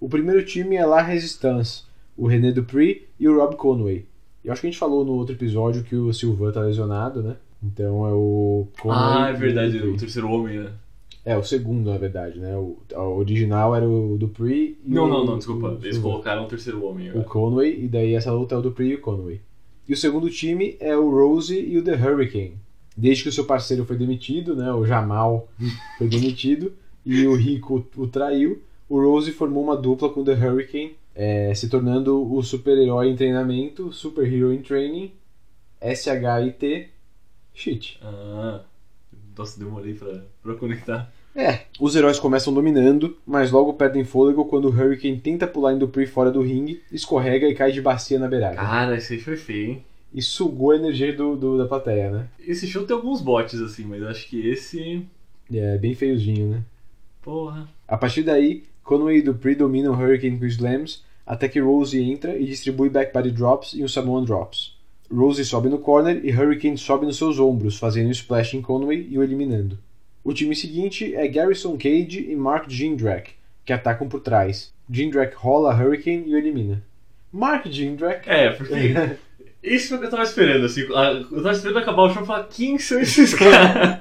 O 0.00 0.08
primeiro 0.08 0.44
time 0.44 0.74
é 0.76 0.84
La 0.84 1.00
Resistance, 1.00 1.84
o 2.16 2.26
René 2.26 2.52
Dupree 2.52 3.06
e 3.18 3.28
o 3.28 3.36
Rob 3.38 3.56
Conway. 3.56 4.04
Eu 4.44 4.52
acho 4.52 4.60
que 4.60 4.66
a 4.66 4.70
gente 4.70 4.78
falou 4.78 5.04
no 5.04 5.12
outro 5.12 5.34
episódio 5.34 5.84
que 5.84 5.94
o 5.96 6.12
Silvan 6.12 6.50
tá 6.52 6.60
lesionado, 6.60 7.22
né? 7.22 7.36
Então 7.62 8.06
é 8.06 8.12
o 8.12 8.66
Conway 8.80 8.98
Ah, 9.00 9.28
é 9.30 9.34
o 9.34 9.36
verdade, 9.38 9.78
o 9.78 9.96
terceiro 9.96 10.28
homem, 10.30 10.58
né? 10.58 10.72
É, 11.24 11.36
o 11.36 11.44
segundo, 11.44 11.90
na 11.90 11.98
verdade, 11.98 12.38
né? 12.40 12.56
O, 12.56 12.78
o 12.92 13.18
original 13.18 13.74
era 13.76 13.86
o 13.88 14.16
Dupree 14.18 14.78
e 14.84 14.94
Não, 14.94 15.04
o, 15.04 15.08
não, 15.08 15.24
não, 15.24 15.36
desculpa. 15.38 15.68
o 15.70 15.84
Eles 15.84 15.98
colocaram 15.98 16.44
o 16.44 16.48
terceiro 16.48 16.84
homem 16.84 17.08
o 17.08 17.10
agora. 17.12 17.24
Conway, 17.26 17.84
e 17.84 17.88
daí 17.88 18.14
essa 18.14 18.32
luta 18.32 18.54
é 18.54 18.58
o 18.58 18.62
Dupree 18.62 18.90
e 18.90 18.94
o 18.96 19.00
Conway. 19.00 19.40
E 19.88 19.92
o 19.92 19.96
segundo 19.96 20.28
time 20.28 20.76
é 20.80 20.96
o 20.96 21.08
Rose 21.10 21.58
e 21.58 21.78
o 21.78 21.84
The 21.84 21.94
Hurricane. 21.94 22.54
Desde 22.98 23.22
que 23.22 23.28
o 23.28 23.32
seu 23.32 23.44
parceiro 23.44 23.84
foi 23.84 23.96
demitido, 23.96 24.56
né? 24.56 24.72
O 24.72 24.84
Jamal 24.84 25.48
foi 25.96 26.08
demitido 26.08 26.72
e 27.06 27.24
o 27.28 27.36
Rico 27.36 27.86
o 27.96 28.08
traiu, 28.08 28.60
o 28.88 29.00
Rose 29.00 29.30
formou 29.30 29.62
uma 29.62 29.76
dupla 29.76 30.10
com 30.10 30.22
o 30.22 30.24
The 30.24 30.32
Hurricane, 30.32 30.96
é, 31.14 31.54
se 31.54 31.68
tornando 31.68 32.30
o 32.34 32.42
super-herói 32.42 33.08
em 33.08 33.16
treinamento, 33.16 33.92
Super 33.92 34.26
Hero 34.26 34.52
in 34.52 34.62
Training, 34.62 35.12
SHIT, 35.80 36.90
Shit. 37.54 38.00
Ah, 38.02 38.62
nossa, 39.36 39.58
demorei 39.58 39.94
pra, 39.94 40.24
pra 40.42 40.54
conectar. 40.54 41.12
É, 41.36 41.66
os 41.78 41.94
heróis 41.94 42.18
começam 42.18 42.52
dominando, 42.52 43.16
mas 43.24 43.52
logo 43.52 43.74
perdem 43.74 44.04
fôlego 44.04 44.46
quando 44.46 44.64
o 44.64 44.72
Hurricane 44.72 45.20
tenta 45.20 45.46
pular 45.46 45.72
em 45.72 45.78
Dupree 45.78 46.06
fora 46.06 46.32
do 46.32 46.42
ringue, 46.42 46.82
escorrega 46.90 47.46
e 47.46 47.54
cai 47.54 47.70
de 47.70 47.80
bacia 47.80 48.18
na 48.18 48.26
beirada. 48.26 48.56
Cara, 48.56 48.96
esse 48.96 49.14
aí 49.14 49.20
foi 49.20 49.36
feio, 49.36 49.70
hein? 49.70 49.84
E 50.12 50.22
sugou 50.22 50.70
a 50.70 50.76
energia 50.76 51.14
do, 51.14 51.36
do- 51.36 51.58
da 51.58 51.66
plateia, 51.66 52.10
né? 52.10 52.28
Esse 52.40 52.66
show 52.66 52.84
tem 52.86 52.96
alguns 52.96 53.20
bots, 53.20 53.60
assim, 53.60 53.84
mas 53.84 54.02
acho 54.02 54.26
que 54.28 54.48
esse. 54.48 55.04
É, 55.52 55.76
bem 55.78 55.94
feiozinho, 55.94 56.48
né? 56.48 56.62
Porra. 57.22 57.68
A 57.86 57.96
partir 57.96 58.22
daí, 58.22 58.64
Conway 58.82 59.18
e 59.18 59.22
Dupree 59.22 59.54
dominam 59.54 59.92
o 59.92 59.96
Hurricane 59.96 60.38
com 60.38 60.46
slams, 60.46 61.02
até 61.26 61.46
que 61.48 61.60
Rose 61.60 62.00
entra 62.00 62.36
e 62.38 62.46
distribui 62.46 62.88
backbody 62.88 63.30
drops 63.30 63.74
e 63.74 63.84
um 63.84 63.88
Samoan 63.88 64.24
drops. 64.24 64.76
Rose 65.12 65.44
sobe 65.44 65.68
no 65.68 65.78
corner 65.78 66.20
e 66.24 66.30
Hurricane 66.30 66.78
sobe 66.78 67.04
nos 67.06 67.16
seus 67.18 67.38
ombros, 67.38 67.78
fazendo 67.78 68.08
um 68.08 68.12
splash 68.12 68.54
em 68.54 68.62
Conway 68.62 69.06
e 69.10 69.18
o 69.18 69.22
eliminando. 69.22 69.78
O 70.24 70.32
time 70.32 70.54
seguinte 70.56 71.14
é 71.14 71.26
Garrison 71.28 71.76
Cage 71.76 72.26
e 72.30 72.34
Mark 72.36 72.68
Jindrak, 72.70 73.30
que 73.64 73.72
atacam 73.72 74.08
por 74.08 74.20
trás. 74.20 74.72
Jindrak 74.90 75.34
rola 75.36 75.74
Hurricane 75.74 76.24
e 76.26 76.34
o 76.34 76.38
elimina. 76.38 76.82
Mark 77.32 77.66
Jindrak 77.68 78.28
É, 78.28 78.50
porque. 78.50 78.74
Isso 79.62 79.92
é 79.92 79.96
o 79.96 80.00
que 80.00 80.06
eu 80.06 80.10
tava 80.10 80.22
esperando, 80.22 80.64
assim. 80.66 80.82
a- 80.94 81.12
Eu 81.12 81.42
tava 81.42 81.52
esperando 81.52 81.78
acabar 81.78 82.02
o 82.02 82.10
show 82.10 82.22
e 82.22 82.26
falar: 82.26 82.44
quem 82.44 82.78
são 82.78 83.00
esses 83.00 83.34
caras? 83.34 83.98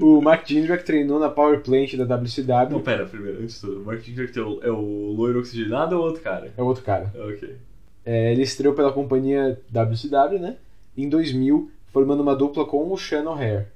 O 0.00 0.20
Mark 0.20 0.46
Jindrak 0.48 0.84
treinou 0.84 1.18
na 1.20 1.28
Power 1.30 1.60
Plant 1.60 1.94
da 1.94 2.04
WCW. 2.16 2.70
Não, 2.70 2.80
pera, 2.80 3.06
primeiro, 3.06 3.40
antes 3.42 3.54
de 3.54 3.60
tudo. 3.60 3.80
O 3.82 3.84
Mark 3.84 4.00
Jindrak 4.02 4.36
é 4.38 4.42
o, 4.42 4.60
é 4.64 4.70
o 4.70 5.12
loiro 5.16 5.38
oxigenado 5.38 5.96
ou 5.96 6.04
outro 6.04 6.22
cara? 6.22 6.52
É 6.56 6.62
outro 6.62 6.82
cara. 6.82 7.12
Ok. 7.16 7.56
É, 8.04 8.32
ele 8.32 8.42
estreou 8.42 8.74
pela 8.74 8.92
companhia 8.92 9.58
WCW, 9.70 10.38
né? 10.40 10.56
Em 10.96 11.08
2000, 11.08 11.70
formando 11.92 12.20
uma 12.22 12.34
dupla 12.36 12.64
com 12.66 12.92
o 12.92 12.96
Shannon 12.96 13.34
Hare. 13.34 13.66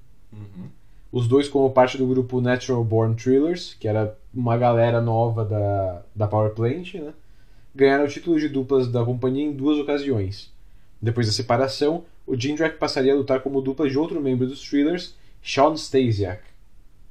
Os 1.10 1.26
dois 1.26 1.48
como 1.48 1.70
parte 1.70 1.96
do 1.96 2.06
grupo 2.06 2.40
Natural 2.40 2.84
Born 2.84 3.14
Thrillers, 3.14 3.74
que 3.80 3.88
era 3.88 4.14
uma 4.34 4.58
galera 4.58 5.00
nova 5.00 5.44
da, 5.44 6.02
da 6.14 6.26
Power 6.28 6.50
Plant, 6.50 6.94
né? 6.94 7.12
Ganharam 7.74 8.04
o 8.04 8.08
título 8.08 8.38
de 8.38 8.48
duplas 8.48 8.88
da 8.88 9.02
companhia 9.04 9.44
em 9.46 9.52
duas 9.52 9.78
ocasiões. 9.78 10.52
Depois 11.00 11.26
da 11.26 11.32
separação, 11.32 12.04
o 12.26 12.36
Jindrak 12.36 12.76
passaria 12.78 13.12
a 13.12 13.16
lutar 13.16 13.40
como 13.40 13.60
dupla 13.60 13.88
de 13.88 13.98
outro 13.98 14.20
membro 14.20 14.46
dos 14.46 14.60
Thrillers, 14.68 15.14
Sean 15.42 15.74
Stasiak, 15.74 16.42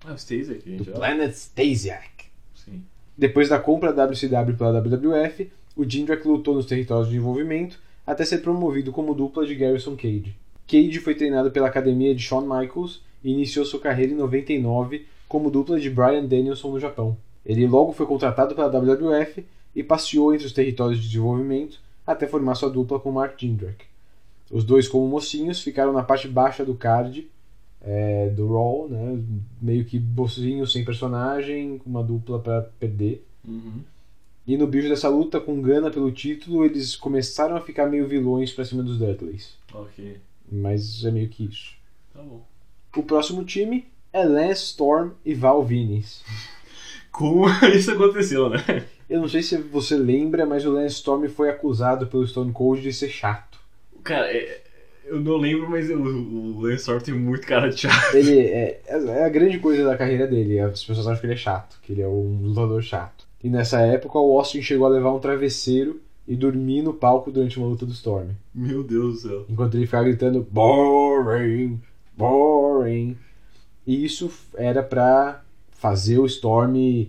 Ah, 0.05 0.13
Stacy 0.15 0.51
aqui, 0.51 0.71
do. 0.75 0.85
Planet 0.85 1.31
Stasiak. 1.33 2.25
Sim. 2.53 2.83
Depois 3.17 3.49
da 3.49 3.57
compra 3.59 3.91
da 3.93 4.05
WCW 4.05 4.55
pela 4.57 4.79
WWF, 4.81 5.49
o 5.75 5.83
Jindrak 5.89 6.27
lutou 6.27 6.53
nos 6.55 6.65
territórios 6.65 7.09
de 7.09 7.15
envolvimento 7.17 7.79
até 8.05 8.23
ser 8.25 8.39
promovido 8.39 8.91
como 8.91 9.13
dupla 9.13 9.45
de 9.45 9.55
Garrison 9.55 9.95
Cage. 9.95 10.35
Cage 10.67 10.99
foi 10.99 11.15
treinado 11.15 11.49
pela 11.51 11.67
academia 11.67 12.13
de 12.13 12.21
Shawn 12.21 12.41
Michaels 12.41 13.01
e 13.23 13.31
iniciou 13.31 13.65
sua 13.65 13.79
carreira 13.79 14.11
em 14.11 14.15
99 14.15 15.05
como 15.27 15.49
dupla 15.49 15.79
de 15.79 15.89
Brian 15.89 16.25
Danielson 16.25 16.71
no 16.71 16.79
Japão. 16.79 17.17
Ele 17.45 17.65
logo 17.65 17.93
foi 17.93 18.05
contratado 18.05 18.53
pela 18.53 18.67
WWF 18.69 19.45
e 19.75 19.83
passeou 19.83 20.33
entre 20.33 20.45
os 20.45 20.53
territórios 20.53 20.99
de 20.99 21.07
desenvolvimento 21.07 21.79
até 22.07 22.25
formar 22.25 22.55
sua 22.55 22.69
dupla 22.69 22.99
com 22.99 23.11
Mark 23.11 23.39
Jindrak. 23.39 23.85
Os 24.49 24.63
dois, 24.63 24.87
como 24.87 25.07
mocinhos, 25.07 25.61
ficaram 25.61 25.91
na 25.91 26.01
parte 26.01 26.27
baixa 26.27 26.63
do 26.63 26.73
card 26.73 27.27
é, 27.81 28.29
do 28.29 28.47
Raw, 28.47 28.87
né? 28.89 29.21
meio 29.61 29.85
que 29.85 29.99
mocinhos 29.99 30.71
sem 30.71 30.83
personagem, 30.83 31.77
com 31.77 31.89
uma 31.89 32.03
dupla 32.03 32.39
para 32.39 32.61
perder. 32.79 33.25
Uhum. 33.47 33.81
E 34.45 34.55
no 34.55 34.65
bicho 34.65 34.87
dessa 34.87 35.09
luta, 35.09 35.41
com 35.41 35.61
gana 35.61 35.91
pelo 35.91 36.11
título, 36.11 36.63
eles 36.63 36.95
começaram 36.95 37.55
a 37.55 37.61
ficar 37.61 37.87
meio 37.87 38.07
vilões 38.07 38.51
pra 38.51 38.63
cima 38.63 38.81
dos 38.81 38.97
Dudleys. 38.97 39.53
Ok. 39.73 40.17
Mas 40.49 41.03
é 41.03 41.11
meio 41.11 41.27
que 41.27 41.43
isso. 41.43 41.75
Tá 42.13 42.21
bom. 42.21 42.41
O 42.95 43.03
próximo 43.03 43.43
time 43.43 43.85
é 44.13 44.23
Lance 44.23 44.63
Storm 44.63 45.11
e 45.25 45.33
Val 45.33 45.63
Venis. 45.63 46.23
Como 47.17 47.45
isso 47.73 47.91
aconteceu, 47.91 48.49
né? 48.49 48.85
Eu 49.09 49.21
não 49.21 49.27
sei 49.27 49.41
se 49.41 49.57
você 49.57 49.95
lembra, 49.97 50.45
mas 50.45 50.65
o 50.65 50.71
Lance 50.71 50.95
Storm 50.95 51.27
foi 51.27 51.49
acusado 51.49 52.05
pelo 52.07 52.27
Stone 52.27 52.51
Cold 52.51 52.81
de 52.81 52.93
ser 52.93 53.09
chato. 53.09 53.57
Cara, 54.03 54.27
é- 54.31 54.61
eu 55.05 55.19
não 55.21 55.37
lembro, 55.37 55.69
mas 55.69 55.89
o, 55.89 55.95
o 55.95 56.59
Lance 56.61 56.81
Storm 56.81 56.99
tem 56.99 57.13
muito 57.13 57.47
cara 57.47 57.69
de 57.69 57.79
chato. 57.81 58.13
Ele 58.13 58.39
é, 58.39 58.81
é 58.87 59.23
a 59.25 59.29
grande 59.29 59.57
coisa 59.59 59.83
da 59.85 59.97
carreira 59.97 60.27
dele. 60.27 60.59
As 60.59 60.83
pessoas 60.83 61.07
acham 61.07 61.19
que 61.21 61.25
ele 61.25 61.33
é 61.33 61.37
chato, 61.37 61.79
que 61.81 61.93
ele 61.93 62.01
é 62.01 62.07
um 62.07 62.39
lutador 62.43 62.81
chato. 62.83 63.25
E 63.43 63.49
nessa 63.49 63.79
época, 63.79 64.19
o 64.19 64.37
Austin 64.37 64.61
chegou 64.61 64.85
a 64.85 64.89
levar 64.89 65.13
um 65.13 65.19
travesseiro 65.19 66.01
e 66.27 66.35
dormir 66.35 66.81
no 66.81 66.93
palco 66.93 67.31
durante 67.31 67.57
uma 67.57 67.67
luta 67.67 67.85
do 67.85 67.93
Storm. 67.93 68.31
Meu 68.53 68.83
Deus 68.83 69.23
do 69.23 69.29
céu. 69.29 69.45
enquanto 69.49 69.75
ele 69.75 69.85
ficava 69.85 70.03
gritando 70.03 70.45
boring, 70.51 71.79
boring. 72.17 73.17
E 73.85 74.03
isso 74.03 74.29
era 74.55 74.83
pra 74.83 75.41
fazer 75.77 76.19
o 76.19 76.25
Storm 76.25 77.07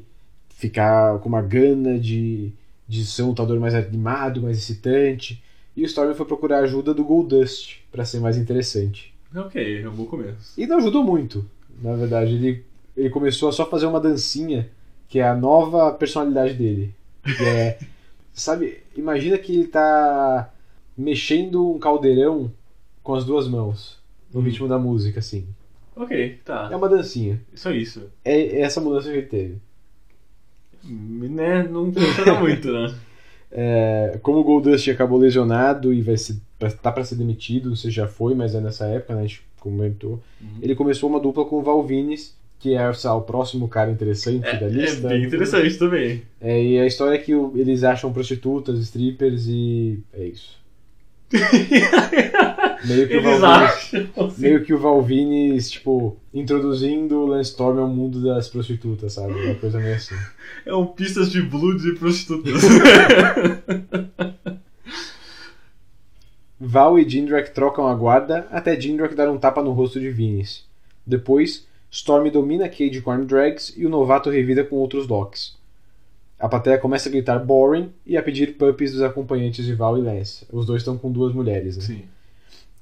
ficar 0.51 1.19
com 1.21 1.29
uma 1.29 1.43
gana 1.43 1.99
de, 1.99 2.53
de 2.87 3.07
ser 3.07 3.23
um 3.23 3.29
lutador 3.29 3.59
mais 3.61 3.75
animado, 3.75 4.43
mais 4.43 4.59
excitante. 4.59 5.43
E 5.77 5.83
o 5.83 5.87
Storm 5.87 6.15
foi 6.15 6.27
procurar 6.27 6.59
a 6.59 6.63
ajuda 6.63 6.93
do 6.93 7.05
Goldust 7.05 7.79
pra 7.91 8.05
ser 8.05 8.21
mais 8.21 8.37
interessante. 8.37 9.15
Ok, 9.35 9.83
é 9.83 9.89
um 9.89 9.95
bom 9.95 10.05
começo. 10.05 10.53
E 10.59 10.67
não 10.67 10.79
ajudou 10.79 11.05
muito, 11.05 11.45
na 11.81 11.95
verdade. 11.95 12.35
Ele, 12.35 12.65
ele 12.97 13.11
começou 13.11 13.49
a 13.49 13.53
só 13.53 13.69
fazer 13.69 13.87
uma 13.87 14.01
dancinha, 14.01 14.69
que 15.09 15.21
é 15.21 15.29
a 15.29 15.37
nova 15.37 15.93
personalidade 15.93 16.55
dele. 16.55 16.95
Que 17.23 17.45
é. 17.45 17.79
sabe, 18.35 18.79
imagina 18.97 19.39
que 19.39 19.53
ele 19.55 19.69
tá 19.69 20.51
mexendo 20.97 21.71
um 21.71 21.79
caldeirão 21.79 22.51
com 23.03 23.15
as 23.15 23.25
duas 23.25 23.47
mãos, 23.47 23.99
no 24.33 24.41
ritmo 24.41 24.67
da 24.67 24.79
música, 24.79 25.21
assim. 25.21 25.47
Ok, 25.99 26.39
tá. 26.45 26.69
É 26.73 26.77
uma 26.77 26.89
dancinha. 26.89 27.41
Só 27.55 27.71
isso. 27.73 28.05
É 28.25 28.61
essa 28.61 28.81
mudança 28.81 29.11
que 29.11 29.17
ele 29.19 29.27
teve. 29.27 29.57
Né? 30.85 31.65
Não 31.65 31.93
funciona 31.93 32.35
muito, 32.41 32.73
né? 32.73 32.95
É, 33.51 34.19
como 34.23 34.39
o 34.39 34.45
Goldust 34.45 34.89
acabou 34.89 35.19
lesionado 35.19 35.93
e 35.93 36.01
vai 36.03 36.17
ser, 36.17 36.37
pra- 36.59 36.71
tá 36.71 36.93
pra 36.93 37.03
ser 37.05 37.17
demitido, 37.17 37.69
não 37.71 37.77
sei 37.77 37.91
se 37.91 37.97
já 37.97 38.07
foi, 38.07 38.35
mas 38.35 38.55
é 38.55 38.61
nessa 38.61 38.87
época, 38.87 39.15
né, 39.15 39.21
a 39.23 39.27
gente 39.27 39.43
comentou. 39.59 40.23
Ele 40.63 40.75
começou 40.75 41.09
uma 41.09 41.19
dupla 41.19 41.45
com 41.47 41.57
o 41.57 41.63
Valvines, 41.63 42.37
que 42.61 42.75
é 42.75 42.81
lá, 43.05 43.15
o 43.17 43.23
próximo 43.23 43.67
cara 43.69 43.91
interessante 43.91 44.45
da 44.45 44.67
É 44.67 44.69
lista. 44.69 45.09
bem 45.09 45.25
interessante 45.25 45.79
também. 45.79 46.23
É, 46.41 46.63
e 46.63 46.79
a 46.79 46.87
história 46.87 47.17
é 47.17 47.19
que 47.19 47.33
eles 47.33 47.83
acham 47.85 48.13
prostitutas, 48.13 48.79
strippers 48.81 49.47
e. 49.49 50.01
é 50.13 50.27
isso. 50.27 50.58
Meio, 52.85 53.09
que 53.09 53.17
o 53.17 53.19
Eles 53.19 53.41
Valvines, 53.41 53.43
acham. 53.45 54.09
assim. 54.27 54.41
meio 54.41 54.65
que 54.65 54.73
o 54.73 55.07
tipo, 55.69 56.17
introduzindo 56.33 57.17
o 57.19 57.27
Lance 57.27 57.51
Storm 57.51 57.79
ao 57.81 57.89
mundo 57.89 58.23
das 58.23 58.49
prostitutas, 58.49 59.13
sabe? 59.13 59.33
Uma 59.35 59.55
coisa 59.57 59.79
meio 59.79 59.95
assim. 59.95 60.15
É 60.65 60.75
um 60.75 60.87
pistas 60.87 61.31
de 61.31 61.43
blues 61.43 61.85
e 61.85 61.95
prostitutas. 61.95 62.63
Val 66.61 66.99
e 66.99 67.09
Jindrak 67.09 67.53
trocam 67.53 67.87
a 67.87 67.95
guarda 67.95 68.49
até 68.51 68.79
Jindrak 68.81 69.15
dar 69.15 69.31
um 69.31 69.39
tapa 69.39 69.63
no 69.63 69.73
rosto 69.73 70.01
de 70.01 70.11
Vince. 70.11 70.63
Depois, 71.07 71.67
Storm 71.91 72.29
domina 72.31 72.69
Cage 72.69 73.01
com 73.01 73.11
arm 73.11 73.25
drags 73.25 73.73
e 73.77 73.87
o 73.87 73.89
novato 73.89 74.29
revida 74.29 74.65
com 74.65 74.77
outros 74.77 75.07
locks. 75.07 75.58
A 76.39 76.49
plateia 76.49 76.79
começa 76.79 77.09
a 77.09 77.13
gritar 77.13 77.39
boring 77.45 77.91
e 78.07 78.17
a 78.17 78.23
pedir 78.23 78.57
puppies 78.57 78.93
dos 78.93 79.03
acompanhantes 79.03 79.65
de 79.65 79.75
Val 79.75 79.99
e 79.99 80.03
Lance. 80.03 80.47
Os 80.53 80.65
dois 80.67 80.83
estão 80.83 80.97
com 80.97 81.11
duas 81.11 81.35
mulheres. 81.35 81.77
Né? 81.77 81.83
Sim. 81.83 82.05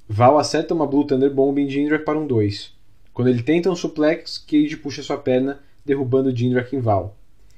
Val 0.07 0.37
acerta 0.37 0.73
uma 0.73 0.85
Blue 0.85 1.05
Thunder 1.05 1.33
Bomb 1.33 1.57
em 1.59 1.69
Jindrak 1.69 2.05
para 2.05 2.19
um 2.19 2.27
2. 2.27 2.71
Quando 3.13 3.29
ele 3.29 3.41
tenta 3.41 3.69
um 3.71 3.75
suplex, 3.75 4.37
Cage 4.37 4.77
puxa 4.77 5.01
sua 5.01 5.17
perna, 5.17 5.59
derrubando 5.83 6.35
Jindrak 6.35 6.75
em 6.75 6.79
Val. 6.79 7.17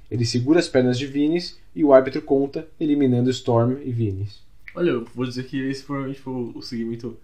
Ele 0.09 0.25
segura 0.25 0.59
as 0.59 0.69
pernas 0.69 0.97
de 0.97 1.05
Vince 1.05 1.57
e 1.75 1.83
o 1.83 1.93
árbitro 1.93 2.21
conta, 2.21 2.65
eliminando 2.79 3.29
Storm 3.29 3.77
e 3.83 3.91
Vince. 3.91 4.39
Olha, 4.73 4.91
eu 4.91 5.05
vou 5.13 5.25
dizer 5.25 5.43
que 5.43 5.59
esse 5.69 5.83
provavelmente 5.83 6.21
foi 6.21 6.33
o 6.55 6.61
segmento 6.61 7.17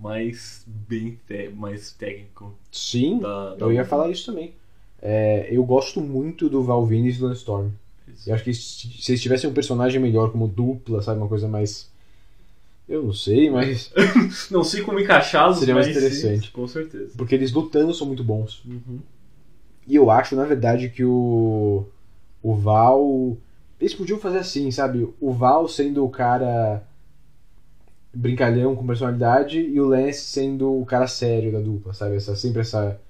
mais 0.00 0.64
bem 0.66 1.18
mais 1.54 1.92
técnico. 1.92 2.54
Sim, 2.72 3.18
Da- 3.18 3.54
da 3.54 3.66
eu 3.66 3.72
ia 3.72 3.84
falar 3.84 4.10
isso 4.10 4.26
também. 4.26 4.54
É, 5.00 5.46
eu 5.50 5.62
gosto 5.64 6.00
muito 6.00 6.48
do 6.48 6.62
Val 6.62 6.84
Venis 6.86 7.16
e 7.16 7.18
do 7.20 7.26
Lance 7.26 7.44
Eu 8.26 8.34
acho 8.34 8.44
que 8.44 8.54
se 8.54 9.10
eles 9.12 9.20
tivessem 9.22 9.48
um 9.48 9.54
personagem 9.54 10.00
melhor 10.00 10.30
como 10.30 10.48
dupla, 10.48 11.02
sabe, 11.02 11.18
uma 11.20 11.28
coisa 11.28 11.48
mais. 11.48 11.90
Eu 12.88 13.02
não 13.02 13.12
sei, 13.12 13.48
mas. 13.50 13.90
Não 14.50 14.62
sei 14.62 14.82
como 14.82 15.00
encaixá-los, 15.00 15.58
Seria 15.58 15.74
mais 15.74 15.88
interessante. 15.88 16.46
sim, 16.46 16.52
com 16.52 16.68
certeza. 16.68 17.12
Porque 17.16 17.34
eles 17.34 17.50
lutando 17.52 17.94
são 17.94 18.06
muito 18.06 18.22
bons. 18.22 18.62
Uhum. 18.64 18.98
E 19.86 19.94
eu 19.96 20.10
acho, 20.10 20.36
na 20.36 20.44
verdade, 20.44 20.88
que 20.90 21.04
o. 21.04 21.86
O 22.42 22.54
Val. 22.54 23.36
Eles 23.80 23.94
podiam 23.94 24.18
fazer 24.18 24.38
assim, 24.38 24.70
sabe? 24.70 25.08
O 25.20 25.32
Val 25.32 25.66
sendo 25.66 26.04
o 26.04 26.10
cara. 26.10 26.82
brincalhão 28.12 28.76
com 28.76 28.86
personalidade 28.86 29.58
e 29.60 29.80
o 29.80 29.86
Lance 29.86 30.20
sendo 30.20 30.80
o 30.80 30.84
cara 30.86 31.06
sério 31.06 31.52
da 31.52 31.60
dupla, 31.60 31.92
sabe? 31.94 32.16
Essa, 32.16 32.36
sempre 32.36 32.60
essa. 32.60 33.00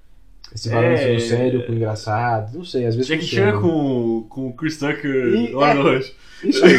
Esse 0.53 0.69
balanço 0.69 1.03
É. 1.03 1.13
do 1.15 1.21
sério 1.21 1.65
com 1.65 1.71
o 1.71 1.75
engraçado. 1.75 2.57
Não 2.57 2.63
sei, 2.65 2.85
às 2.85 2.95
vezes. 2.95 3.07
Jack. 3.09 3.25
Chan 3.25 3.59
com, 3.61 4.25
com 4.29 4.47
o 4.47 4.53
Chris 4.53 4.77
Tucker 4.77 5.13
E- 5.35 5.51
lá 5.51 5.71
é. 5.71 5.73
Rush. 5.81 6.13
Isso 6.43 6.63
aí. 6.63 6.75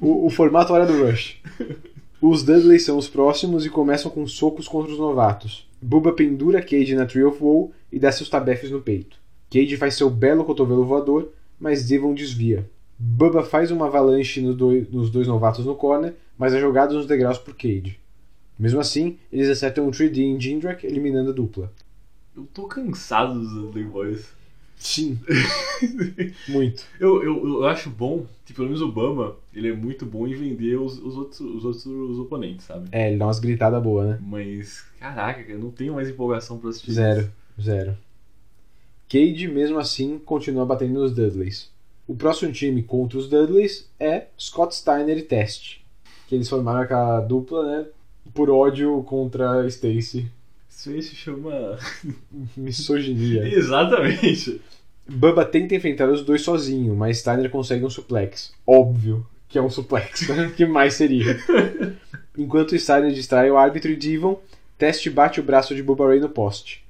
o, 0.00 0.26
o 0.26 0.30
formato 0.30 0.72
hora 0.72 0.86
do 0.86 1.04
Rush. 1.04 1.36
Os 2.20 2.42
Dudleys 2.42 2.84
são 2.84 2.96
os 2.96 3.08
próximos 3.08 3.66
e 3.66 3.70
começam 3.70 4.10
com 4.10 4.26
socos 4.26 4.66
contra 4.66 4.92
os 4.92 4.98
novatos. 4.98 5.68
Bubba 5.82 6.12
pendura 6.12 6.62
Cage 6.62 6.94
na 6.94 7.04
Tree 7.04 7.24
of 7.24 7.38
Woe 7.42 7.70
e 7.92 7.98
dá 7.98 8.10
seus 8.10 8.28
tabefes 8.30 8.70
no 8.70 8.80
peito. 8.80 9.18
Cage 9.50 9.76
faz 9.76 9.94
seu 9.94 10.08
belo 10.08 10.44
cotovelo 10.44 10.84
voador, 10.84 11.30
mas 11.60 11.86
Devon 11.86 12.14
desvia. 12.14 12.68
Bubba 12.98 13.42
faz 13.42 13.70
uma 13.70 13.86
avalanche 13.86 14.40
no 14.40 14.54
doi- 14.54 14.86
nos 14.90 15.10
dois 15.10 15.26
novatos 15.28 15.66
no 15.66 15.74
corner, 15.74 16.14
mas 16.38 16.54
é 16.54 16.60
jogado 16.60 16.94
nos 16.94 17.06
degraus 17.06 17.36
por 17.38 17.54
Cage. 17.54 17.98
Mesmo 18.58 18.80
assim, 18.80 19.18
eles 19.30 19.50
acertam 19.50 19.86
um 19.86 19.90
3D 19.90 20.18
em 20.22 20.40
Jindrak, 20.40 20.86
eliminando 20.86 21.30
a 21.30 21.34
dupla. 21.34 21.70
Eu 22.36 22.46
tô 22.52 22.64
cansado 22.64 23.40
dos 23.40 23.50
Dudley 23.50 23.84
Boys. 23.84 24.36
Sim. 24.76 25.18
Muito. 26.48 26.84
Eu, 27.00 27.22
eu, 27.22 27.48
eu 27.48 27.66
acho 27.66 27.88
bom 27.88 28.26
que 28.44 28.52
pelo 28.52 28.66
menos 28.66 28.82
o 28.82 28.92
Bama, 28.92 29.36
ele 29.54 29.68
é 29.68 29.72
muito 29.72 30.04
bom 30.04 30.26
em 30.26 30.34
vender 30.34 30.76
os, 30.76 30.98
os, 30.98 31.16
outros, 31.16 31.40
os 31.40 31.64
outros 31.64 32.18
oponentes, 32.18 32.66
sabe? 32.66 32.88
É, 32.92 33.08
ele 33.08 33.18
dá 33.18 33.26
umas 33.26 33.38
gritadas 33.38 33.82
boas, 33.82 34.06
né? 34.10 34.18
Mas, 34.20 34.84
caraca, 35.00 35.40
eu 35.50 35.58
não 35.58 35.70
tenho 35.70 35.94
mais 35.94 36.08
empolgação 36.08 36.58
pra 36.58 36.70
assistir. 36.70 36.92
Zero, 36.92 37.32
zero. 37.60 37.96
Cage, 39.08 39.48
mesmo 39.48 39.78
assim, 39.78 40.18
continua 40.18 40.66
batendo 40.66 41.00
nos 41.00 41.12
Dudleys. 41.12 41.70
O 42.06 42.14
próximo 42.14 42.52
time 42.52 42.82
contra 42.82 43.18
os 43.18 43.28
Dudleys 43.28 43.88
é 43.98 44.26
Scott 44.38 44.74
Steiner 44.74 45.16
e 45.16 45.22
Test. 45.22 45.80
Que 46.28 46.34
eles 46.34 46.48
formaram 46.48 46.80
aquela 46.80 47.20
dupla, 47.20 47.64
né? 47.64 47.86
Por 48.34 48.50
ódio 48.50 49.02
contra 49.04 49.66
Stacy. 49.66 50.30
Isso 50.86 50.90
aí 50.90 51.02
se 51.02 51.16
chama. 51.16 51.78
Misoginia. 52.56 53.46
Exatamente. 53.52 54.60
Bubba 55.08 55.44
tenta 55.44 55.74
enfrentar 55.74 56.08
os 56.08 56.24
dois 56.24 56.42
sozinho, 56.42 56.94
mas 56.94 57.18
Steiner 57.18 57.50
consegue 57.50 57.84
um 57.84 57.90
suplex. 57.90 58.52
Óbvio 58.66 59.26
que 59.48 59.58
é 59.58 59.62
um 59.62 59.70
suplex. 59.70 60.26
né? 60.30 60.52
que 60.56 60.66
mais 60.66 60.94
seria? 60.94 61.38
Enquanto 62.36 62.78
Steiner 62.78 63.12
distrai 63.12 63.50
o 63.50 63.56
árbitro 63.56 63.90
e 63.90 63.96
Devon, 63.96 64.40
Test 64.76 65.08
bate 65.10 65.40
o 65.40 65.42
braço 65.42 65.74
de 65.74 65.82
Bubba 65.82 66.06
Ray 66.06 66.20
no 66.20 66.28
poste. 66.28 66.84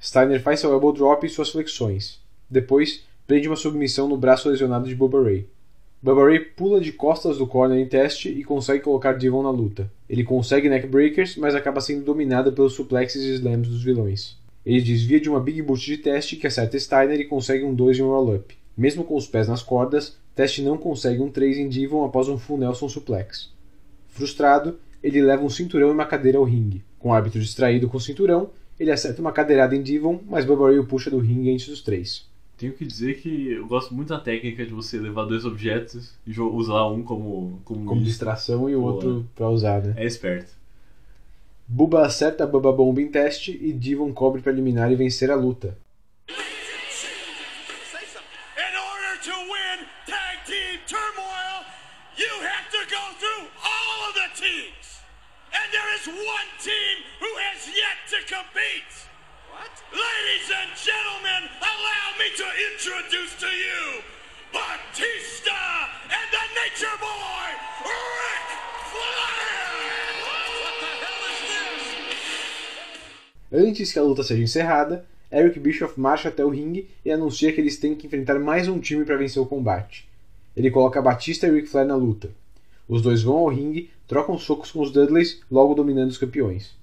Steiner 0.00 0.40
faz 0.42 0.60
seu 0.60 0.70
elbow 0.70 0.92
drop 0.92 1.26
e 1.26 1.30
suas 1.30 1.50
flexões. 1.50 2.20
Depois, 2.48 3.04
prende 3.26 3.48
uma 3.48 3.56
submissão 3.56 4.06
no 4.08 4.16
braço 4.16 4.48
lesionado 4.48 4.86
de 4.86 4.94
Bubba 4.94 5.22
Ray. 5.22 5.46
Bubba 6.04 6.26
Ray 6.26 6.38
pula 6.38 6.82
de 6.82 6.92
costas 6.92 7.38
do 7.38 7.46
corner 7.46 7.78
em 7.78 7.88
teste 7.88 8.28
e 8.28 8.44
consegue 8.44 8.84
colocar 8.84 9.14
Devon 9.14 9.42
na 9.42 9.48
luta. 9.48 9.90
Ele 10.06 10.22
consegue 10.22 10.68
neckbreakers, 10.68 11.38
mas 11.38 11.54
acaba 11.54 11.80
sendo 11.80 12.04
dominado 12.04 12.52
pelos 12.52 12.74
suplexes 12.74 13.22
e 13.22 13.32
slams 13.36 13.66
dos 13.66 13.82
vilões. 13.82 14.36
Ele 14.66 14.82
desvia 14.82 15.18
de 15.18 15.30
uma 15.30 15.40
Big 15.40 15.62
Boot 15.62 15.82
de 15.82 15.96
teste 15.96 16.36
que 16.36 16.46
acerta 16.46 16.78
Steiner 16.78 17.18
e 17.18 17.24
consegue 17.24 17.64
um 17.64 17.74
2 17.74 17.98
em 17.98 18.02
um 18.02 18.08
roll-up. 18.08 18.54
Mesmo 18.76 19.02
com 19.02 19.16
os 19.16 19.26
pés 19.26 19.48
nas 19.48 19.62
cordas, 19.62 20.18
Teste 20.34 20.60
não 20.60 20.76
consegue 20.76 21.22
um 21.22 21.30
3 21.30 21.56
em 21.56 21.70
Devon 21.70 22.04
após 22.04 22.28
um 22.28 22.36
full 22.36 22.58
Nelson 22.58 22.86
suplex. 22.86 23.50
Frustrado, 24.08 24.78
ele 25.02 25.22
leva 25.22 25.42
um 25.42 25.48
cinturão 25.48 25.88
e 25.88 25.92
uma 25.92 26.04
cadeira 26.04 26.36
ao 26.36 26.44
ringue. 26.44 26.84
Com 26.98 27.08
o 27.08 27.12
árbitro 27.14 27.40
distraído 27.40 27.88
com 27.88 27.96
o 27.96 28.00
cinturão, 28.00 28.50
ele 28.78 28.90
acerta 28.90 29.22
uma 29.22 29.32
cadeirada 29.32 29.74
em 29.74 29.80
Devon, 29.80 30.20
mas 30.28 30.44
Bubba 30.44 30.66
Ray 30.66 30.78
o 30.78 30.84
puxa 30.84 31.10
do 31.10 31.16
ringue 31.16 31.50
antes 31.50 31.66
dos 31.66 31.80
três. 31.80 32.26
Tenho 32.56 32.72
que 32.72 32.84
dizer 32.84 33.20
que 33.20 33.50
eu 33.52 33.66
gosto 33.66 33.92
muito 33.92 34.08
da 34.08 34.20
técnica 34.20 34.64
de 34.64 34.72
você 34.72 34.96
levar 34.96 35.24
dois 35.24 35.44
objetos 35.44 36.14
e 36.24 36.38
usar 36.40 36.86
um 36.86 37.02
como, 37.02 37.60
como, 37.64 37.84
Como 37.84 38.02
distração 38.02 38.70
e 38.70 38.76
o 38.76 38.82
outro 38.82 39.28
pra 39.34 39.48
usar, 39.48 39.82
né? 39.82 39.94
É 39.96 40.06
esperto. 40.06 40.52
Bubba 41.66 42.06
acerta 42.06 42.44
a 42.44 42.46
Bubba 42.46 42.70
Bomb 42.70 43.00
em 43.00 43.10
teste 43.10 43.58
e 43.60 43.72
Devon 43.72 44.12
cobre 44.12 44.40
para 44.40 44.52
eliminar 44.52 44.92
e 44.92 44.94
vencer 44.94 45.30
a 45.30 45.34
luta. 45.34 45.76
In 46.28 46.34
order 48.76 49.18
to 49.24 49.32
win 49.50 49.86
tag 50.06 50.44
team 50.46 50.78
turmoil, 50.86 51.64
you 52.16 52.30
have 52.44 52.70
to 52.70 52.84
go 52.86 53.02
through 53.18 53.48
all 53.64 54.08
of 54.08 54.14
the 54.14 54.28
teams. 54.36 55.02
And 55.50 55.66
there 55.72 55.90
is 55.96 56.06
one 56.06 56.48
team 56.62 57.02
who 57.18 57.32
has 57.48 57.66
yet 57.66 57.98
to 58.12 58.18
compete. 58.28 58.94
What? 59.50 59.72
Ladies 59.90 60.50
and 60.52 60.70
gentlemen, 60.76 60.93
introduce 62.54 63.34
to 63.40 63.46
you 63.46 64.02
Batista 64.52 65.50
and 66.06 66.28
the 66.30 66.44
Nature 66.54 66.96
Boy, 67.00 67.50
Rick 67.82 68.48
Flair. 68.92 69.64
Antes 73.52 73.92
que 73.92 73.98
a 73.98 74.02
luta 74.02 74.22
seja 74.22 74.42
encerrada, 74.42 75.04
Eric 75.32 75.58
Bischoff 75.58 75.98
marcha 75.98 76.28
até 76.28 76.44
o 76.44 76.48
ringue 76.48 76.88
e 77.04 77.10
anuncia 77.10 77.52
que 77.52 77.60
eles 77.60 77.76
têm 77.76 77.96
que 77.96 78.06
enfrentar 78.06 78.38
mais 78.38 78.68
um 78.68 78.78
time 78.78 79.04
para 79.04 79.16
vencer 79.16 79.42
o 79.42 79.46
combate. 79.46 80.08
Ele 80.56 80.70
coloca 80.70 81.02
Batista 81.02 81.48
e 81.48 81.50
Ric 81.50 81.66
Flair 81.66 81.88
na 81.88 81.96
luta. 81.96 82.30
Os 82.88 83.02
dois 83.02 83.20
vão 83.22 83.38
ao 83.38 83.48
ringue, 83.48 83.90
trocam 84.06 84.38
socos 84.38 84.70
com 84.70 84.80
os 84.80 84.92
Dudleys, 84.92 85.40
logo 85.50 85.74
dominando 85.74 86.10
os 86.10 86.18
campeões. 86.18 86.76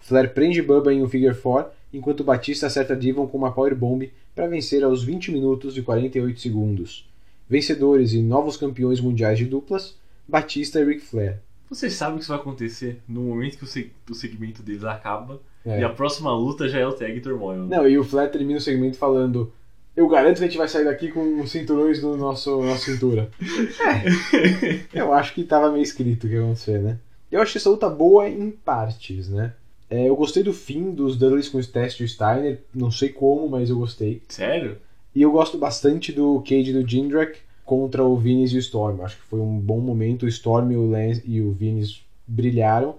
Flair 0.00 0.34
prende 0.34 0.60
Bubba 0.62 0.92
em 0.92 1.00
um 1.00 1.08
figure 1.08 1.34
4, 1.34 1.75
enquanto 1.92 2.24
Batista 2.24 2.66
acerta 2.66 2.94
Devon 2.96 3.26
com 3.26 3.38
uma 3.38 3.52
powerbomb 3.52 4.10
para 4.34 4.46
vencer 4.46 4.82
aos 4.84 5.02
20 5.02 5.32
minutos 5.32 5.76
e 5.76 5.82
48 5.82 6.40
segundos. 6.40 7.08
Vencedores 7.48 8.12
e 8.12 8.20
novos 8.20 8.56
campeões 8.56 9.00
mundiais 9.00 9.38
de 9.38 9.44
duplas, 9.44 9.96
Batista 10.28 10.80
e 10.80 10.84
Ric 10.84 11.00
Flair. 11.00 11.38
Vocês 11.70 11.94
sabem 11.94 12.14
o 12.14 12.18
que 12.18 12.22
isso 12.22 12.32
vai 12.32 12.40
acontecer 12.40 13.00
no 13.08 13.22
momento 13.22 13.56
que 13.58 13.64
o, 13.64 13.66
seg- 13.66 13.92
o 14.10 14.14
segmento 14.14 14.62
deles 14.62 14.84
acaba 14.84 15.40
É. 15.64 15.80
e 15.80 15.84
a 15.84 15.88
próxima 15.88 16.32
luta 16.36 16.68
já 16.68 16.78
é 16.78 16.86
o 16.86 16.92
Tag 16.92 17.20
Turmoil. 17.20 17.64
Não, 17.66 17.88
e 17.88 17.98
o 17.98 18.04
Flair 18.04 18.30
termina 18.30 18.58
o 18.58 18.62
segmento 18.62 18.96
falando: 18.96 19.52
Eu 19.96 20.08
garanto 20.08 20.38
que 20.38 20.44
a 20.44 20.46
gente 20.46 20.58
vai 20.58 20.68
sair 20.68 20.84
daqui 20.84 21.08
com 21.10 21.40
os 21.40 21.50
cinturões 21.50 22.00
no 22.02 22.16
nosso, 22.16 22.62
na 22.62 22.76
cintura. 22.76 23.30
É, 24.94 25.00
eu 25.00 25.12
acho 25.12 25.34
que 25.34 25.44
tava 25.44 25.70
meio 25.70 25.82
escrito 25.82 26.24
o 26.26 26.28
que 26.28 26.34
ia 26.34 26.40
acontecer, 26.42 26.78
né? 26.80 26.98
Eu 27.30 27.40
achei 27.42 27.58
essa 27.58 27.70
luta 27.70 27.88
boa 27.88 28.28
em 28.28 28.50
partes, 28.50 29.28
né? 29.28 29.52
É, 29.88 30.08
eu 30.08 30.16
gostei 30.16 30.42
do 30.42 30.52
fim 30.52 30.90
dos 30.90 31.16
Dudleys 31.16 31.48
com 31.48 31.58
o 31.58 31.64
Test 31.64 32.00
e 32.00 32.04
o 32.04 32.08
Steiner, 32.08 32.60
não 32.74 32.90
sei 32.90 33.10
como, 33.10 33.48
mas 33.48 33.70
eu 33.70 33.78
gostei. 33.78 34.22
Sério? 34.28 34.78
E 35.14 35.22
eu 35.22 35.30
gosto 35.30 35.56
bastante 35.56 36.12
do 36.12 36.42
Cage 36.42 36.72
do 36.72 36.86
Jindrak 36.86 37.38
contra 37.64 38.04
o 38.04 38.16
Vince 38.16 38.54
e 38.54 38.58
o 38.58 38.60
Storm. 38.60 39.02
Acho 39.02 39.16
que 39.16 39.22
foi 39.22 39.40
um 39.40 39.58
bom 39.58 39.80
momento. 39.80 40.24
O 40.24 40.28
Storm 40.28 40.72
e 40.72 40.76
o 40.76 40.90
Lance 40.90 41.22
e 41.24 41.40
o 41.40 41.52
Vince 41.52 42.00
brilharam. 42.26 42.96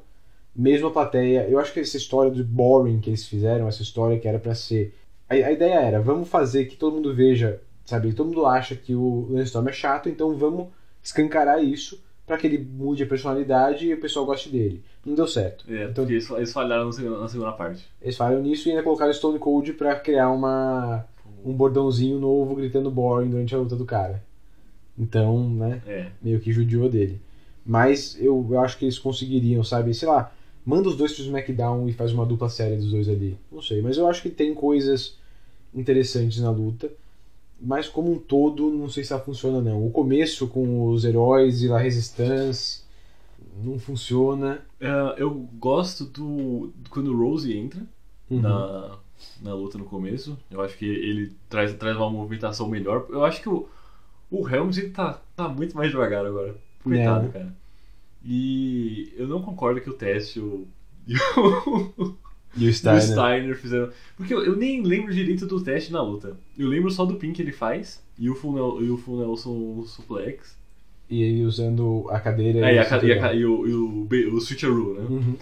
Mesmo 0.56 0.88
a 0.88 0.92
plateia. 0.92 1.48
Eu 1.48 1.60
acho 1.60 1.72
que 1.72 1.80
essa 1.80 1.98
história 1.98 2.32
do 2.32 2.44
boring 2.44 3.00
que 3.00 3.10
eles 3.10 3.28
fizeram, 3.28 3.68
essa 3.68 3.84
história 3.84 4.20
que 4.20 4.28
era 4.28 4.40
pra 4.40 4.56
ser. 4.56 4.96
A, 5.30 5.36
a 5.36 5.52
ideia 5.52 5.76
era: 5.76 6.02
vamos 6.02 6.28
fazer 6.28 6.66
que 6.66 6.76
todo 6.76 6.96
mundo 6.96 7.14
veja, 7.14 7.62
sabe? 7.86 8.12
Todo 8.14 8.28
mundo 8.28 8.46
acha 8.46 8.76
que 8.76 8.96
o 8.96 9.28
Lance 9.30 9.46
Storm 9.46 9.68
é 9.68 9.74
chato, 9.74 10.10
então 10.10 10.36
vamos 10.36 10.68
escancarar 11.04 11.64
isso 11.64 12.02
pra 12.26 12.38
que 12.38 12.46
ele 12.46 12.58
mude 12.58 13.04
a 13.04 13.08
personalidade 13.08 13.86
e 13.86 13.94
o 13.94 14.02
pessoal 14.02 14.26
goste 14.26 14.50
dele. 14.50 14.84
Não 15.08 15.16
deu 15.16 15.28
certo. 15.28 15.64
É, 15.70 15.86
Então- 15.86 16.04
porque 16.04 16.14
eles, 16.14 16.30
eles 16.30 16.52
falharam 16.54 16.86
na 16.86 16.92
segunda, 16.92 17.18
na 17.20 17.28
segunda 17.30 17.52
parte. 17.54 17.88
Eles 18.02 18.18
falaram 18.18 18.42
nisso 18.42 18.68
e 18.68 18.72
ainda 18.72 18.84
colocaram 18.84 19.14
Stone 19.14 19.40
Cold 19.40 19.72
pra 19.74 19.96
criar 19.96 20.30
uma 20.32 21.06
um 21.46 21.54
bordãozinho 21.54 22.20
novo 22.20 22.56
gritando 22.56 22.92
boring 22.92 23.30
durante 23.30 23.56
a 23.56 23.58
luta 23.58 23.76
do 23.76 23.86
cara. 23.86 24.22
Então, 25.00 25.48
né, 25.50 25.82
É. 25.88 26.08
meio 26.22 26.40
que 26.40 26.52
judiou 26.52 26.90
dele. 26.90 27.22
Mas 27.66 28.18
eu, 28.20 28.46
eu 28.50 28.60
acho 28.60 28.78
que 28.78 28.86
eles 28.86 29.00
conseguiriam, 29.00 29.64
sabe, 29.64 29.94
sei 29.94 30.08
lá, 30.08 30.32
manda 30.66 30.90
os 30.90 30.98
dois 30.98 31.14
pro 31.14 31.22
SmackDown 31.24 31.88
e 31.88 31.94
faz 31.94 32.12
uma 32.12 32.26
dupla 32.26 32.50
série 32.50 32.76
dos 32.76 32.92
dois 32.92 33.08
ali. 33.08 33.38
Não 33.52 33.62
sei, 33.62 33.82
mas 33.82 33.98
eu 33.98 34.08
acho 34.08 34.22
que 34.22 34.30
tem 34.30 34.54
coisas 34.54 35.16
interessantes 35.74 36.42
na 36.42 36.50
luta. 36.52 36.90
Mas 37.60 37.88
como 37.88 38.12
um 38.12 38.20
todo, 38.20 38.70
não 38.70 38.90
sei 38.90 39.04
se 39.04 39.14
ela 39.14 39.22
funciona 39.22 39.62
não. 39.62 39.86
O 39.86 39.90
começo 39.92 40.48
com 40.48 40.88
os 40.90 41.04
heróis 41.06 41.62
e 41.64 41.72
a 41.72 41.78
Resistance 41.78 42.82
não 43.64 43.80
funciona. 43.80 44.62
É, 44.80 45.16
eu 45.18 45.32
gosto 45.60 46.06
do, 46.06 46.72
do 46.76 46.90
quando 46.90 47.14
o 47.14 47.18
Rose 47.18 47.52
entra 47.56 47.82
Uhum. 48.30 48.42
na, 48.42 48.98
na 49.42 49.54
luta 49.54 49.78
no 49.78 49.86
começo. 49.86 50.38
Eu 50.52 50.62
acho 50.62 50.78
que 50.78 50.86
ele 50.86 51.32
traz, 51.50 51.74
traz 51.76 51.96
uma 51.96 52.10
movimentação 52.10 52.68
melhor. 52.68 53.06
Eu 53.10 53.24
acho 53.24 53.42
que 53.42 53.48
o, 53.50 53.68
o 54.30 54.48
Helms 54.48 54.78
ele 54.78 54.90
tá, 54.90 55.22
tá 55.36 55.48
muito 55.48 55.76
mais 55.78 55.90
devagar 55.92 56.26
agora. 56.26 56.56
Coitado, 56.84 57.28
É. 57.28 57.30
cara. 57.30 57.56
E 58.24 59.14
eu 59.16 59.28
não 59.28 59.42
concordo 59.42 59.80
que 59.80 59.90
o 59.90 59.94
teste 59.94 60.40
o, 60.42 60.68
e 61.08 61.16
o, 61.16 62.16
E 62.58 62.68
o 62.68 62.74
Steiner. 62.74 63.02
Steiner 63.02 63.58
fizeram. 63.58 63.90
Porque 64.18 64.34
eu, 64.34 64.44
eu 64.44 64.56
nem 64.56 64.82
lembro 64.84 65.14
direito 65.14 65.46
do 65.46 65.64
teste 65.64 65.92
na 65.92 66.02
luta. 66.02 66.38
Eu 66.58 66.68
lembro 66.68 66.92
só 66.92 67.06
do 67.06 67.16
pin 67.16 67.32
que 67.32 67.42
ele 67.42 67.52
faz 67.54 68.04
e 68.18 68.30
o 68.30 68.36
Full, 68.36 68.84
e 68.84 68.90
o 68.90 68.98
full 68.98 69.20
Nelson 69.20 69.84
Suplex. 69.86 70.58
E 71.10 71.22
ele 71.22 71.44
usando 71.46 72.06
a 72.10 72.20
cadeira 72.20 72.60
É, 72.70 72.76
e, 72.76 72.78
o 72.78 72.82
a, 72.82 72.86
ca- 72.86 73.04
e, 73.04 73.12
a, 73.14 73.34
e 73.34 73.46
o, 73.46 73.68
e 73.68 73.74
o, 73.74 74.36
o 74.36 74.42
Switcheroo, 74.42 74.94
né? 74.96 75.06
Uhum. 75.10 75.36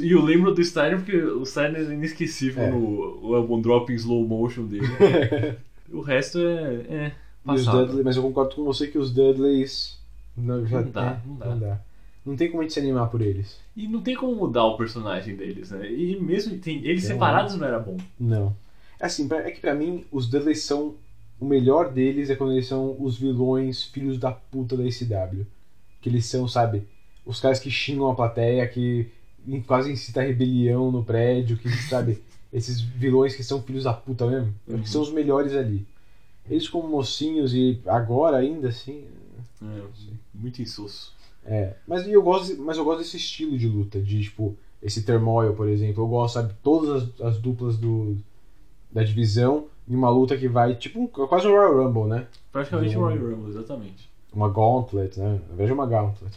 E 0.00 0.10
eu 0.12 0.22
lembro 0.22 0.52
do 0.52 0.64
Steiner 0.64 0.96
porque 0.98 1.16
o 1.16 1.44
Steiner 1.44 1.88
é 1.88 1.92
inesquecível 1.94 2.62
É. 2.64 2.70
no 2.70 3.18
o 3.22 3.36
elbow 3.36 3.60
drop 3.60 3.92
em 3.92 3.96
slow 3.96 4.26
motion 4.26 4.64
dele. 4.66 4.86
o 5.92 6.00
resto 6.00 6.38
é. 6.38 6.74
é. 6.88 7.12
Dudley, 7.46 8.02
mas 8.02 8.16
eu 8.16 8.22
concordo 8.22 8.54
com 8.56 8.64
você 8.64 8.88
que 8.88 8.96
os 8.98 9.12
Dudleys. 9.12 9.98
Não, 10.36 10.66
já 10.66 10.80
Não 10.80 10.90
dá, 10.90 11.02
é, 11.22 11.28
não 11.28 11.36
dá. 11.36 11.46
não 11.46 11.58
dá. 11.58 11.80
Não 12.26 12.36
tem 12.36 12.48
como 12.50 12.62
a 12.62 12.64
gente 12.64 12.72
se 12.72 12.80
animar 12.80 13.08
por 13.10 13.20
eles. 13.20 13.60
E 13.76 13.86
não 13.86 14.00
tem 14.00 14.16
como 14.16 14.34
mudar 14.34 14.64
o 14.64 14.78
personagem 14.78 15.36
deles, 15.36 15.70
né? 15.70 15.92
E 15.92 16.18
mesmo 16.18 16.56
tem, 16.58 16.78
eles 16.84 17.04
É. 17.04 17.08
separados 17.08 17.54
não 17.56 17.66
era 17.66 17.78
bom. 17.78 17.98
Não. 18.18 18.56
É 18.98 19.04
assim, 19.04 19.28
é 19.30 19.50
que 19.50 19.60
pra 19.60 19.74
mim, 19.74 20.04
os 20.10 20.26
Dudleys 20.26 20.62
são. 20.62 20.94
O 21.40 21.44
melhor 21.44 21.92
deles 21.92 22.30
é 22.30 22.36
quando 22.36 22.52
eles 22.52 22.66
são 22.66 22.96
os 22.98 23.18
vilões 23.18 23.84
filhos 23.84 24.18
da 24.18 24.32
puta 24.32 24.76
da 24.76 24.90
SW. 24.90 25.44
Que 26.00 26.08
eles 26.08 26.26
são, 26.26 26.46
sabe, 26.46 26.86
os 27.24 27.40
caras 27.40 27.58
que 27.58 27.70
xingam 27.70 28.10
a 28.10 28.14
plateia, 28.14 28.66
que 28.68 29.10
quase 29.66 29.90
incita 29.92 30.20
a 30.20 30.24
rebelião 30.24 30.90
no 30.90 31.04
prédio, 31.04 31.56
que, 31.56 31.68
sabe, 31.88 32.22
esses 32.52 32.80
vilões 32.80 33.34
que 33.34 33.42
são 33.42 33.62
filhos 33.62 33.84
da 33.84 33.92
puta 33.92 34.26
mesmo. 34.26 34.54
Uhum. 34.68 34.82
Que 34.82 34.88
são 34.88 35.02
os 35.02 35.12
melhores 35.12 35.54
ali. 35.54 35.86
Eles 36.48 36.68
como 36.68 36.88
mocinhos 36.88 37.54
e 37.54 37.80
agora 37.86 38.36
ainda 38.36 38.68
assim. 38.68 39.04
É, 39.62 39.82
muito 40.34 40.60
insosso. 40.60 41.14
É, 41.44 41.74
mas 41.86 42.06
eu 42.06 42.22
gosto, 42.22 42.56
mas 42.60 42.76
eu 42.76 42.84
gosto 42.84 42.98
desse 43.00 43.16
estilo 43.16 43.56
de 43.58 43.68
luta, 43.68 44.00
de 44.00 44.22
tipo, 44.22 44.56
esse 44.82 45.02
turmoil, 45.02 45.54
por 45.54 45.68
exemplo. 45.68 46.02
Eu 46.02 46.08
gosto, 46.08 46.34
sabe, 46.34 46.54
todas 46.62 47.02
as, 47.02 47.20
as 47.20 47.38
duplas 47.38 47.76
do, 47.76 48.16
da 48.92 49.02
divisão 49.02 49.66
em 49.88 49.94
uma 49.94 50.10
luta 50.10 50.36
que 50.36 50.48
vai 50.48 50.74
tipo 50.74 51.00
um- 51.00 51.06
quase 51.06 51.46
um 51.46 51.50
Royal 51.50 51.84
Rumble, 51.84 52.04
né? 52.08 52.26
Praticamente 52.52 52.96
um 52.96 53.00
Royal 53.00 53.18
Rumble, 53.18 53.50
exatamente. 53.50 54.08
Uma 54.32 54.48
gauntlet, 54.48 55.18
né? 55.18 55.40
Na 55.48 55.54
verdade 55.56 55.70
é 55.70 55.74
uma 55.74 55.86
gauntlet. 55.86 56.32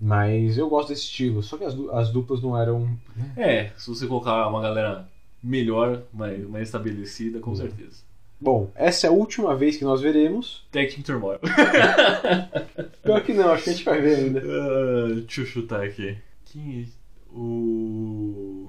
Mas 0.00 0.58
eu 0.58 0.68
gosto 0.68 0.88
desse 0.88 1.02
estilo, 1.02 1.42
só 1.42 1.56
que 1.56 1.64
as, 1.64 1.74
as 1.92 2.10
duplas 2.10 2.42
não 2.42 2.58
eram. 2.60 2.88
É, 3.36 3.70
se 3.76 3.88
você 3.88 4.06
colocar 4.06 4.48
uma 4.48 4.60
galera 4.60 5.08
melhor, 5.42 6.02
mais, 6.12 6.44
mais 6.48 6.68
estabelecida, 6.68 7.38
com 7.38 7.54
certeza. 7.54 8.02
Bom, 8.40 8.72
essa 8.74 9.06
é 9.06 9.10
a 9.10 9.12
última 9.12 9.54
vez 9.54 9.76
que 9.76 9.84
nós 9.84 10.00
veremos. 10.00 10.66
Tag 10.72 10.88
Team 10.92 11.02
Turmoil. 11.02 11.38
Pior 13.02 13.20
que 13.22 13.32
não, 13.32 13.52
acho 13.52 13.64
que 13.64 13.70
a 13.70 13.72
gente 13.72 13.84
vai 13.84 14.00
ver 14.00 14.16
ainda. 14.16 14.40
Ah, 14.40 15.14
deixa 15.14 15.42
eu 15.42 15.46
chutar 15.46 15.82
aqui. 15.84 16.16
Quem 16.46 16.82
é? 16.82 17.36
O. 17.36 18.68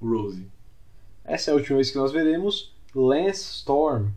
O 0.00 0.08
Rose. 0.08 0.46
Essa 1.24 1.50
é 1.50 1.52
a 1.52 1.56
última 1.56 1.76
vez 1.76 1.90
que 1.90 1.96
nós 1.98 2.10
veremos 2.12 2.72
Lance 2.94 3.42
Storm. 3.58 4.08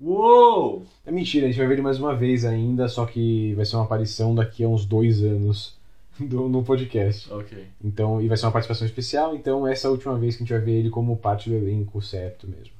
Uou! 0.00 0.84
É 1.06 1.10
mentira, 1.10 1.46
a 1.46 1.48
gente 1.48 1.58
vai 1.58 1.66
ver 1.66 1.74
ele 1.74 1.82
mais 1.82 1.98
uma 1.98 2.14
vez 2.14 2.44
ainda, 2.44 2.86
só 2.88 3.06
que 3.06 3.54
vai 3.54 3.64
ser 3.64 3.76
uma 3.76 3.84
aparição 3.84 4.34
daqui 4.34 4.62
a 4.62 4.68
uns 4.68 4.84
dois 4.84 5.22
anos 5.22 5.74
do- 6.20 6.48
no 6.48 6.62
podcast. 6.62 7.32
Ok. 7.32 7.64
Então, 7.82 8.20
e 8.20 8.28
vai 8.28 8.36
ser 8.36 8.44
uma 8.46 8.52
participação 8.52 8.86
especial, 8.86 9.34
então 9.34 9.66
essa 9.66 9.86
é 9.86 9.88
a 9.88 9.92
última 9.92 10.18
vez 10.18 10.36
que 10.36 10.42
a 10.42 10.44
gente 10.44 10.52
vai 10.52 10.62
ver 10.62 10.78
ele 10.80 10.90
como 10.90 11.16
parte 11.16 11.48
do 11.48 11.56
elenco 11.56 12.00
certo 12.02 12.46
mesmo. 12.46 12.72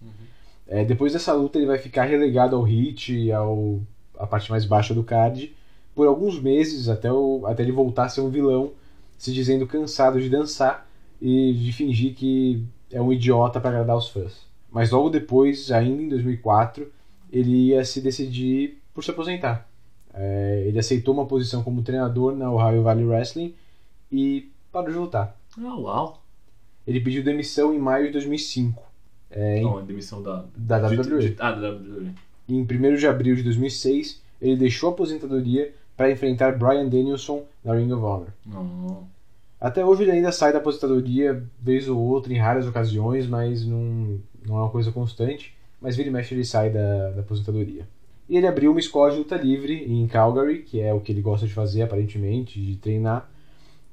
É, 0.68 0.84
depois 0.84 1.12
dessa 1.12 1.32
luta 1.32 1.58
ele 1.58 1.66
vai 1.66 1.78
ficar 1.78 2.04
relegado 2.04 2.56
ao 2.56 2.62
hit 2.62 3.14
e 3.16 3.30
ao 3.32 3.80
a 4.18 4.26
parte 4.26 4.50
mais 4.50 4.64
baixa 4.64 4.92
do 4.92 5.04
card 5.04 5.54
por 5.94 6.06
alguns 6.08 6.40
meses 6.40 6.88
até, 6.88 7.10
o, 7.12 7.46
até 7.46 7.62
ele 7.62 7.70
voltar 7.72 8.06
a 8.06 8.08
ser 8.08 8.20
um 8.20 8.30
vilão, 8.30 8.72
se 9.16 9.32
dizendo 9.32 9.66
cansado 9.66 10.20
de 10.20 10.28
dançar 10.28 10.86
e 11.22 11.52
de 11.54 11.72
fingir 11.72 12.14
que 12.14 12.62
é 12.90 13.00
um 13.00 13.12
idiota 13.12 13.60
para 13.60 13.70
agradar 13.70 13.96
os 13.96 14.08
fãs. 14.08 14.44
Mas 14.76 14.90
logo 14.90 15.08
depois, 15.08 15.72
ainda 15.72 16.02
em 16.02 16.08
2004, 16.10 16.86
ele 17.32 17.68
ia 17.68 17.82
se 17.82 18.00
decidir 18.02 18.78
por 18.92 19.02
se 19.02 19.10
aposentar. 19.10 19.66
É, 20.12 20.64
ele 20.66 20.78
aceitou 20.78 21.14
uma 21.14 21.24
posição 21.24 21.62
como 21.62 21.82
treinador 21.82 22.36
na 22.36 22.50
Ohio 22.52 22.82
Valley 22.82 23.04
Wrestling 23.06 23.54
e 24.12 24.50
parou 24.70 24.90
de 24.90 24.98
lutar. 24.98 25.34
Ah, 25.58 25.74
uau. 25.78 26.22
Ele 26.86 27.00
pediu 27.00 27.24
demissão 27.24 27.72
em 27.74 27.78
maio 27.78 28.06
de 28.06 28.12
2005. 28.12 28.82
É, 29.30 29.58
em- 29.58 29.62
Não, 29.64 29.78
a 29.78 29.80
demissão 29.80 30.22
da. 30.22 30.44
Da 30.54 30.76
WWE. 30.78 31.30
de- 31.30 31.36
ah, 31.38 31.52
da 31.52 31.70
WWE. 31.70 32.10
em 32.48 32.62
1 32.64 32.96
de 32.96 33.06
abril 33.06 33.34
de 33.34 33.42
2006, 33.42 34.22
ele 34.42 34.56
deixou 34.56 34.90
a 34.90 34.92
aposentadoria 34.92 35.74
para 35.96 36.10
enfrentar 36.10 36.56
Brian 36.58 36.86
Danielson 36.86 37.44
na 37.64 37.74
Ring 37.74 37.90
of 37.92 38.02
Honor. 38.04 38.28
Não. 38.44 39.06
Até 39.66 39.84
hoje 39.84 40.02
ele 40.04 40.12
ainda 40.12 40.30
sai 40.30 40.52
da 40.52 40.58
aposentadoria 40.58 41.42
vez 41.60 41.88
ou 41.88 41.98
outra, 41.98 42.32
em 42.32 42.36
raras 42.38 42.66
ocasiões, 42.66 43.26
mas 43.26 43.66
não, 43.66 44.20
não 44.46 44.56
é 44.58 44.60
uma 44.60 44.70
coisa 44.70 44.92
constante. 44.92 45.54
Mas 45.80 45.96
vira 45.96 46.08
e 46.08 46.12
mexe 46.12 46.34
ele 46.34 46.44
sai 46.44 46.70
da, 46.70 47.10
da 47.10 47.20
aposentadoria. 47.20 47.86
E 48.28 48.36
ele 48.36 48.46
abriu 48.46 48.70
uma 48.70 48.80
escola 48.80 49.10
de 49.10 49.18
luta 49.18 49.36
livre 49.36 49.84
em 49.92 50.06
Calgary, 50.06 50.60
que 50.60 50.80
é 50.80 50.92
o 50.94 51.00
que 51.00 51.12
ele 51.12 51.20
gosta 51.20 51.46
de 51.46 51.52
fazer 51.52 51.82
aparentemente, 51.82 52.60
de 52.60 52.76
treinar. 52.76 53.28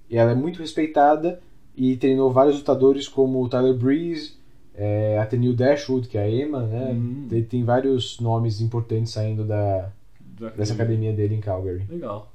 E 0.09 0.17
ela 0.17 0.31
é 0.31 0.35
muito 0.35 0.59
respeitada 0.59 1.39
e 1.75 1.95
treinou 1.97 2.31
vários 2.31 2.57
lutadores 2.57 3.07
como 3.07 3.41
o 3.43 3.49
Tyler 3.49 3.73
Breeze, 3.73 4.33
é, 4.75 5.17
a 5.19 5.25
Tenil 5.25 5.53
Dashwood, 5.53 6.07
que 6.07 6.17
é 6.17 6.21
a 6.23 6.29
Emma, 6.29 6.63
né? 6.67 6.91
Hum. 6.93 7.27
Tem, 7.29 7.43
tem 7.43 7.63
vários 7.63 8.19
nomes 8.19 8.61
importantes 8.61 9.11
saindo 9.11 9.43
da, 9.43 9.89
Da- 10.19 10.49
dessa 10.49 10.73
academia 10.73 11.13
dele 11.13 11.35
em 11.35 11.39
Calgary. 11.39 11.83
Legal. 11.89 12.32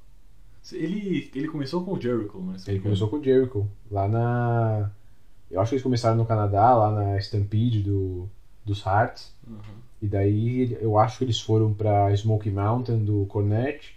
Ele, 0.72 1.30
ele 1.34 1.48
começou 1.48 1.84
com 1.84 1.92
o 1.94 2.00
Jericho, 2.00 2.38
né? 2.40 2.56
Ele 2.66 2.80
começou 2.80 3.08
com 3.08 3.16
o 3.16 3.22
Jericho, 3.24 3.66
lá 3.90 4.08
na. 4.08 4.90
Eu 5.50 5.60
acho 5.60 5.70
que 5.70 5.74
eles 5.76 5.82
começaram 5.82 6.16
no 6.16 6.26
Canadá, 6.26 6.74
lá 6.76 6.90
na 6.92 7.16
Stampede 7.18 7.80
do, 7.82 8.28
dos 8.64 8.84
Hearts. 8.84 9.32
Uhum. 9.46 9.56
E 10.02 10.06
daí 10.06 10.76
eu 10.80 10.98
acho 10.98 11.18
que 11.18 11.24
eles 11.24 11.40
foram 11.40 11.72
pra 11.72 12.12
Smoky 12.12 12.50
Mountain 12.50 13.04
do 13.04 13.24
Cornet. 13.26 13.96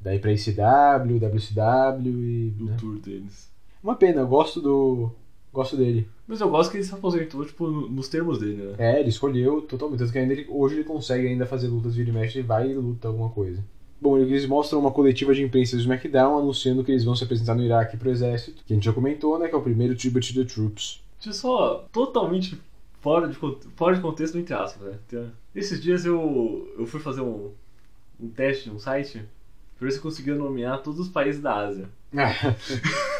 Daí 0.00 0.18
pra 0.18 0.30
ICW, 0.32 1.18
WCW 1.18 2.22
e. 2.22 2.54
O 2.60 2.64
né? 2.66 2.76
tour 2.78 2.98
deles. 2.98 3.50
Uma 3.82 3.96
pena, 3.96 4.20
eu 4.20 4.28
gosto 4.28 4.60
do. 4.60 5.10
Gosto 5.52 5.76
dele. 5.76 6.06
Mas 6.26 6.40
eu 6.42 6.50
gosto 6.50 6.70
que 6.70 6.76
ele 6.76 6.84
se 6.84 6.92
aposentou, 6.94 7.44
tipo, 7.44 7.66
no- 7.66 7.88
nos 7.88 8.06
termos 8.08 8.38
dele, 8.38 8.62
né? 8.62 8.74
É, 8.78 9.00
ele 9.00 9.08
escolheu 9.08 9.62
totalmente. 9.62 9.98
Tanto 10.00 10.12
que 10.12 10.18
ainda 10.18 10.34
ele- 10.34 10.46
hoje 10.50 10.74
ele 10.74 10.84
consegue 10.84 11.26
ainda 11.26 11.46
fazer 11.46 11.68
lutas 11.68 11.96
vira 11.96 12.10
e 12.10 12.12
mexe 12.12 12.38
e 12.40 12.42
vai 12.42 12.70
e 12.70 12.74
luta 12.74 13.08
alguma 13.08 13.30
coisa. 13.30 13.64
Bom, 14.00 14.16
eles 14.16 14.46
mostram 14.46 14.78
uma 14.78 14.92
coletiva 14.92 15.34
de 15.34 15.42
imprensa 15.42 15.76
do 15.76 15.82
SmackDown 15.82 16.38
anunciando 16.38 16.84
que 16.84 16.92
eles 16.92 17.04
vão 17.04 17.16
se 17.16 17.24
apresentar 17.24 17.54
no 17.54 17.64
Iraque 17.64 17.96
pro 17.96 18.10
exército, 18.10 18.62
que 18.64 18.72
a 18.72 18.76
gente 18.76 18.84
já 18.84 18.92
comentou, 18.92 19.38
né? 19.38 19.48
Que 19.48 19.54
é 19.54 19.58
o 19.58 19.62
primeiro 19.62 19.96
Tribute 19.96 20.32
to 20.32 20.40
the 20.40 20.46
Troops. 20.46 21.02
Deixa 21.18 21.30
eu 21.30 21.32
só 21.32 21.84
totalmente 21.92 22.60
fora 23.00 23.26
de, 23.26 23.34
fora 23.74 23.96
de 23.96 24.00
contexto, 24.00 24.38
entre 24.38 24.54
aspas, 24.54 24.92
né? 25.10 25.30
Esses 25.54 25.80
dias 25.80 26.04
eu, 26.04 26.72
eu 26.78 26.86
fui 26.86 27.00
fazer 27.00 27.22
um, 27.22 27.50
um 28.20 28.28
teste 28.28 28.68
num 28.68 28.78
site 28.78 29.24
pra 29.76 29.86
ver 29.86 29.92
se 29.92 29.98
eu 29.98 30.02
conseguia 30.02 30.34
nomear 30.34 30.82
todos 30.82 31.00
os 31.00 31.08
países 31.08 31.40
da 31.40 31.56
Ásia. 31.56 31.88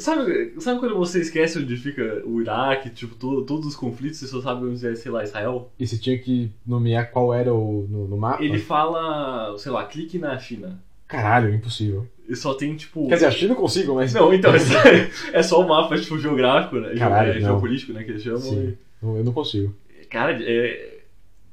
Sabe, 0.00 0.54
sabe 0.58 0.80
quando 0.80 0.96
você 0.96 1.20
esquece 1.20 1.58
onde 1.58 1.76
fica 1.76 2.22
o 2.24 2.40
Iraque, 2.40 2.90
tipo, 2.90 3.14
to- 3.14 3.42
todos 3.44 3.66
os 3.66 3.76
conflitos, 3.76 4.18
você 4.18 4.26
só 4.26 4.40
sabe 4.40 4.64
onde 4.66 4.84
é, 4.86 4.94
sei 4.94 5.12
lá, 5.12 5.22
Israel? 5.22 5.70
e 5.78 5.86
você 5.86 5.96
tinha 5.98 6.18
que 6.18 6.50
nomear 6.66 7.10
qual 7.10 7.32
era 7.34 7.52
o 7.54 7.86
no, 7.88 8.08
no 8.08 8.16
mapa? 8.16 8.42
Ele 8.42 8.58
fala, 8.58 9.56
sei 9.58 9.70
lá, 9.70 9.84
clique 9.84 10.18
na 10.18 10.38
China. 10.38 10.78
Caralho, 11.06 11.52
impossível. 11.54 12.06
E 12.28 12.36
só 12.36 12.54
tem, 12.54 12.76
tipo... 12.76 13.08
Quer 13.08 13.14
dizer, 13.14 13.26
a 13.26 13.30
China 13.32 13.52
eu 13.52 13.56
consigo, 13.56 13.94
mas. 13.96 14.14
Não, 14.14 14.32
então, 14.32 14.52
é 15.32 15.42
só 15.42 15.60
o 15.60 15.68
mapa, 15.68 15.98
tipo, 15.98 16.18
geográfico, 16.18 16.76
né? 16.76 16.94
Caralho, 16.96 17.32
é, 17.32 17.40
geopolítico, 17.40 17.92
né, 17.92 18.04
que 18.04 18.10
eles 18.12 18.22
chamam. 18.22 18.40
Sim, 18.40 18.76
não- 19.02 19.16
eu 19.16 19.24
não 19.24 19.32
consigo. 19.32 19.74
e- 20.00 20.04
Cara, 20.06 20.38
é... 20.40 21.00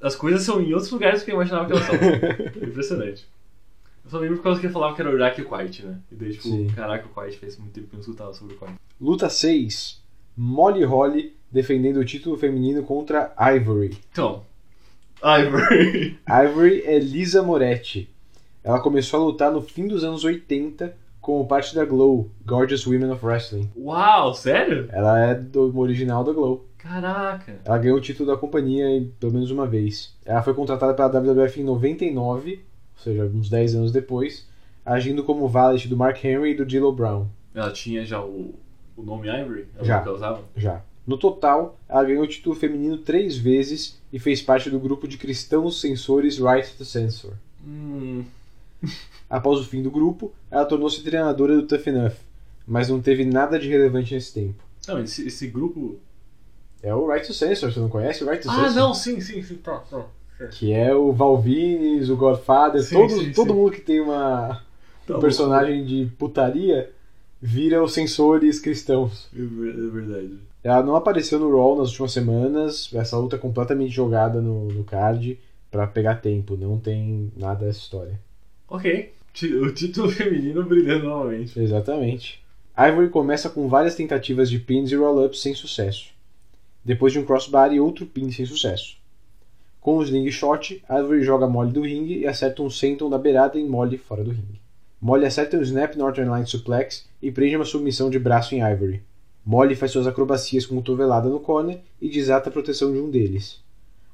as 0.01 0.15
coisas 0.15 0.43
são 0.43 0.61
em 0.61 0.73
outros 0.73 0.91
lugares 0.91 1.21
do 1.21 1.25
que 1.25 1.31
eu 1.31 1.35
imaginava 1.35 1.65
que 1.65 1.71
elas 1.73 1.85
são. 1.85 1.95
Impressionante. 2.61 3.25
Eu 4.07 4.11
só 4.11 4.19
lembro 4.19 4.37
por 4.37 4.43
causa 4.43 4.61
que 4.61 4.65
ele 4.65 4.73
falava 4.73 4.95
que 4.95 5.01
era 5.01 5.11
o 5.11 5.15
Iraque 5.15 5.41
e 5.41 5.43
o 5.43 5.47
Kuwait, 5.47 5.85
né? 5.85 5.99
E 6.09 6.15
daí, 6.15 6.31
tipo, 6.31 6.43
Sim. 6.43 6.67
caraca, 6.67 7.05
o 7.05 7.09
Kuwait 7.09 7.37
faz 7.37 7.57
muito 7.57 7.73
tempo 7.73 7.87
que 7.87 7.93
eu 7.93 7.97
não 7.97 8.01
escutava 8.01 8.33
sobre 8.33 8.53
o 8.53 8.57
Kuwait. 8.57 8.79
Luta 9.01 9.29
6. 9.29 10.01
Molly 10.37 10.85
Holly 10.85 11.35
defendendo 11.51 11.97
o 11.97 12.05
título 12.05 12.37
feminino 12.37 12.83
contra 12.83 13.33
Ivory. 13.37 13.97
Então, 14.09 14.43
Ivory. 15.21 16.17
Ivory 16.25 16.83
é 16.85 16.97
Lisa 16.99 17.43
Moretti. 17.43 18.09
Ela 18.63 18.79
começou 18.79 19.21
a 19.21 19.25
lutar 19.25 19.51
no 19.51 19.61
fim 19.61 19.89
dos 19.89 20.05
anos 20.05 20.23
80 20.23 20.95
como 21.19 21.45
parte 21.45 21.75
da 21.75 21.83
Glow, 21.83 22.29
Gorgeous 22.45 22.87
Women 22.87 23.11
of 23.11 23.25
Wrestling. 23.25 23.69
Uau, 23.75 24.33
sério? 24.33 24.87
Ela 24.89 25.19
é 25.19 25.35
do 25.35 25.77
original 25.77 26.23
da 26.23 26.31
Glow. 26.31 26.65
Caraca. 26.77 27.59
Ela 27.65 27.77
ganhou 27.77 27.97
o 27.97 28.01
título 28.01 28.31
da 28.31 28.37
companhia 28.37 28.85
pelo 29.19 29.33
menos 29.33 29.51
uma 29.51 29.67
vez. 29.67 30.15
Ela 30.25 30.41
foi 30.41 30.53
contratada 30.53 30.93
pela 30.93 31.09
WWF 31.09 31.59
em 31.59 31.63
99, 31.65 32.61
ou 32.97 33.03
seja, 33.03 33.25
uns 33.25 33.49
10 33.49 33.75
anos 33.75 33.91
depois, 33.91 34.47
agindo 34.85 35.23
como 35.23 35.47
valet 35.47 35.87
do 35.87 35.95
Mark 35.95 36.23
Henry 36.23 36.51
e 36.51 36.55
do 36.55 36.65
D'Lo 36.65 36.91
Brown. 36.91 37.27
Ela 37.53 37.71
tinha 37.71 38.05
já 38.05 38.21
o, 38.23 38.53
o 38.95 39.03
nome 39.03 39.27
Ivory? 39.27 39.67
Era 39.75 39.85
Já. 39.85 39.97
ela 40.01 40.13
usava? 40.13 40.43
Já. 40.55 40.81
No 41.05 41.17
total, 41.17 41.77
ela 41.87 42.03
ganhou 42.03 42.23
o 42.23 42.27
título 42.27 42.55
feminino 42.55 42.97
três 42.97 43.37
vezes 43.37 43.97
e 44.11 44.19
fez 44.19 44.41
parte 44.41 44.69
do 44.69 44.79
grupo 44.79 45.07
de 45.07 45.17
cristãos 45.17 45.79
censores 45.79 46.37
Right 46.37 46.69
to 46.77 46.83
Censor. 46.85 47.33
Hum... 47.65 48.23
Após 49.29 49.59
o 49.59 49.63
fim 49.65 49.81
do 49.81 49.91
grupo, 49.91 50.33
ela 50.49 50.63
tornou-se 50.65 51.01
treinadora 51.03 51.55
do 51.55 51.63
Tough 51.67 51.87
Enough, 51.87 52.13
mas 52.65 52.87
não 52.89 53.01
teve 53.01 53.25
nada 53.25 53.59
de 53.59 53.67
relevante 53.67 54.13
nesse 54.13 54.33
tempo. 54.33 54.63
Não, 54.87 54.99
esse, 55.03 55.27
esse 55.27 55.47
grupo... 55.47 55.97
É 56.81 56.93
o 56.93 57.11
Right 57.11 57.25
to 57.27 57.33
Censor, 57.33 57.71
você 57.73 57.79
não 57.79 57.89
conhece 57.89 58.23
o 58.23 58.29
Right 58.29 58.43
to 58.43 58.49
Ah, 58.51 58.55
Censor? 58.55 58.73
não, 58.75 58.93
sim, 58.93 59.19
sim, 59.19 59.41
sim, 59.41 59.55
tá, 59.57 59.79
tá. 59.79 60.05
Que 60.51 60.71
é 60.71 60.93
o 60.93 61.11
Valvines, 61.11 62.09
o 62.09 62.15
Godfather, 62.15 62.81
Sim, 62.81 62.95
todo, 62.95 63.09
sim, 63.09 63.31
todo 63.31 63.47
sim. 63.49 63.53
mundo 63.53 63.71
que 63.71 63.81
tem 63.81 63.99
uma, 63.99 64.61
Tá 65.05 65.17
um 65.17 65.19
personagem 65.21 65.85
de 65.85 66.05
putaria 66.17 66.91
vira 67.41 67.83
os 67.83 67.93
censores 67.93 68.59
cristãos. 68.59 69.29
É 69.35 69.39
é 69.39 69.89
verdade. 69.89 70.39
Ela 70.63 70.83
não 70.83 70.95
apareceu 70.95 71.39
no 71.39 71.49
Raw 71.55 71.77
nas 71.77 71.89
últimas 71.89 72.11
semanas, 72.11 72.89
essa 72.93 73.17
luta 73.17 73.35
é 73.35 73.39
completamente 73.39 73.93
jogada 73.93 74.41
no, 74.41 74.65
no 74.67 74.83
card 74.83 75.39
pra 75.71 75.87
pegar 75.87 76.15
tempo, 76.15 76.57
não 76.57 76.77
tem 76.79 77.31
nada 77.37 77.65
dessa 77.65 77.79
história. 77.79 78.19
Ok. 78.67 79.13
O 79.61 79.71
título 79.71 80.09
feminino 80.11 80.63
brilhando 80.63 81.05
novamente. 81.05 81.59
Exatamente. 81.59 82.43
Ivory 82.77 83.09
começa 83.09 83.49
com 83.49 83.67
várias 83.67 83.95
tentativas 83.95 84.49
de 84.49 84.59
pins 84.59 84.91
e 84.91 84.95
roll-ups 84.95 85.41
sem 85.41 85.53
sucesso. 85.53 86.09
Depois 86.83 87.13
de 87.13 87.19
um 87.19 87.25
crossbar 87.25 87.73
e 87.73 87.79
outro 87.79 88.05
pin 88.05 88.31
sem 88.31 88.45
sucesso. 88.45 88.97
Com 89.87 89.99
o 89.99 90.03
sling 90.03 90.29
shot, 90.29 90.83
Ivory 90.89 91.23
joga 91.23 91.47
Molly 91.47 91.71
do 91.71 91.79
ringue 91.79 92.17
e 92.17 92.27
acerta 92.27 92.61
um 92.61 92.69
senton 92.69 93.09
da 93.09 93.17
beirada 93.17 93.57
em 93.57 93.65
Molly 93.65 93.97
fora 93.97 94.21
do 94.21 94.31
ringue. 94.31 94.59
Molly 94.99 95.25
acerta 95.25 95.55
um 95.55 95.61
snap 95.61 95.95
Northern 95.95 96.29
Line 96.29 96.45
Suplex 96.45 97.07
e 97.21 97.31
prende 97.31 97.55
uma 97.55 97.63
submissão 97.63 98.09
de 98.09 98.19
braço 98.19 98.53
em 98.53 98.59
Ivory. 98.59 99.01
Molly 99.45 99.75
faz 99.75 99.93
suas 99.93 100.05
acrobacias 100.05 100.65
com 100.65 100.75
cotovelada 100.75 101.29
no 101.29 101.39
corner 101.39 101.79
e 102.01 102.09
desata 102.09 102.49
a 102.49 102.51
proteção 102.51 102.91
de 102.91 102.99
um 102.99 103.09
deles. 103.09 103.63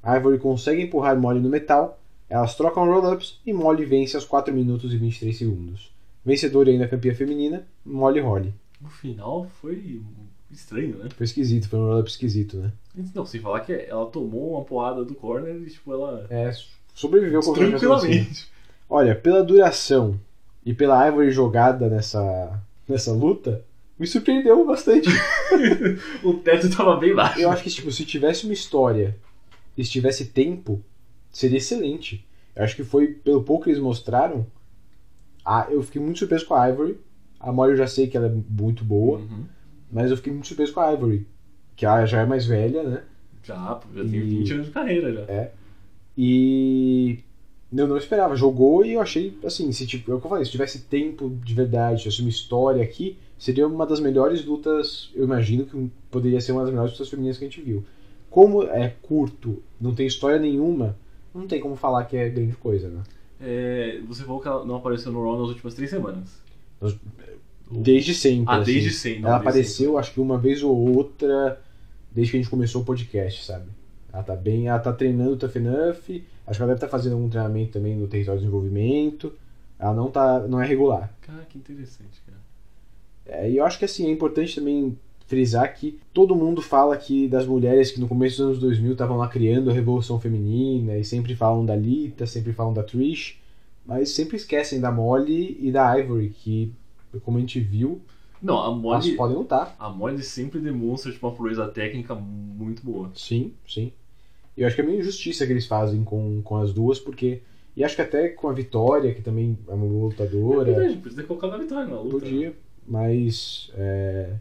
Ivory 0.06 0.38
consegue 0.38 0.84
empurrar 0.84 1.20
Molly 1.20 1.40
no 1.40 1.50
metal, 1.50 2.00
elas 2.30 2.56
trocam 2.56 2.86
roll-ups 2.86 3.42
e 3.44 3.52
Molly 3.52 3.84
vence 3.84 4.16
aos 4.16 4.26
4 4.26 4.54
minutos 4.54 4.94
e 4.94 4.98
23 4.98 5.36
segundos. 5.36 5.92
Vencedora 6.24 6.70
ainda 6.70 6.88
campeã 6.88 7.16
feminina, 7.16 7.66
Molly 7.84 8.20
Holly. 8.20 8.54
O 8.80 8.90
final 8.90 9.48
foi 9.60 10.04
Estranho, 10.54 10.98
né? 10.98 11.10
Foi 11.16 11.26
esquisito, 11.26 11.68
foi 11.68 11.80
um 11.80 11.88
roll-up 11.88 12.10
esquisito, 12.10 12.58
né? 12.58 12.72
Não, 13.14 13.26
sem 13.26 13.42
falar 13.42 13.62
que 13.62 13.74
ela 13.74 14.06
tomou 14.06 14.52
uma 14.52 14.64
porrada 14.64 15.04
do 15.04 15.16
corner 15.16 15.56
e, 15.56 15.70
tipo, 15.70 15.92
ela. 15.92 16.26
É, 16.30 16.52
sobreviveu 16.94 17.42
com 17.42 17.54
Tranquilamente. 17.54 18.48
Olha, 18.90 19.16
pela 19.16 19.44
duração 19.44 20.20
e 20.66 20.74
pela 20.74 21.08
Ivory 21.08 21.32
jogada 21.32 21.90
nessa, 21.90 22.62
nessa 22.88 23.12
luta, 23.12 23.66
me 23.98 24.06
surpreendeu 24.06 24.66
bastante. 24.66 25.10
o 26.24 26.36
teto 26.36 26.70
tava 26.70 26.98
bem 26.98 27.16
baixo. 27.16 27.40
Eu 27.40 27.50
acho 27.50 27.64
que 27.64 27.70
tipo, 27.70 27.92
se 27.92 28.06
tivesse 28.06 28.46
uma 28.46 28.54
história 28.54 29.18
e 29.78 29.84
se 29.84 29.92
tivesse 29.92 30.26
tempo, 30.26 30.84
seria 31.32 31.58
excelente. 31.58 32.26
Eu 32.56 32.64
acho 32.64 32.76
que 32.76 32.84
foi, 32.84 33.08
pelo 33.08 33.44
pouco 33.44 33.64
que 33.64 33.72
eles 33.72 33.82
mostraram, 33.82 34.46
a, 35.44 35.68
eu 35.70 35.82
fiquei 35.82 36.02
muito 36.02 36.20
surpreso 36.20 36.46
com 36.46 36.54
a 36.54 36.70
Ivory. 36.70 36.98
A 37.40 37.52
Molly 37.52 37.72
eu 37.72 37.78
já 37.78 37.88
sei 37.88 38.08
que 38.08 38.16
ela 38.16 38.28
é 38.28 38.34
muito 38.50 38.86
boa, 38.86 39.20
Uhum. 39.20 39.46
Mas 39.94 40.10
eu 40.12 40.18
fiquei 40.18 40.34
muito 40.34 40.48
surpreso 40.48 40.74
com 40.74 40.80
a 40.82 40.92
Ivory. 40.92 41.26
Que 41.76 41.86
ela 41.86 42.06
já 42.06 42.22
é 42.22 42.26
mais 42.26 42.46
velha, 42.46 42.84
né? 42.84 43.04
Já, 43.44 43.80
já 43.96 44.02
tem 44.04 44.16
E- 44.16 44.20
20 44.40 44.54
anos 44.54 44.66
de 44.66 44.72
carreira 44.72 45.14
já. 45.14 45.22
É. 45.22 45.52
E 46.18 47.20
eu 47.76 47.88
não 47.88 47.98
esperava. 47.98 48.36
Jogou 48.36 48.86
e 48.86 48.94
eu 48.94 49.02
achei, 49.02 49.38
assim, 49.44 49.72
se 49.72 49.86
tipo, 49.88 50.12
é 50.12 50.16
o 50.16 50.20
que 50.20 50.26
eu 50.26 50.30
falei, 50.30 50.46
se 50.46 50.52
tivesse 50.52 50.82
tempo 50.84 51.30
de 51.44 51.54
verdade, 51.54 51.98
se 51.98 52.04
tivesse 52.04 52.22
uma 52.22 52.30
história 52.30 52.84
aqui, 52.84 53.18
seria 53.38 53.68
uma 53.68 53.86
das 53.86 54.00
melhores 54.00 54.46
lutas, 54.46 55.10
eu 55.16 55.24
imagino 55.24 55.66
que 55.66 55.92
poderia 56.12 56.40
ser 56.40 56.52
uma 56.52 56.62
das 56.62 56.70
melhores 56.70 56.92
lutas 56.94 57.10
femininas 57.10 57.38
que 57.38 57.46
a 57.46 57.48
gente 57.48 57.62
viu. 57.62 57.84
Como 58.30 58.64
é 58.64 58.90
curto, 59.02 59.62
não 59.80 59.94
tem 59.94 60.08
história 60.08 60.40
nenhuma, 60.40 60.96
não 61.34 61.48
tem 61.48 61.60
como 61.60 61.76
falar 61.76 62.06
que 62.06 62.16
é 62.18 62.30
grande 62.30 62.56
coisa, 62.56 62.90
né? 62.90 63.04
É, 63.42 64.00
você 64.08 64.24
falou 64.24 64.40
que 64.40 64.48
ela 64.48 64.64
não 64.66 64.76
apareceu 64.76 65.12
no 65.12 65.22
Raw 65.24 65.40
nas 65.40 65.50
últimas 65.50 65.74
três 65.74 65.90
semanas. 65.90 66.42
Desde 67.82 68.14
sempre. 68.14 68.54
Ah, 68.54 68.58
assim. 68.58 68.72
desde 68.72 68.92
sempre, 68.92 69.22
não, 69.22 69.30
Ela 69.30 69.38
apareceu, 69.38 69.98
acho 69.98 70.14
que 70.14 70.20
uma 70.20 70.38
vez 70.38 70.62
ou 70.64 70.76
outra, 70.76 71.62
desde 72.12 72.32
que 72.32 72.38
a 72.38 72.42
gente 72.42 72.50
começou 72.50 72.82
o 72.82 72.86
podcast, 72.86 73.46
sabe? 73.46 73.66
Ela 74.12 74.24
tá 74.24 74.36
bem, 74.36 74.68
ela 74.68 74.80
tá 74.80 74.94
treinando 74.94 75.34
o 75.34 75.38
Tough 75.38 75.56
Enough, 75.56 76.22
acho 76.46 76.58
que 76.58 76.62
ela 76.62 76.68
deve 76.68 76.74
estar 76.74 76.88
fazendo 76.88 77.14
algum 77.14 77.30
treinamento 77.30 77.72
também 77.72 77.96
no 77.96 78.08
território 78.08 78.40
de 78.40 78.46
desenvolvimento. 78.46 79.34
Ela 79.80 79.94
não 79.94 80.12
tá, 80.12 80.40
não 80.48 80.62
é 80.62 80.66
regular. 80.66 81.12
Cara, 81.22 81.46
que 81.50 81.58
interessante, 81.58 82.22
cara. 82.26 82.38
É, 83.26 83.50
e 83.50 83.58
eu 83.58 83.66
acho 83.66 83.80
que 83.80 83.86
assim, 83.86 84.08
é 84.08 84.12
importante 84.12 84.56
também 84.56 84.98
frisar 85.26 85.74
que 85.74 86.00
todo 86.14 86.36
mundo 86.36 86.62
fala 86.62 86.96
que 86.98 87.28
das 87.28 87.46
mulheres 87.46 87.92
que 87.92 88.00
no 88.00 88.08
começo 88.08 88.38
dos 88.38 88.46
anos 88.46 88.60
2000 88.60 88.92
estavam 88.92 89.18
lá 89.18 89.28
criando 89.28 89.70
a 89.70 89.74
revolução 89.74 90.20
feminina 90.20 90.98
e 90.98 91.04
sempre 91.04 91.36
falam 91.36 91.66
da 91.66 91.76
Lita, 91.76 92.28
sempre 92.28 92.54
falam 92.54 92.74
da 92.74 92.84
Trish, 92.84 93.40
mas 93.86 94.10
sempre 94.10 94.38
esquecem 94.38 94.80
da 94.80 94.92
Molly 94.92 95.58
e 95.60 95.72
da 95.72 95.98
Ivory, 95.98 96.30
que 96.30 96.74
como 97.22 97.38
a 97.38 97.40
gente 97.42 97.60
viu, 97.60 98.02
Não, 98.42 98.58
a 98.60 98.66
elas 98.68 98.78
Molly, 99.06 99.16
podem 99.16 99.38
lutar. 99.38 99.76
a 99.80 99.90
Molly 99.90 100.22
sempre 100.24 100.60
demonstra 100.60 101.12
tipo, 101.12 101.28
uma 101.28 101.36
proeza 101.36 101.68
técnica 101.68 102.14
muito 102.16 102.84
boa. 102.84 103.12
Sim, 103.16 103.54
sim. 103.68 103.92
E 104.56 104.62
eu 104.62 104.68
acho 104.68 104.76
que 104.76 104.82
é 104.82 104.86
meio 104.86 105.00
injustiça 105.00 105.46
que 105.46 105.52
eles 105.54 105.66
fazem 105.66 106.04
com, 106.04 106.42
com 106.44 106.58
as 106.58 106.72
duas, 106.74 107.00
porque. 107.00 107.42
E 107.76 107.84
acho 107.84 107.96
que 107.96 108.04
até 108.04 108.30
com 108.30 108.48
a 108.50 108.54
Vitória, 108.54 109.14
que 109.16 109.22
também 109.24 109.58
é 109.68 109.74
uma 109.74 109.88
boa 109.88 110.02
É 110.06 110.10
lutadora, 110.10 110.64
verdade, 110.74 110.98
podia 110.98 111.18
ter 111.18 111.28
colocado 111.28 111.54
a 111.54 111.58
vitória 111.58 111.88
na 111.90 112.00
luta. 112.00 112.20
podia, 112.20 112.54
mas. 112.88 113.72
é, 113.76 114.34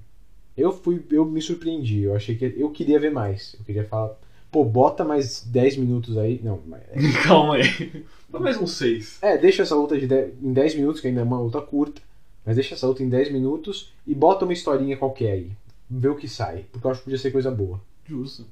eu 0.57 0.71
fui. 0.71 1.03
Eu 1.11 1.25
me 1.25 1.41
surpreendi. 1.41 2.03
Eu 2.03 2.15
achei 2.15 2.37
que. 2.37 2.55
Eu 2.59 2.69
queria 2.71 3.01
ver 3.01 3.11
mais. 3.11 3.57
Eu 3.59 3.65
queria 3.65 3.85
falar. 3.85 4.15
Pô, 4.51 4.63
bota 4.67 5.03
mais 5.03 5.43
10 5.47 5.79
minutos 5.79 6.19
aí. 6.19 6.39
Não, 6.45 6.61
mas- 6.67 6.83
Calma 7.25 7.55
aí. 7.55 8.05
Dá 8.29 8.39
mais 8.39 8.61
uns 8.61 8.73
seis. 8.73 9.19
é, 9.23 9.39
deixa 9.39 9.63
essa 9.63 9.75
luta 9.75 9.99
de 9.99 10.07
10 10.07 10.35
em 10.43 10.53
10 10.53 10.75
minutos, 10.75 11.01
que 11.01 11.09
ainda 11.09 11.21
é 11.21 11.25
uma 11.25 11.41
luta 11.41 11.59
curta, 11.63 12.03
mas 12.45 12.57
deixa 12.57 12.75
essa 12.75 12.87
luta 12.87 13.03
em 13.03 13.09
10 13.09 13.33
minutos 13.33 13.93
e 14.07 14.15
bota 14.15 14.45
uma 14.45 14.53
historinha 14.53 14.97
qualquer 14.97 15.33
aí. 15.33 15.51
Vê 15.89 16.09
o 16.09 16.17
que 16.17 16.29
sai, 16.29 16.65
porque 16.71 16.87
eu 16.87 16.91
acho 16.91 17.01
que 17.01 17.05
podia 17.05 17.19
ser 17.19 17.31
coisa 17.31 17.51
boa. 17.51 17.81
Justo. 18.05 18.47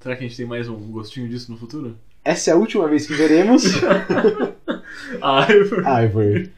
Será 0.00 0.16
que 0.16 0.24
a 0.24 0.28
gente 0.28 0.36
tem 0.36 0.46
mais 0.46 0.68
um 0.68 0.90
gostinho 0.90 1.28
disso 1.28 1.50
no 1.50 1.56
futuro? 1.56 1.96
Essa 2.24 2.50
é 2.50 2.52
a 2.54 2.56
última 2.56 2.88
vez 2.88 3.06
que 3.06 3.14
veremos. 3.14 3.64
Eu... 5.48 6.04
Ivory. 6.04 6.50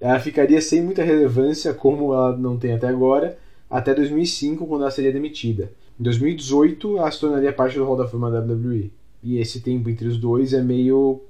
Ela 0.00 0.20
ficaria 0.20 0.60
sem 0.60 0.82
muita 0.82 1.02
relevância, 1.02 1.74
como 1.74 2.12
ela 2.12 2.36
não 2.36 2.56
tem 2.56 2.72
até 2.72 2.88
agora, 2.88 3.38
até 3.68 3.94
2005, 3.94 4.66
quando 4.66 4.82
ela 4.82 4.90
seria 4.90 5.12
demitida. 5.12 5.72
Em 5.98 6.02
2018, 6.02 6.98
ela 6.98 7.10
se 7.10 7.20
tornaria 7.20 7.52
parte 7.52 7.76
do 7.76 7.84
Hall 7.84 7.96
da 7.96 8.06
Fama 8.06 8.30
da 8.30 8.40
WWE. 8.40 8.92
E 9.22 9.38
esse 9.38 9.60
tempo 9.60 9.90
entre 9.90 10.06
os 10.06 10.16
dois 10.16 10.52
é 10.52 10.62
meio. 10.62 11.20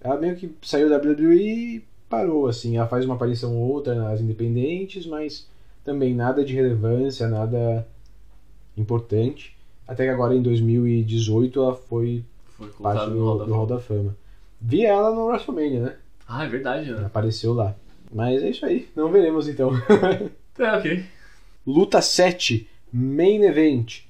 Ela 0.00 0.18
meio 0.18 0.36
que 0.36 0.50
saiu 0.62 0.88
da 0.88 0.96
WWE 0.96 1.76
e 1.76 1.84
parou, 2.08 2.46
assim. 2.46 2.76
Ela 2.76 2.86
faz 2.88 3.04
uma 3.04 3.14
aparição 3.14 3.56
ou 3.56 3.70
outra 3.72 3.94
nas 3.94 4.20
independentes, 4.20 5.06
mas 5.06 5.48
também 5.84 6.14
nada 6.14 6.44
de 6.44 6.54
relevância, 6.54 7.28
nada 7.28 7.86
importante. 8.76 9.56
Até 9.86 10.04
que 10.04 10.10
agora, 10.10 10.34
em 10.34 10.42
2018, 10.42 11.60
ela 11.60 11.74
foi 11.74 12.24
Foi 12.56 12.68
parte 12.68 13.06
do, 13.10 13.16
no 13.16 13.24
Hall 13.24 13.38
da 13.38 13.44
do 13.44 13.52
Hall 13.54 13.66
Fama. 13.66 13.78
da 13.78 13.80
Fama. 13.82 14.16
Vi 14.60 14.84
ela 14.84 15.14
no 15.14 15.26
WrestleMania, 15.26 15.80
né? 15.80 15.96
Ah, 16.26 16.44
é 16.44 16.48
verdade, 16.48 16.90
né? 16.90 17.06
Apareceu 17.06 17.54
lá. 17.54 17.74
Mas 18.12 18.42
é 18.42 18.50
isso 18.50 18.66
aí. 18.66 18.88
Não 18.94 19.10
veremos 19.10 19.48
então. 19.48 19.70
É, 20.58 20.76
ok. 20.76 21.04
Luta 21.64 22.02
7. 22.02 22.68
Main 22.92 23.44
Event. 23.44 24.00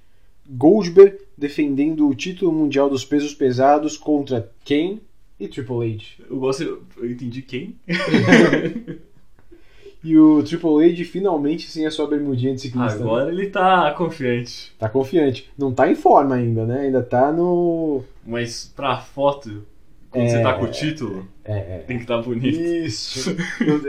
Goldberg 0.48 1.18
defendendo 1.36 2.08
o 2.08 2.14
título 2.14 2.50
mundial 2.50 2.88
dos 2.88 3.04
pesos 3.04 3.34
pesados 3.34 3.98
contra 3.98 4.50
Kane 4.66 5.02
e 5.40 5.48
Triple 5.48 5.94
H. 5.94 6.24
Eu 6.30 6.38
gosto, 6.38 6.62
eu 6.96 7.10
entendi 7.10 7.42
quem. 7.42 7.76
E 10.02 10.16
o 10.16 10.42
Triple 10.44 10.84
H 10.92 11.04
finalmente 11.04 11.68
sem 11.68 11.84
a 11.84 11.90
sua 11.90 12.06
bermudinha 12.06 12.54
de 12.54 12.60
ciclista. 12.60 12.98
né? 12.98 13.04
Agora 13.04 13.32
ele 13.32 13.50
tá 13.50 13.92
confiante. 13.98 14.72
Tá 14.78 14.88
confiante. 14.88 15.50
Não 15.58 15.72
tá 15.72 15.90
em 15.90 15.96
forma 15.96 16.36
ainda, 16.36 16.64
né? 16.64 16.82
Ainda 16.82 17.02
tá 17.02 17.32
no. 17.32 18.04
Mas 18.24 18.72
pra 18.76 18.98
foto, 19.00 19.64
quando 20.08 20.24
É. 20.24 20.28
você 20.28 20.40
tá 20.40 20.54
com 20.54 20.64
o 20.66 20.70
título, 20.70 21.26
É, 21.44 21.52
é. 21.58 21.78
tem 21.84 21.96
que 21.96 22.04
estar 22.04 22.18
tá 22.18 22.22
bonito. 22.22 22.46
Isso. 22.60 23.34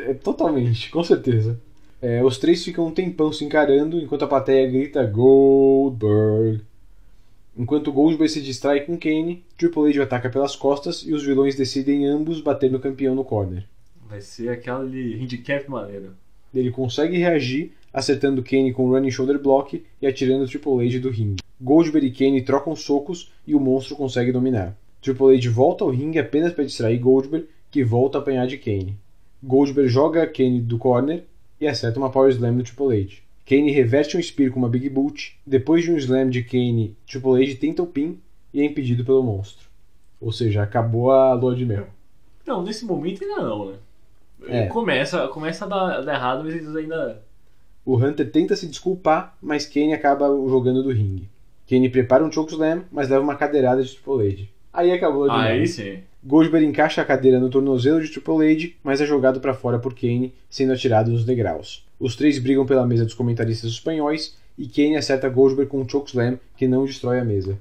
É, 0.08 0.16
Totalmente, 0.16 0.90
com 0.90 1.04
certeza. 1.04 1.60
É, 2.02 2.24
os 2.24 2.40
três 2.40 2.64
ficam 2.66 2.88
um 2.88 2.92
tempão 2.92 3.32
se 3.32 3.46
encarando 3.46 4.00
enquanto 4.00 4.24
a 4.24 4.28
plateia 4.28 4.68
grita 4.68 5.06
Goldberg. 5.06 6.62
Enquanto 7.60 7.92
Goldberg 7.92 8.32
se 8.32 8.42
distrai 8.42 8.86
com 8.86 8.98
Kane, 8.98 9.44
Triple 9.58 9.90
H 9.90 10.00
o 10.00 10.04
ataca 10.04 10.30
pelas 10.30 10.56
costas 10.56 11.04
e 11.06 11.14
os 11.14 11.26
vilões 11.26 11.58
decidem 11.58 12.06
ambos 12.06 12.40
bater 12.40 12.72
no 12.72 12.80
campeão 12.80 13.14
no 13.14 13.26
corner. 13.26 13.66
Vai 14.08 14.22
ser 14.22 14.48
aquele 14.48 15.22
handicap 15.22 15.70
maneiro. 15.70 16.16
Ele 16.56 16.72
consegue 16.72 17.18
reagir, 17.18 17.74
acertando 17.94 18.42
Kane 18.42 18.72
com 18.72 18.86
o 18.86 18.94
running 18.94 19.12
shoulder 19.12 19.38
block 19.38 19.84
e 20.02 20.08
atirando 20.08 20.48
Triple 20.48 20.88
H 20.88 21.00
do 21.00 21.10
ringue. 21.10 21.44
Goldberg 21.60 22.08
e 22.08 22.12
Kane 22.12 22.42
trocam 22.44 22.74
socos 22.78 23.30
e 23.46 23.54
o 23.54 23.60
monstro 23.60 23.98
consegue 23.98 24.32
dominar. 24.32 24.74
Triple 25.02 25.36
H 25.36 25.50
volta 25.50 25.84
ao 25.84 25.90
ringue 25.90 26.18
apenas 26.18 26.54
para 26.54 26.64
distrair 26.64 26.98
Goldberg, 26.98 27.46
que 27.70 27.84
volta 27.84 28.20
a 28.20 28.22
apanhar 28.22 28.48
de 28.48 28.58
Kane. 28.58 28.98
Goldberg 29.44 29.90
joga 29.90 30.26
Kane 30.26 30.62
do 30.62 30.78
corner 30.78 31.26
e 31.60 31.68
acerta 31.68 32.00
uma 32.00 32.10
Power 32.10 32.32
Slam 32.32 32.54
no 32.54 32.64
Triple 32.64 33.02
H. 33.02 33.29
Kane 33.50 33.72
reverte 33.72 34.16
um 34.16 34.22
Spear 34.22 34.52
com 34.52 34.60
uma 34.60 34.70
Big 34.70 34.88
Boot. 34.88 35.36
Depois 35.44 35.84
de 35.84 35.92
um 35.92 35.98
Slam 35.98 36.30
de 36.30 36.44
Kane, 36.44 36.96
Triple 37.08 37.44
H 37.44 37.60
tenta 37.60 37.82
o 37.82 37.88
pin 37.88 38.20
e 38.54 38.62
é 38.62 38.66
impedido 38.66 39.04
pelo 39.04 39.24
monstro. 39.24 39.68
Ou 40.22 40.32
seja, 40.32 40.62
acabou 40.62 41.10
a 41.10 41.34
lua 41.34 41.56
de 41.56 41.66
mel. 41.66 41.88
Não, 42.46 42.62
nesse 42.62 42.86
momento 42.86 43.24
ainda 43.24 43.42
não, 43.42 43.72
né? 43.72 43.78
É. 44.48 44.68
Começa, 44.68 45.28
começa 45.30 45.66
a 45.66 45.68
dar, 45.68 46.02
dar 46.02 46.14
errado, 46.14 46.44
mas 46.44 46.54
eles 46.54 46.76
ainda. 46.76 47.24
O 47.84 47.98
Hunter 47.98 48.32
tenta 48.32 48.56
se 48.56 48.68
desculpar, 48.68 49.36
mas 49.42 49.66
Kane 49.66 49.94
acaba 49.94 50.28
jogando 50.28 50.84
do 50.84 50.92
ringue. 50.92 51.28
Kane 51.68 51.90
prepara 51.90 52.24
um 52.24 52.32
chokeslam, 52.32 52.84
mas 52.92 53.10
leva 53.10 53.24
uma 53.24 53.36
cadeirada 53.36 53.84
de 53.84 53.92
Triple 53.96 54.28
H. 54.28 54.44
Aí 54.72 54.92
acabou 54.92 55.24
a 55.24 55.26
lua 55.26 55.36
de 55.38 55.42
mel. 55.42 55.52
Aí 55.54 55.68
sim. 55.68 56.04
Goldberg 56.24 56.66
encaixa 56.66 57.02
a 57.02 57.06
cadeira 57.06 57.40
no 57.40 57.50
tornozelo 57.50 58.02
de 58.02 58.10
Triple 58.10 58.52
H, 58.52 58.74
mas 58.84 59.00
é 59.00 59.06
jogado 59.06 59.40
para 59.40 59.54
fora 59.54 59.80
por 59.80 59.94
Kane, 59.94 60.34
sendo 60.50 60.74
atirado 60.74 61.12
nos 61.12 61.24
degraus. 61.24 61.88
Os 62.00 62.16
três 62.16 62.40
brigam 62.40 62.66
pela 62.66 62.86
mesa 62.86 63.06
dos 63.06 63.14
comentaristas 63.14 63.72
espanhóis 63.72 64.38
e 64.58 64.68
Kane 64.68 64.98
acerta 64.98 65.30
Goldberg 65.30 65.72
com 65.72 65.82
um 65.82 65.88
chokeslam 65.88 66.38
que 66.58 66.68
não 66.68 66.86
destrói 66.86 67.20
a 67.20 67.26
mesa. 67.26 67.58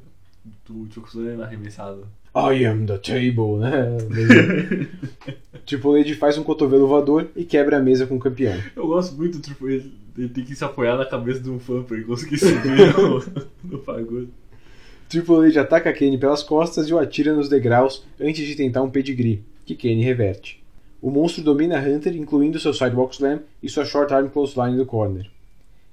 O 0.69 0.87
Chokuslan 0.91 1.43
arremessado. 1.43 2.07
I 2.35 2.65
am 2.65 2.87
the 2.87 2.99
table, 2.99 3.59
né? 3.59 3.97
Triple 5.67 6.01
H 6.01 6.15
faz 6.17 6.39
um 6.39 6.45
cotovelo 6.45 6.87
voador 6.87 7.29
e 7.35 7.45
quebra 7.45 7.79
a 7.79 7.81
mesa 7.81 8.07
com 8.07 8.17
o 8.17 8.21
campeão. 8.21 8.55
Eu 8.77 8.87
gosto 8.87 9.17
muito 9.17 9.39
do 9.39 9.43
Triple 9.43 9.77
H. 9.77 9.85
Ele 10.17 10.29
tem 10.29 10.45
que 10.45 10.55
se 10.55 10.65
apoiar 10.65 10.97
na 10.97 11.07
cabeça 11.07 11.41
de 11.41 11.49
um 11.49 11.59
fã 11.59 11.83
pra 11.83 11.97
ele 11.97 12.07
conseguir 12.07 12.39
subir 12.39 12.95
no, 12.97 13.23
no 13.65 13.79
pagode. 13.79 14.29
Triple 15.09 15.47
H 15.47 15.63
ataca 15.63 15.91
Kane 15.91 16.19
pelas 16.19 16.43
costas 16.43 16.87
e 16.87 16.93
o 16.93 16.99
atira 16.99 17.33
nos 17.33 17.49
degraus 17.49 18.05
antes 18.21 18.47
de 18.47 18.55
tentar 18.55 18.83
um 18.83 18.91
pedigree, 18.91 19.43
que 19.65 19.75
Kane 19.75 20.05
reverte. 20.05 20.63
O 21.01 21.11
monstro 21.11 21.43
domina 21.43 21.81
Hunter, 21.81 22.15
incluindo 22.15 22.61
seu 22.61 22.75
Sidewalk 22.75 23.15
Slam 23.15 23.41
e 23.63 23.71
sua 23.71 23.87
Short 23.87 24.13
Arm 24.13 24.29
Clothesline 24.29 24.77
do 24.77 24.85
corner. 24.85 25.31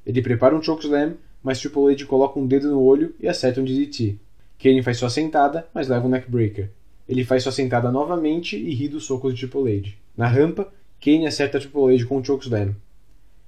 Ele 0.06 0.22
prepara 0.22 0.54
um 0.54 0.62
Chokeslam, 0.62 1.14
mas 1.42 1.62
Triple 1.62 1.94
H 1.94 2.06
coloca 2.06 2.38
um 2.38 2.46
dedo 2.46 2.70
no 2.70 2.82
olho 2.82 3.16
e 3.18 3.28
acerta 3.28 3.62
um 3.62 3.64
DDT. 3.64 4.18
Kane 4.62 4.84
faz 4.84 4.98
sua 4.98 5.10
sentada, 5.10 5.66
mas 5.74 5.88
leva 5.88 6.06
um 6.06 6.10
Neckbreaker. 6.10 6.70
Ele 7.08 7.24
faz 7.24 7.44
sua 7.44 7.54
sentada 7.54 7.90
novamente 7.90 8.58
e 8.58 8.74
ri 8.74 8.90
dos 8.90 9.06
socos 9.06 9.34
de 9.34 9.48
Triple 9.48 9.78
H. 9.78 9.94
Na 10.18 10.28
rampa, 10.28 10.68
Kane 11.00 11.26
acerta 11.26 11.58
Triple 11.58 11.96
H 11.96 12.06
com 12.06 12.18
um 12.18 12.24
Chokeslam. 12.24 12.76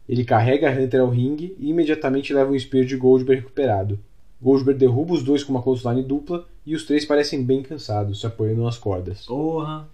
Ele 0.07 0.23
carrega 0.23 0.71
Hunter 0.71 1.01
ao 1.01 1.09
ringue 1.09 1.57
e 1.59 1.71
imediatamente 1.71 2.33
leva 2.33 2.51
um 2.51 2.57
spear 2.57 2.85
de 2.85 2.95
Goldberg 2.95 3.41
recuperado. 3.41 3.99
Goldberg 4.41 4.79
derruba 4.79 5.13
os 5.13 5.23
dois 5.23 5.43
com 5.43 5.51
uma 5.51 5.61
clothesline 5.61 6.03
dupla 6.03 6.47
e 6.65 6.75
os 6.75 6.85
três 6.85 7.05
parecem 7.05 7.43
bem 7.43 7.63
cansados, 7.63 8.19
se 8.19 8.27
apoiando 8.27 8.63
nas 8.63 8.77
cordas. 8.77 9.25
Porra. 9.25 9.87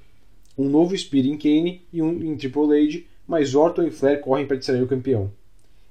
Um 0.58 0.70
novo 0.70 0.96
spear 0.98 1.26
em 1.26 1.38
Kane 1.38 1.82
e 1.91 2.02
um 2.02 2.22
em 2.24 2.36
Triple 2.36 2.78
H, 2.78 3.06
mas 3.28 3.56
Orton 3.56 3.84
e 3.84 3.91
Flair 3.91 4.22
correm 4.22 4.46
para 4.46 4.58
distrair 4.58 4.84
o 4.84 4.88
campeão. 4.88 5.32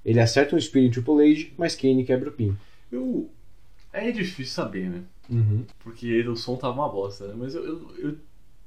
Ele 0.05 0.21
acerta 0.21 0.55
um 0.55 0.61
spear 0.61 0.85
em 0.85 0.91
Triple 0.91 1.33
H, 1.33 1.51
mas 1.57 1.75
Kane 1.75 2.05
quebra 2.05 2.29
o 2.29 2.33
pin. 2.33 2.57
Eu. 2.91 3.29
É 3.93 4.11
difícil 4.11 4.55
saber, 4.55 4.89
né? 4.89 5.03
Uhum. 5.31 5.65
Porque 5.81 6.27
o 6.27 6.37
som 6.37 6.57
tava 6.57 6.75
uma 6.75 6.89
bosta, 6.89 7.29
né? 7.29 7.35
Mas 7.37 7.55
eu, 7.55 7.65
eu, 7.65 7.91
eu, 7.99 8.17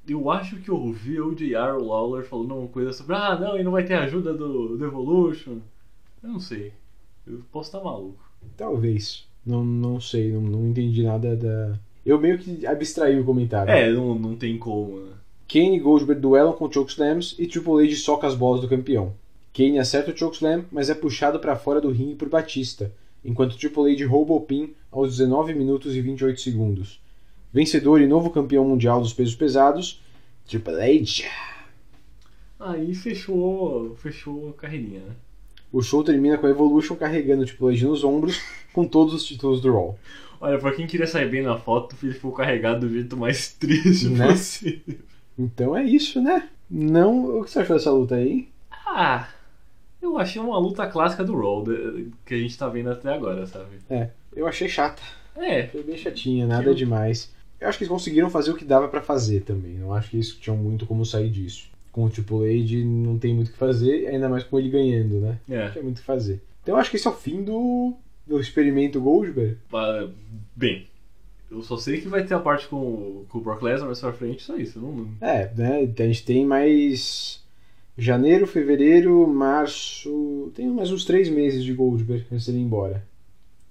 eu 0.08 0.30
acho 0.30 0.58
que 0.58 0.70
eu 0.70 0.78
ouvi 0.78 1.20
o 1.20 1.34
JR 1.34 1.78
Lawler 1.80 2.26
falando 2.26 2.56
uma 2.56 2.68
coisa 2.68 2.94
sobre 2.94 3.16
Ah, 3.16 3.38
não, 3.38 3.58
e 3.58 3.64
não 3.64 3.72
vai 3.72 3.84
ter 3.84 3.96
ajuda 3.96 4.34
do, 4.34 4.78
do 4.78 4.86
Evolution. 4.86 5.60
Eu 6.24 6.30
não 6.30 6.40
sei. 6.40 6.74
Eu 7.26 7.42
posso 7.52 7.70
estar 7.70 7.84
maluco. 7.84 8.24
Talvez. 8.56 9.28
Não, 9.46 9.64
não 9.64 10.02
sei, 10.02 10.32
não, 10.32 10.42
não 10.42 10.68
entendi 10.68 11.04
nada 11.04 11.36
da. 11.36 11.78
Eu 12.06 12.20
meio 12.20 12.38
que 12.38 12.66
abstraí 12.66 13.20
o 13.20 13.26
comentário. 13.26 13.72
É, 13.72 13.92
não, 13.92 14.18
não 14.18 14.36
tem 14.36 14.58
como, 14.58 15.00
né? 15.00 15.12
Kane 15.48 15.78
e 15.78 15.80
Goldberg 15.80 16.20
duelam 16.20 16.54
com 16.54 16.72
chokeslams 16.72 17.36
e 17.38 17.46
Triple 17.46 17.86
H 17.86 17.98
soca 17.98 18.28
as 18.28 18.36
bolas 18.36 18.62
do 18.62 18.68
campeão. 18.68 19.14
Kane 19.56 19.80
acerta 19.80 20.12
o 20.12 20.18
chokeslam, 20.18 20.66
mas 20.70 20.90
é 20.90 20.94
puxado 20.94 21.40
para 21.40 21.56
fora 21.56 21.80
do 21.80 21.90
ringue 21.90 22.16
por 22.16 22.28
Batista, 22.28 22.92
enquanto 23.24 23.58
Triple 23.58 23.94
H 23.94 24.06
rouba 24.06 24.34
o 24.34 24.42
pin 24.42 24.74
aos 24.92 25.12
19 25.12 25.54
minutos 25.54 25.96
e 25.96 26.02
28 26.02 26.42
segundos. 26.42 27.00
Vencedor 27.54 28.02
e 28.02 28.08
novo 28.08 28.32
campeão 28.32 28.68
mundial 28.68 29.00
dos 29.00 29.14
pesos 29.14 29.34
pesados, 29.34 30.02
Triple 30.46 30.74
H. 30.74 31.24
Aí 32.60 32.94
fechou, 32.94 33.96
fechou 33.96 34.50
a 34.50 34.54
carreirinha, 34.54 35.00
né? 35.00 35.16
O 35.76 35.82
show 35.82 36.04
termina 36.04 36.38
com 36.38 36.48
a 36.48 36.50
Evolution 36.50 36.96
carregando 36.96 37.46
Triple 37.46 37.76
H 37.76 37.86
nos 37.88 38.04
ombros 38.04 38.42
com 38.72 38.86
todos 38.88 39.14
os 39.14 39.26
títulos 39.26 39.60
do 39.60 39.74
Raw. 39.74 40.00
Olha, 40.40 40.58
pra 40.58 40.72
quem 40.72 40.88
queria 40.88 41.06
sair 41.06 41.30
bem 41.30 41.44
na 41.44 41.58
foto, 41.58 41.96
ele 42.02 42.14
ficou 42.14 42.32
carregado 42.32 42.88
do 42.88 42.94
jeito 42.94 43.18
mais 43.18 43.52
triste 43.60 44.08
Né? 44.10 44.28
possível. 44.28 44.96
Então 45.38 45.76
é 45.76 45.84
isso, 45.84 46.22
né? 46.22 46.48
Não, 46.72 47.40
o 47.40 47.44
que 47.44 47.52
você 47.52 47.60
achou 47.60 47.76
dessa 47.76 47.92
luta 47.92 48.16
aí? 48.16 48.48
Ah, 48.72 49.28
eu 50.02 50.18
achei 50.18 50.42
uma 50.42 50.58
luta 50.58 50.88
clássica 50.88 51.26
do 51.26 51.36
Raw, 51.38 51.64
que 52.26 52.34
a 52.34 52.38
gente 52.38 52.58
tá 52.58 52.70
vendo 52.70 52.90
até 52.92 53.14
agora, 53.14 53.46
sabe? 53.46 53.76
É, 53.90 54.10
eu 54.34 54.48
achei 54.48 54.70
chata. 54.70 55.02
É, 55.36 55.68
Foi 55.68 55.84
bem 55.84 55.98
chatinha, 55.98 56.48
nada 56.48 56.70
Eu- 56.70 56.74
demais. 56.74 57.34
Eu 57.60 57.68
acho 57.68 57.78
que 57.78 57.84
eles 57.84 57.92
conseguiram 57.92 58.30
fazer 58.30 58.52
o 58.52 58.56
que 58.56 58.64
dava 58.64 58.88
pra 58.88 59.02
fazer 59.02 59.42
também. 59.42 59.74
Não 59.74 59.94
acho 59.94 60.10
que 60.10 60.16
eles 60.18 60.30
tinham 60.36 60.56
muito 60.56 60.86
como 60.86 61.06
sair 61.06 61.30
disso. 61.30 61.68
Com 61.96 62.04
o 62.04 62.10
Triple 62.10 62.62
H 62.62 62.86
não 62.86 63.18
tem 63.18 63.34
muito 63.34 63.48
o 63.48 63.52
que 63.54 63.58
fazer, 63.58 64.08
ainda 64.08 64.28
mais 64.28 64.44
com 64.44 64.60
ele 64.60 64.70
ganhando, 64.70 65.22
né? 65.22 65.40
Não 65.48 65.56
é. 65.56 65.70
tinha 65.70 65.82
muito 65.82 65.96
o 65.96 66.02
que 66.02 66.06
fazer. 66.06 66.42
Então 66.62 66.76
eu 66.76 66.80
acho 66.82 66.90
que 66.90 66.98
esse 66.98 67.08
é 67.08 67.10
o 67.10 67.14
fim 67.14 67.42
do, 67.42 67.94
do 68.28 68.38
experimento 68.38 69.00
Goldberg. 69.00 69.56
Bem, 70.54 70.88
eu 71.50 71.62
só 71.64 71.78
sei 71.78 72.02
que 72.02 72.10
vai 72.10 72.26
ter 72.26 72.34
a 72.34 72.40
parte 72.42 72.68
com, 72.68 73.24
com 73.30 73.38
o 73.38 73.42
Brock 73.42 73.62
Lesnar 73.64 73.86
mais 73.88 74.02
pra 74.02 74.12
frente, 74.12 74.44
só 74.44 74.58
isso. 74.58 74.78
Não, 74.78 75.08
É, 75.22 75.50
né? 75.56 75.90
A 75.98 76.02
gente 76.04 76.26
tem 76.26 76.46
mais 76.46 77.42
janeiro, 77.98 78.46
fevereiro, 78.46 79.26
março. 79.26 80.52
Tem 80.54 80.68
mais 80.68 80.92
uns 80.92 81.06
três 81.06 81.30
meses 81.30 81.64
de 81.64 81.72
Goldberg 81.74 82.26
antes 82.30 82.46
dele 82.46 82.58
ir 82.58 82.64
embora. 82.64 83.08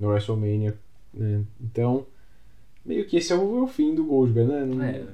No 0.01 0.09
WrestleMania. 0.09 0.75
Né? 1.13 1.43
Então, 1.61 2.07
meio 2.87 3.05
que 3.05 3.19
esse 3.19 3.35
é 3.35 3.37
o, 3.37 3.59
é 3.59 3.63
o 3.65 3.67
fim 3.67 3.95
do 3.95 4.03
Goldberg, 4.03 4.51
né? 4.51 4.65
Não- 4.65 4.83
é, 4.83 5.05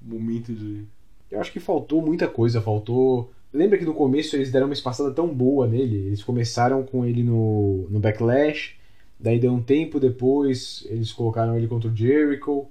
momento 0.00 0.52
de. 0.54 0.84
Eu 1.30 1.40
acho 1.40 1.52
que 1.52 1.60
faltou 1.60 2.02
muita 2.02 2.26
coisa, 2.26 2.60
faltou. 2.60 3.30
Lembra 3.52 3.78
que 3.78 3.84
no 3.84 3.94
começo 3.94 4.36
eles 4.36 4.50
deram 4.50 4.66
uma 4.66 4.74
espaçada 4.74 5.10
tão 5.12 5.28
boa 5.28 5.66
nele? 5.66 6.06
Eles 6.06 6.22
começaram 6.22 6.82
com 6.82 7.04
ele 7.04 7.22
no, 7.22 7.86
no 7.90 7.98
Backlash, 7.98 8.76
daí 9.18 9.38
deu 9.38 9.52
um 9.52 9.62
tempo 9.62 10.00
depois, 10.00 10.86
eles 10.88 11.12
colocaram 11.12 11.56
ele 11.56 11.66
contra 11.66 11.90
o 11.90 11.96
Jericho, 11.96 12.66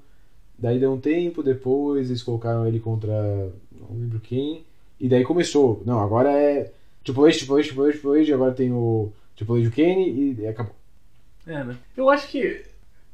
daí 0.58 0.80
deu 0.80 0.94
um 0.94 1.00
tempo 1.00 1.44
depois, 1.44 2.10
eles 2.10 2.24
colocaram 2.24 2.68
ele 2.68 2.80
contra. 2.80 3.14
não 3.72 3.98
lembro 3.98 4.20
quem, 4.20 4.64
e 5.00 5.08
daí 5.08 5.24
começou. 5.24 5.82
Não, 5.86 6.00
agora 6.00 6.32
é. 6.32 6.72
Triple 7.04 7.24
H, 7.24 7.38
Triple 7.38 7.56
H, 7.56 7.64
Triple 7.64 7.84
H, 7.84 7.92
Triple 7.94 8.22
H, 8.22 8.34
agora 8.34 8.54
tem 8.54 8.72
o 8.72 9.12
Triple 9.36 9.62
H 9.62 9.70
o 9.70 9.72
Kane 9.72 10.36
e 10.38 10.48
acabou. 10.48 10.76
É, 11.48 11.64
né? 11.64 11.78
Eu 11.96 12.10
acho 12.10 12.28
que 12.28 12.64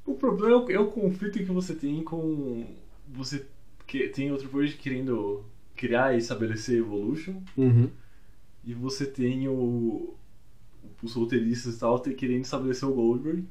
o 0.06 0.16
problema 0.16 0.72
é 0.72 0.80
o 0.80 0.88
conflito 0.88 1.38
que 1.38 1.46
você 1.46 1.74
tem 1.74 2.04
com. 2.04 2.66
Você 3.14 3.46
que, 3.88 4.08
tem 4.10 4.32
outro 4.32 4.50
H 4.60 4.74
querendo 4.80 5.44
criar 5.76 6.14
e 6.14 6.18
estabelecer 6.18 6.80
Evolution, 6.80 7.36
Uhum. 7.58 7.90
e 8.66 8.74
você 8.74 9.06
tem 9.06 9.48
o. 9.48 10.14
Os 11.04 11.14
roteiristas 11.14 11.76
e 11.76 11.80
tal 11.80 12.00
querendo 12.00 12.44
estabelecer 12.44 12.88
o 12.88 12.94
Goldberg. 12.94 13.44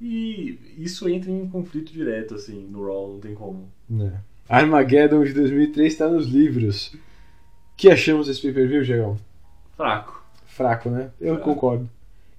E 0.00 0.58
isso 0.78 1.08
entra 1.08 1.30
em 1.30 1.48
conflito 1.48 1.92
direto, 1.92 2.34
assim, 2.34 2.66
no 2.66 2.84
Raw, 2.86 3.12
não 3.12 3.20
tem 3.20 3.34
como. 3.34 3.68
É. 4.00 4.12
Armageddon 4.48 5.22
de 5.24 5.32
2003 5.34 5.92
está 5.92 6.08
nos 6.08 6.26
livros. 6.26 6.94
O 6.94 6.98
que 7.76 7.90
achamos 7.90 8.26
desse 8.26 8.40
pay-per-view, 8.42 8.82
Diegão? 8.82 9.16
Fraco. 9.76 10.24
Fraco, 10.46 10.90
né? 10.90 11.10
Eu 11.20 11.34
Fraco. 11.36 11.50
concordo. 11.54 11.88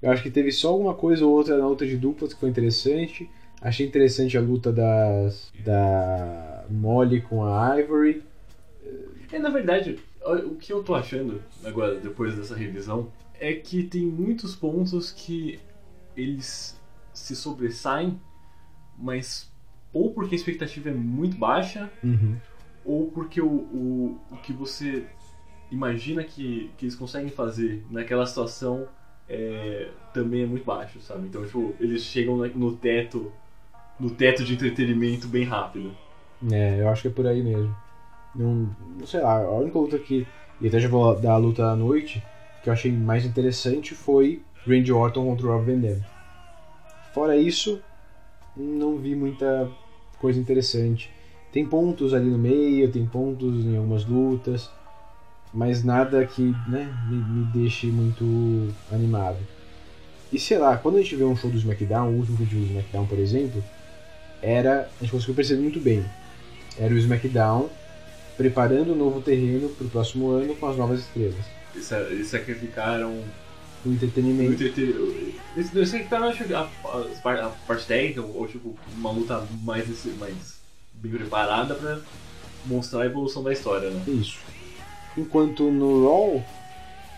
Eu 0.02 0.12
acho 0.12 0.24
que 0.24 0.32
teve 0.32 0.52
só 0.52 0.70
alguma 0.70 0.94
coisa 0.96 1.26
ou 1.26 1.32
outra 1.32 1.58
na 1.58 1.68
luta 1.68 1.86
de 1.86 1.96
duplas 1.98 2.34
que 2.34 2.40
foi 2.40 2.50
interessante. 2.50 3.30
Achei 3.62 3.86
interessante 3.86 4.36
a 4.38 4.42
luta 4.42 4.72
das, 4.74 5.52
da 5.64 6.51
Molly 6.72 7.22
com 7.22 7.46
a 7.46 7.78
Ivory. 7.78 8.24
É, 9.32 9.40
na 9.40 9.50
verdade, 9.50 10.00
o 10.46 10.56
que 10.56 10.72
eu 10.72 10.84
tô 10.84 10.96
achando 10.96 11.42
agora, 11.64 11.96
depois 12.00 12.36
dessa 12.36 12.56
revisão, 12.56 13.12
é 13.40 13.54
que 13.54 13.84
tem 13.84 14.06
muitos 14.06 14.56
pontos 14.56 15.12
que 15.12 15.60
eles 16.16 16.80
se 17.14 17.36
sobressaem, 17.36 18.20
mas 18.98 19.52
ou 19.94 20.14
porque 20.14 20.36
a 20.36 20.38
expectativa 20.38 20.90
é 20.90 20.94
muito 20.94 21.38
baixa, 21.38 21.92
ou 22.86 23.12
porque 23.12 23.42
o, 23.42 23.48
o, 23.48 24.20
o 24.32 24.38
que 24.38 24.54
você 24.54 25.06
imagina 25.70 26.24
que, 26.24 26.72
que 26.78 26.86
eles 26.86 26.96
conseguem 26.96 27.30
fazer 27.30 27.86
naquela 27.90 28.26
situação 28.26 28.88
é, 29.28 29.90
também 30.14 30.44
é 30.44 30.46
muito 30.46 30.66
baixo, 30.66 31.00
sabe? 31.02 31.28
Então, 31.28 31.46
tipo, 31.46 31.74
eles 31.80 32.04
chegam 32.04 32.38
no 32.38 32.76
teto 32.76 33.32
no 34.00 34.10
teto 34.10 34.44
de 34.44 34.54
entretenimento 34.54 35.28
bem 35.28 35.44
rápido. 35.44 35.96
É, 36.50 36.82
eu 36.82 36.90
acho 36.90 37.04
que 37.04 37.08
é 37.10 37.12
por 37.12 37.28
aí 37.28 37.44
mesmo. 37.44 37.76
Não, 38.34 38.70
não 38.98 39.06
sei 39.06 39.22
lá, 39.22 39.38
a 39.38 39.52
única 39.52 39.78
luta 39.78 40.00
que. 40.00 40.26
E 40.60 40.68
até 40.68 40.80
já 40.80 40.88
vou 40.88 41.20
dar 41.20 41.34
a 41.34 41.38
luta 41.38 41.66
à 41.66 41.76
noite, 41.76 42.24
que 42.64 42.70
eu 42.70 42.74
achei 42.74 42.92
mais 42.92 43.26
interessante 43.26 43.96
foi 43.96 44.44
Randy 44.66 44.92
Orton 44.92 45.26
contra 45.26 45.48
o 45.48 45.50
Rob 45.50 45.66
Van. 45.66 46.00
Fora 47.14 47.36
isso, 47.36 47.82
não 48.56 48.98
vi 48.98 49.16
muita 49.16 49.70
coisa 50.20 50.40
interessante. 50.40 51.10
Tem 51.52 51.66
pontos 51.66 52.14
ali 52.14 52.30
no 52.30 52.38
meio, 52.38 52.92
tem 52.92 53.06
pontos 53.06 53.66
em 53.66 53.76
algumas 53.76 54.06
lutas, 54.06 54.70
mas 55.54 55.84
nada 55.84 56.26
que 56.26 56.56
né, 56.68 56.94
me, 57.10 57.18
me 57.18 57.46
deixe 57.46 57.88
muito 57.88 58.74
animado. 58.92 59.40
E 60.32 60.40
sei 60.40 60.58
lá, 60.58 60.78
quando 60.78 60.98
a 60.98 61.02
gente 61.02 61.16
vê 61.16 61.26
um 61.26 61.36
show 61.36 61.50
do 61.50 61.58
SmackDown, 61.58 62.10
o 62.10 62.18
último 62.20 62.38
que 62.38 62.44
a 62.44 62.46
gente 62.46 62.56
viu 62.56 62.66
do 62.66 62.72
SmackDown, 62.72 63.06
por 63.06 63.20
exemplo, 63.20 63.62
era. 64.42 64.90
A 64.98 65.04
gente 65.04 65.12
conseguiu 65.12 65.36
perceber 65.36 65.62
muito 65.62 65.80
bem. 65.80 66.06
Era 66.78 66.94
o 66.94 66.98
SmackDown 66.98 67.70
preparando 68.38 68.94
o 68.94 68.96
novo 68.96 69.22
terreno 69.22 69.70
para 69.70 69.86
o 69.86 69.90
próximo 69.90 70.30
ano 70.32 70.56
com 70.56 70.68
as 70.68 70.78
novas 70.78 71.00
estrelas. 71.02 71.36
Eles, 71.76 71.92
eles 71.92 72.28
sacrificaram 72.28 73.12
O 73.86 73.90
o 73.90 73.94
entretenimento. 73.94 74.54
entretenimento. 74.54 75.34
Eles 75.56 75.76
eles 75.76 75.90
sacrificaram 75.90 76.28
acho, 76.30 76.44
a, 76.56 76.70
a, 76.86 77.46
a 77.46 77.50
parte 77.68 77.86
técnica, 77.86 78.22
ou 78.22 78.48
tipo, 78.48 78.76
uma 78.98 79.12
luta 79.12 79.46
mais, 79.64 79.90
esse- 79.90 80.10
mais 80.20 80.34
bem 80.94 81.12
preparada 81.12 81.76
pra 81.76 82.00
mostrar 82.66 83.02
a 83.02 83.06
evolução 83.06 83.44
da 83.44 83.52
história, 83.54 83.90
né? 83.90 84.02
Isso. 84.08 84.38
Enquanto 85.18 85.70
no 85.70 86.06
Raw, 86.08 86.44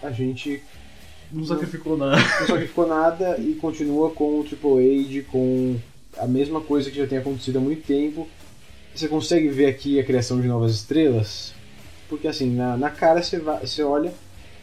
a 0.01 0.11
gente 0.11 0.61
Não 1.31 1.45
sacrificou 1.45 1.97
nada. 1.97 2.15
não 2.39 2.47
sacrificou 2.47 2.87
nada 2.87 3.37
e 3.39 3.53
continua 3.55 4.09
com 4.11 4.39
o 4.39 4.43
Triple 4.43 5.19
H, 5.19 5.27
com 5.31 5.75
a 6.17 6.25
mesma 6.27 6.59
coisa 6.61 6.89
que 6.89 6.97
já 6.97 7.07
tem 7.07 7.17
acontecido 7.19 7.57
há 7.57 7.61
muito 7.61 7.85
tempo. 7.85 8.27
Você 8.95 9.07
consegue 9.07 9.47
ver 9.47 9.65
aqui 9.67 9.99
a 9.99 10.03
criação 10.03 10.39
de 10.39 10.47
novas 10.47 10.73
estrelas? 10.73 11.53
Porque 12.07 12.27
assim, 12.27 12.53
na, 12.55 12.77
na 12.77 12.89
cara 12.89 13.23
você, 13.23 13.39
vai, 13.39 13.59
você 13.65 13.83
olha, 13.83 14.13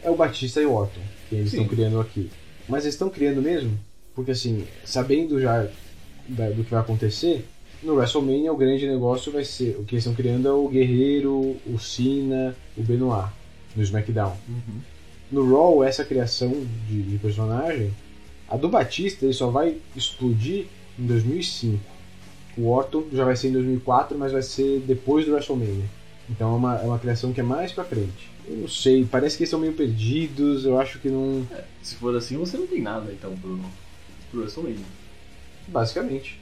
é 0.02 0.10
o 0.10 0.16
Batista 0.16 0.60
e 0.60 0.66
o 0.66 0.72
Orton 0.72 1.00
que 1.30 1.36
eles 1.36 1.52
estão 1.52 1.66
criando 1.66 2.00
aqui. 2.00 2.28
Mas 2.68 2.84
eles 2.84 2.94
estão 2.94 3.08
criando 3.08 3.40
mesmo? 3.40 3.78
Porque 4.14 4.32
assim, 4.32 4.66
sabendo 4.84 5.40
já 5.40 5.62
do 5.62 6.64
que 6.64 6.70
vai 6.70 6.80
acontecer, 6.80 7.46
no 7.82 7.94
WrestleMania 7.94 8.52
o 8.52 8.56
grande 8.56 8.86
negócio 8.86 9.32
vai 9.32 9.44
ser, 9.44 9.76
o 9.78 9.84
que 9.84 9.94
eles 9.94 10.04
estão 10.04 10.14
criando 10.14 10.48
é 10.48 10.52
o 10.52 10.68
Guerreiro, 10.68 11.56
o 11.66 11.78
Cena, 11.78 12.54
o 12.76 12.82
Benoit, 12.82 13.30
no 13.74 13.82
SmackDown. 13.82 14.36
No 15.30 15.48
Raw, 15.48 15.84
essa 15.84 16.04
criação 16.04 16.52
de, 16.88 17.02
de 17.02 17.18
personagem, 17.18 17.92
a 18.48 18.56
do 18.56 18.68
Batista 18.68 19.24
ele 19.24 19.32
só 19.32 19.48
vai 19.48 19.76
explodir 19.94 20.66
em 20.98 21.06
2005. 21.06 21.80
O 22.56 22.68
Orton 22.68 23.04
já 23.12 23.24
vai 23.24 23.36
ser 23.36 23.48
em 23.48 23.52
2004, 23.52 24.18
mas 24.18 24.32
vai 24.32 24.42
ser 24.42 24.80
depois 24.80 25.24
do 25.26 25.32
WrestleMania. 25.32 25.84
Então 26.28 26.52
é 26.52 26.56
uma, 26.56 26.76
é 26.78 26.84
uma 26.84 26.98
criação 26.98 27.32
que 27.32 27.40
é 27.40 27.44
mais 27.44 27.72
pra 27.72 27.84
frente. 27.84 28.30
Eu 28.46 28.56
não 28.58 28.68
sei, 28.68 29.04
parece 29.04 29.36
que 29.36 29.42
eles 29.42 29.48
estão 29.48 29.60
meio 29.60 29.72
perdidos, 29.72 30.64
eu 30.64 30.78
acho 30.80 30.98
que 30.98 31.08
não. 31.08 31.46
Se 31.82 31.94
for 31.96 32.14
assim, 32.16 32.36
você 32.36 32.56
não 32.56 32.66
tem 32.66 32.80
nada 32.82 33.10
então 33.12 33.34
pro, 33.36 33.58
pro 34.30 34.40
WrestleMania. 34.40 34.84
Basicamente. 35.68 36.40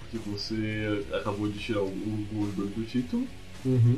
Porque 0.00 0.18
você 0.28 1.04
acabou 1.12 1.48
de 1.48 1.58
tirar 1.58 1.80
o, 1.82 1.86
o 1.86 2.26
Goldberg 2.32 2.72
do 2.74 2.84
título, 2.84 3.26
Uhum. 3.64 3.96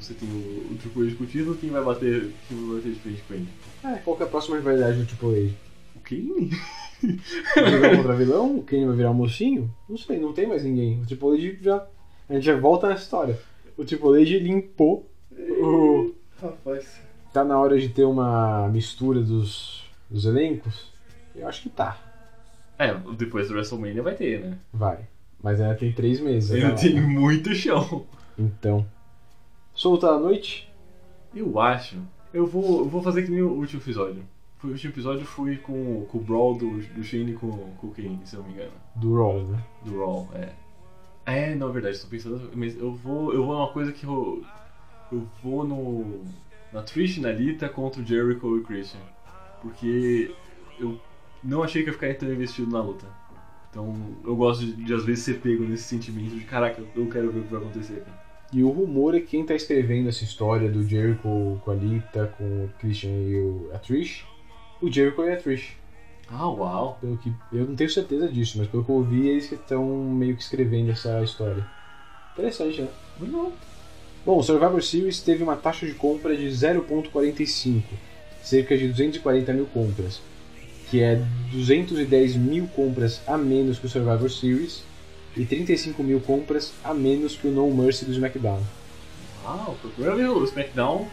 você 0.00 0.14
tem 0.14 0.26
o, 0.28 0.72
o 0.72 0.76
Triple 0.80 1.06
H 1.08 1.16
com 1.16 1.24
o 1.24 1.26
título, 1.26 1.54
quem 1.56 1.68
vai 1.70 1.84
bater, 1.84 2.30
quem 2.48 2.56
vai 2.66 2.76
bater 2.76 2.92
de 2.92 2.98
frente 3.00 3.22
com 3.28 3.34
ele? 3.34 3.48
É, 3.84 3.96
qual 3.98 4.16
que 4.16 4.22
é 4.22 4.26
a 4.26 4.28
próxima 4.28 4.56
rivalidade 4.56 4.98
do 4.98 5.06
Triple 5.06 5.48
H? 5.48 5.54
O 6.20 6.48
Kane? 6.48 6.50
Vilão 7.70 7.96
contra 7.96 8.14
vilão? 8.14 8.62
Quem 8.62 8.86
vai 8.86 8.96
virar 8.96 9.10
um 9.10 9.14
mocinho? 9.14 9.74
Não 9.88 9.96
sei, 9.96 10.18
não 10.18 10.32
tem 10.32 10.46
mais 10.46 10.64
ninguém. 10.64 11.00
O 11.00 11.06
Triple 11.06 11.48
H 11.48 11.58
já. 11.60 11.86
A 12.28 12.34
gente 12.34 12.44
já 12.44 12.56
volta 12.56 12.88
nessa 12.88 13.02
história. 13.02 13.38
O 13.76 13.84
Triple 13.84 14.22
H 14.22 14.44
limpou 14.44 15.08
o. 15.30 16.14
Rapaz. 16.40 17.00
Tá 17.32 17.44
na 17.44 17.58
hora 17.58 17.78
de 17.78 17.88
ter 17.88 18.04
uma 18.04 18.68
mistura 18.68 19.20
dos, 19.20 19.84
dos 20.10 20.24
elencos? 20.24 20.92
Eu 21.34 21.48
acho 21.48 21.62
que 21.62 21.70
tá. 21.70 21.98
É, 22.78 22.94
depois 23.16 23.48
do 23.48 23.54
WrestleMania 23.54 24.02
vai 24.02 24.14
ter, 24.14 24.40
né? 24.40 24.58
Vai. 24.72 24.98
Mas 25.42 25.60
ainda 25.60 25.74
tem 25.74 25.92
três 25.92 26.20
meses. 26.20 26.52
Ainda 26.52 26.70
lá. 26.70 26.74
tem 26.74 27.00
muito 27.00 27.54
chão. 27.54 28.06
Então. 28.38 28.86
Solta 29.74 30.08
a 30.08 30.18
noite? 30.18 30.70
Eu 31.34 31.58
acho. 31.58 31.96
Eu 32.32 32.46
vou, 32.46 32.80
eu 32.80 32.88
vou 32.88 33.02
fazer 33.02 33.22
que 33.22 33.30
nem 33.30 33.42
o 33.42 33.52
último 33.52 33.80
episódio. 33.80 34.22
O 34.62 34.68
último 34.68 34.92
episódio 34.92 35.26
foi 35.26 35.56
com, 35.56 36.04
com 36.04 36.18
o 36.18 36.20
Brawl 36.20 36.56
do, 36.56 36.78
do 36.78 37.02
Shane 37.02 37.32
com, 37.34 37.50
com 37.50 37.86
o 37.88 37.90
Kane, 37.90 38.20
se 38.24 38.36
eu 38.36 38.40
não 38.40 38.48
me 38.48 38.54
engano. 38.54 38.72
Do 38.96 39.16
Raw, 39.16 39.42
né? 39.44 39.64
Do 39.84 39.98
Raw, 39.98 40.28
é. 40.34 40.52
É, 41.24 41.54
na 41.54 41.66
verdade, 41.66 42.00
tô 42.00 42.06
pensando. 42.06 42.50
Mas 42.54 42.76
eu 42.76 42.92
vou. 42.94 43.32
Eu 43.32 43.44
vou 43.44 43.56
numa 43.56 43.72
coisa 43.72 43.92
que 43.92 44.04
eu. 44.04 44.44
Eu 45.10 45.26
vou 45.42 45.64
no. 45.64 46.24
Na 46.72 46.82
Trish 46.82 47.18
e 47.18 47.20
na 47.20 47.32
Lita 47.32 47.68
contra 47.68 48.00
o 48.00 48.04
Jericho 48.04 48.56
e 48.56 48.60
o 48.60 48.62
Christian. 48.62 49.00
Porque 49.60 50.34
eu 50.78 50.98
não 51.42 51.62
achei 51.62 51.82
que 51.82 51.88
ia 51.88 51.92
ficar 51.92 52.14
tão 52.14 52.32
investido 52.32 52.70
na 52.70 52.82
luta. 52.82 53.06
Então 53.70 53.94
eu 54.24 54.36
gosto 54.36 54.64
de, 54.64 54.84
de 54.84 54.94
às 54.94 55.04
vezes 55.04 55.24
ser 55.24 55.40
pego 55.40 55.64
nesse 55.64 55.84
sentimento 55.84 56.34
de 56.34 56.44
caraca, 56.44 56.82
eu 56.94 57.08
quero 57.08 57.30
ver 57.30 57.40
o 57.40 57.42
que 57.44 57.52
vai 57.52 57.60
acontecer 57.60 57.94
aqui. 57.94 58.10
E 58.52 58.62
o 58.62 58.68
rumor 58.68 59.14
é 59.14 59.20
que 59.20 59.28
quem 59.28 59.46
tá 59.46 59.54
escrevendo 59.54 60.10
essa 60.10 60.24
história 60.24 60.70
do 60.70 60.86
Jericho 60.86 61.58
com 61.64 61.70
a 61.70 61.74
Lita, 61.74 62.34
com 62.36 62.64
o 62.64 62.70
Christian 62.78 63.10
e 63.10 63.40
o, 63.40 63.70
a 63.72 63.78
Trish, 63.78 64.26
o 64.82 64.90
Jericho 64.90 65.22
e 65.22 65.32
a 65.32 65.36
Trish. 65.36 65.76
Ah, 66.28 66.48
uau! 66.48 66.98
Pelo 67.00 67.16
que, 67.18 67.32
eu 67.52 67.66
não 67.66 67.76
tenho 67.76 67.90
certeza 67.90 68.28
disso, 68.28 68.58
mas 68.58 68.66
pelo 68.66 68.84
que 68.84 68.90
eu 68.90 68.96
ouvi, 68.96 69.28
eles 69.28 69.48
que 69.48 69.54
estão 69.54 69.86
meio 69.86 70.36
que 70.36 70.42
escrevendo 70.42 70.90
essa 70.90 71.22
história. 71.22 71.64
Interessante, 72.32 72.82
né? 72.82 72.88
Não. 73.20 73.52
Bom, 74.24 74.38
o 74.38 74.42
Survivor 74.42 74.82
Series 74.82 75.20
teve 75.20 75.42
uma 75.42 75.56
taxa 75.56 75.86
de 75.86 75.94
compra 75.94 76.36
de 76.36 76.46
0,45, 76.46 77.82
cerca 78.42 78.76
de 78.76 78.88
240 78.88 79.52
mil 79.52 79.66
compras, 79.66 80.20
que 80.90 81.02
é 81.02 81.20
210 81.52 82.36
mil 82.36 82.66
compras 82.68 83.20
a 83.26 83.36
menos 83.36 83.78
que 83.78 83.86
o 83.86 83.90
Survivor 83.90 84.30
Series 84.30 84.84
e 85.36 85.44
35 85.44 86.02
mil 86.02 86.20
compras 86.20 86.72
a 86.84 86.94
menos 86.94 87.36
que 87.36 87.48
o 87.48 87.50
No 87.50 87.70
Mercy 87.74 88.04
do 88.04 88.12
SmackDown. 88.12 88.62
Uau, 89.44 89.76
a 89.84 89.88
primeira 89.88 90.16
vez 90.16 90.28
o 90.28 90.44
SmackDown. 90.44 91.08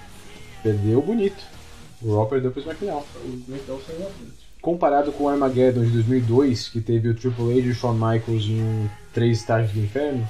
Perdeu 0.61 1.01
bonito. 1.01 1.58
O 2.01 2.15
Raw 2.15 2.27
perdeu 2.27 2.51
pro 2.51 2.61
SmackDown. 2.61 3.03
O 3.25 3.43
SmackDown 3.45 3.79
saiu 3.85 3.99
na 3.99 4.05
frente. 4.05 4.49
Comparado 4.61 5.11
com 5.11 5.23
o 5.23 5.29
Armageddon 5.29 5.85
de 5.85 5.91
2002, 5.91 6.67
que 6.67 6.81
teve 6.81 7.09
o 7.09 7.15
Triple 7.15 7.59
H 7.59 7.67
e 7.67 7.69
o 7.69 7.75
Shawn 7.75 7.93
Michaels 7.93 8.45
em 8.45 8.89
três 9.13 9.39
estágios 9.39 9.71
do 9.71 9.79
inferno, 9.79 10.27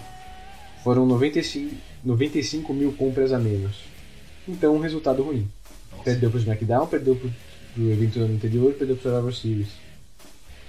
foram 0.84 1.06
95, 1.06 1.76
95 2.04 2.74
mil 2.74 2.94
compras 2.94 3.34
a 3.34 3.40
menos. 3.40 3.76
Então, 4.48 4.76
um 4.76 4.80
resultado 4.80 5.24
ruim. 5.24 5.48
Nossa. 5.92 6.04
Perdeu 6.04 6.30
pro 6.30 6.40
SmackDown, 6.40 6.88
perdeu 6.88 7.16
pro, 7.16 7.32
pro 7.74 7.92
evento 7.92 8.20
anterior, 8.20 8.74
perdeu 8.74 8.96
pro 8.96 9.10
Survivor 9.10 9.34
Series. 9.34 9.70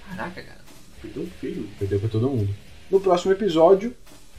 Caraca, 0.09 0.41
cara. 0.41 0.61
Perdeu 1.01 1.27
feio. 1.39 1.67
Perdeu 1.79 1.99
pra 1.99 2.09
todo 2.09 2.29
mundo. 2.29 2.53
No 2.89 2.99
próximo 2.99 3.31
episódio, 3.31 3.95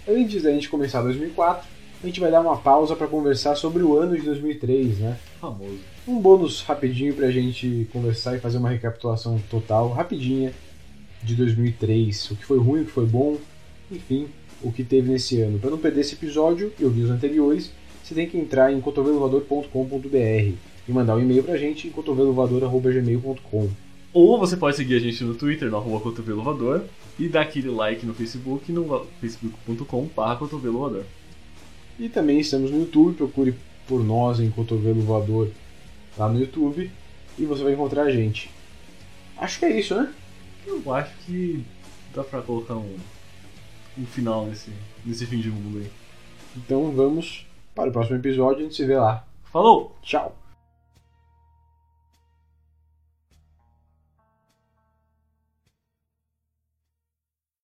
antes 0.07 0.43
da 0.43 0.51
gente 0.51 0.69
começar 0.69 1.01
2004, 1.03 1.67
a 2.03 2.07
gente 2.07 2.21
vai 2.21 2.31
dar 2.31 2.41
uma 2.41 2.57
pausa 2.57 2.97
para 2.97 3.07
conversar 3.07 3.55
sobre 3.55 3.83
o 3.83 3.97
ano 3.97 4.17
de 4.17 4.23
2003, 4.23 4.99
né? 4.99 5.17
Famoso. 5.41 5.79
Um 6.07 6.19
bônus 6.19 6.63
rapidinho 6.63 7.15
pra 7.15 7.31
gente 7.31 7.89
conversar 7.93 8.37
e 8.37 8.41
fazer 8.41 8.59
uma 8.59 8.71
recapitulação 8.71 9.41
total, 9.49 9.91
rapidinha, 9.91 10.53
de 11.23 11.37
2003. 11.37 12.33
O 12.33 12.37
que 12.37 12.45
foi 12.45 12.59
ruim, 12.59 12.83
o 12.83 12.85
que 12.87 12.91
foi 12.91 13.07
bom, 13.07 13.37
enfim, 13.91 14.27
o 14.61 14.73
que 14.73 14.83
teve 14.83 15.13
nesse 15.13 15.41
ano. 15.41 15.61
Para 15.61 15.71
não 15.71 15.79
perder 15.79 16.01
esse 16.01 16.15
episódio 16.15 16.73
e 16.79 16.85
ouvir 16.85 17.03
os 17.03 17.11
anteriores, 17.11 17.71
você 18.03 18.17
tem 18.17 18.29
que 18.29 18.37
entrar 18.37 18.73
em 18.73 18.81
cotovelovador.com.br 18.81 20.53
e 20.89 20.93
mandar 20.93 21.15
um 21.15 21.21
e-mail 21.21 21.45
pra 21.45 21.57
gente 21.57 21.87
em 21.87 21.91
cotovelovador.gmail.com. 21.91 23.69
Ou 24.13 24.39
você 24.39 24.57
pode 24.57 24.77
seguir 24.77 24.97
a 24.97 24.99
gente 24.99 25.23
no 25.23 25.35
Twitter, 25.35 25.71
no 25.71 25.77
arroba 25.77 26.01
cotovelovador, 26.01 26.83
e 27.19 27.29
dar 27.29 27.43
aquele 27.43 27.71
like 27.71 28.05
no 28.05 28.13
Facebook, 28.13 28.73
no 28.73 29.07
facebook.com 29.21 30.09
barra 30.17 30.37
cotovelovador. 30.37 31.05
E 31.99 32.09
também 32.09 32.41
estamos 32.41 32.71
no 32.71 32.81
YouTube, 32.81 33.17
procure 33.17 33.55
por 33.87 34.03
nós 34.03 34.41
em 34.41 34.51
Cotovelo 34.51 35.03
Voador 35.03 35.51
lá 36.17 36.29
no 36.29 36.41
YouTube 36.41 36.91
e 37.39 37.45
você 37.45 37.63
vai 37.63 37.73
encontrar 37.73 38.05
a 38.05 38.11
gente. 38.11 38.51
Acho 39.37 39.59
que 39.59 39.65
é 39.65 39.79
isso, 39.79 39.95
né? 39.95 40.13
Eu 40.67 40.95
acho 40.95 41.15
que 41.27 41.65
dá 42.15 42.23
pra 42.23 42.43
colocar 42.43 42.75
um, 42.75 42.97
um 43.99 44.07
final 44.07 44.47
nesse, 44.47 44.71
nesse 45.05 45.27
fim 45.27 45.41
de 45.41 45.49
mundo 45.49 45.79
aí. 45.79 45.91
Então 46.57 46.91
vamos 46.93 47.47
para 47.75 47.89
o 47.89 47.93
próximo 47.93 48.17
episódio, 48.17 48.61
a 48.61 48.63
gente 48.63 48.75
se 48.75 48.85
vê 48.85 48.97
lá. 48.97 49.27
Falou! 49.51 49.97
Tchau! 50.03 50.42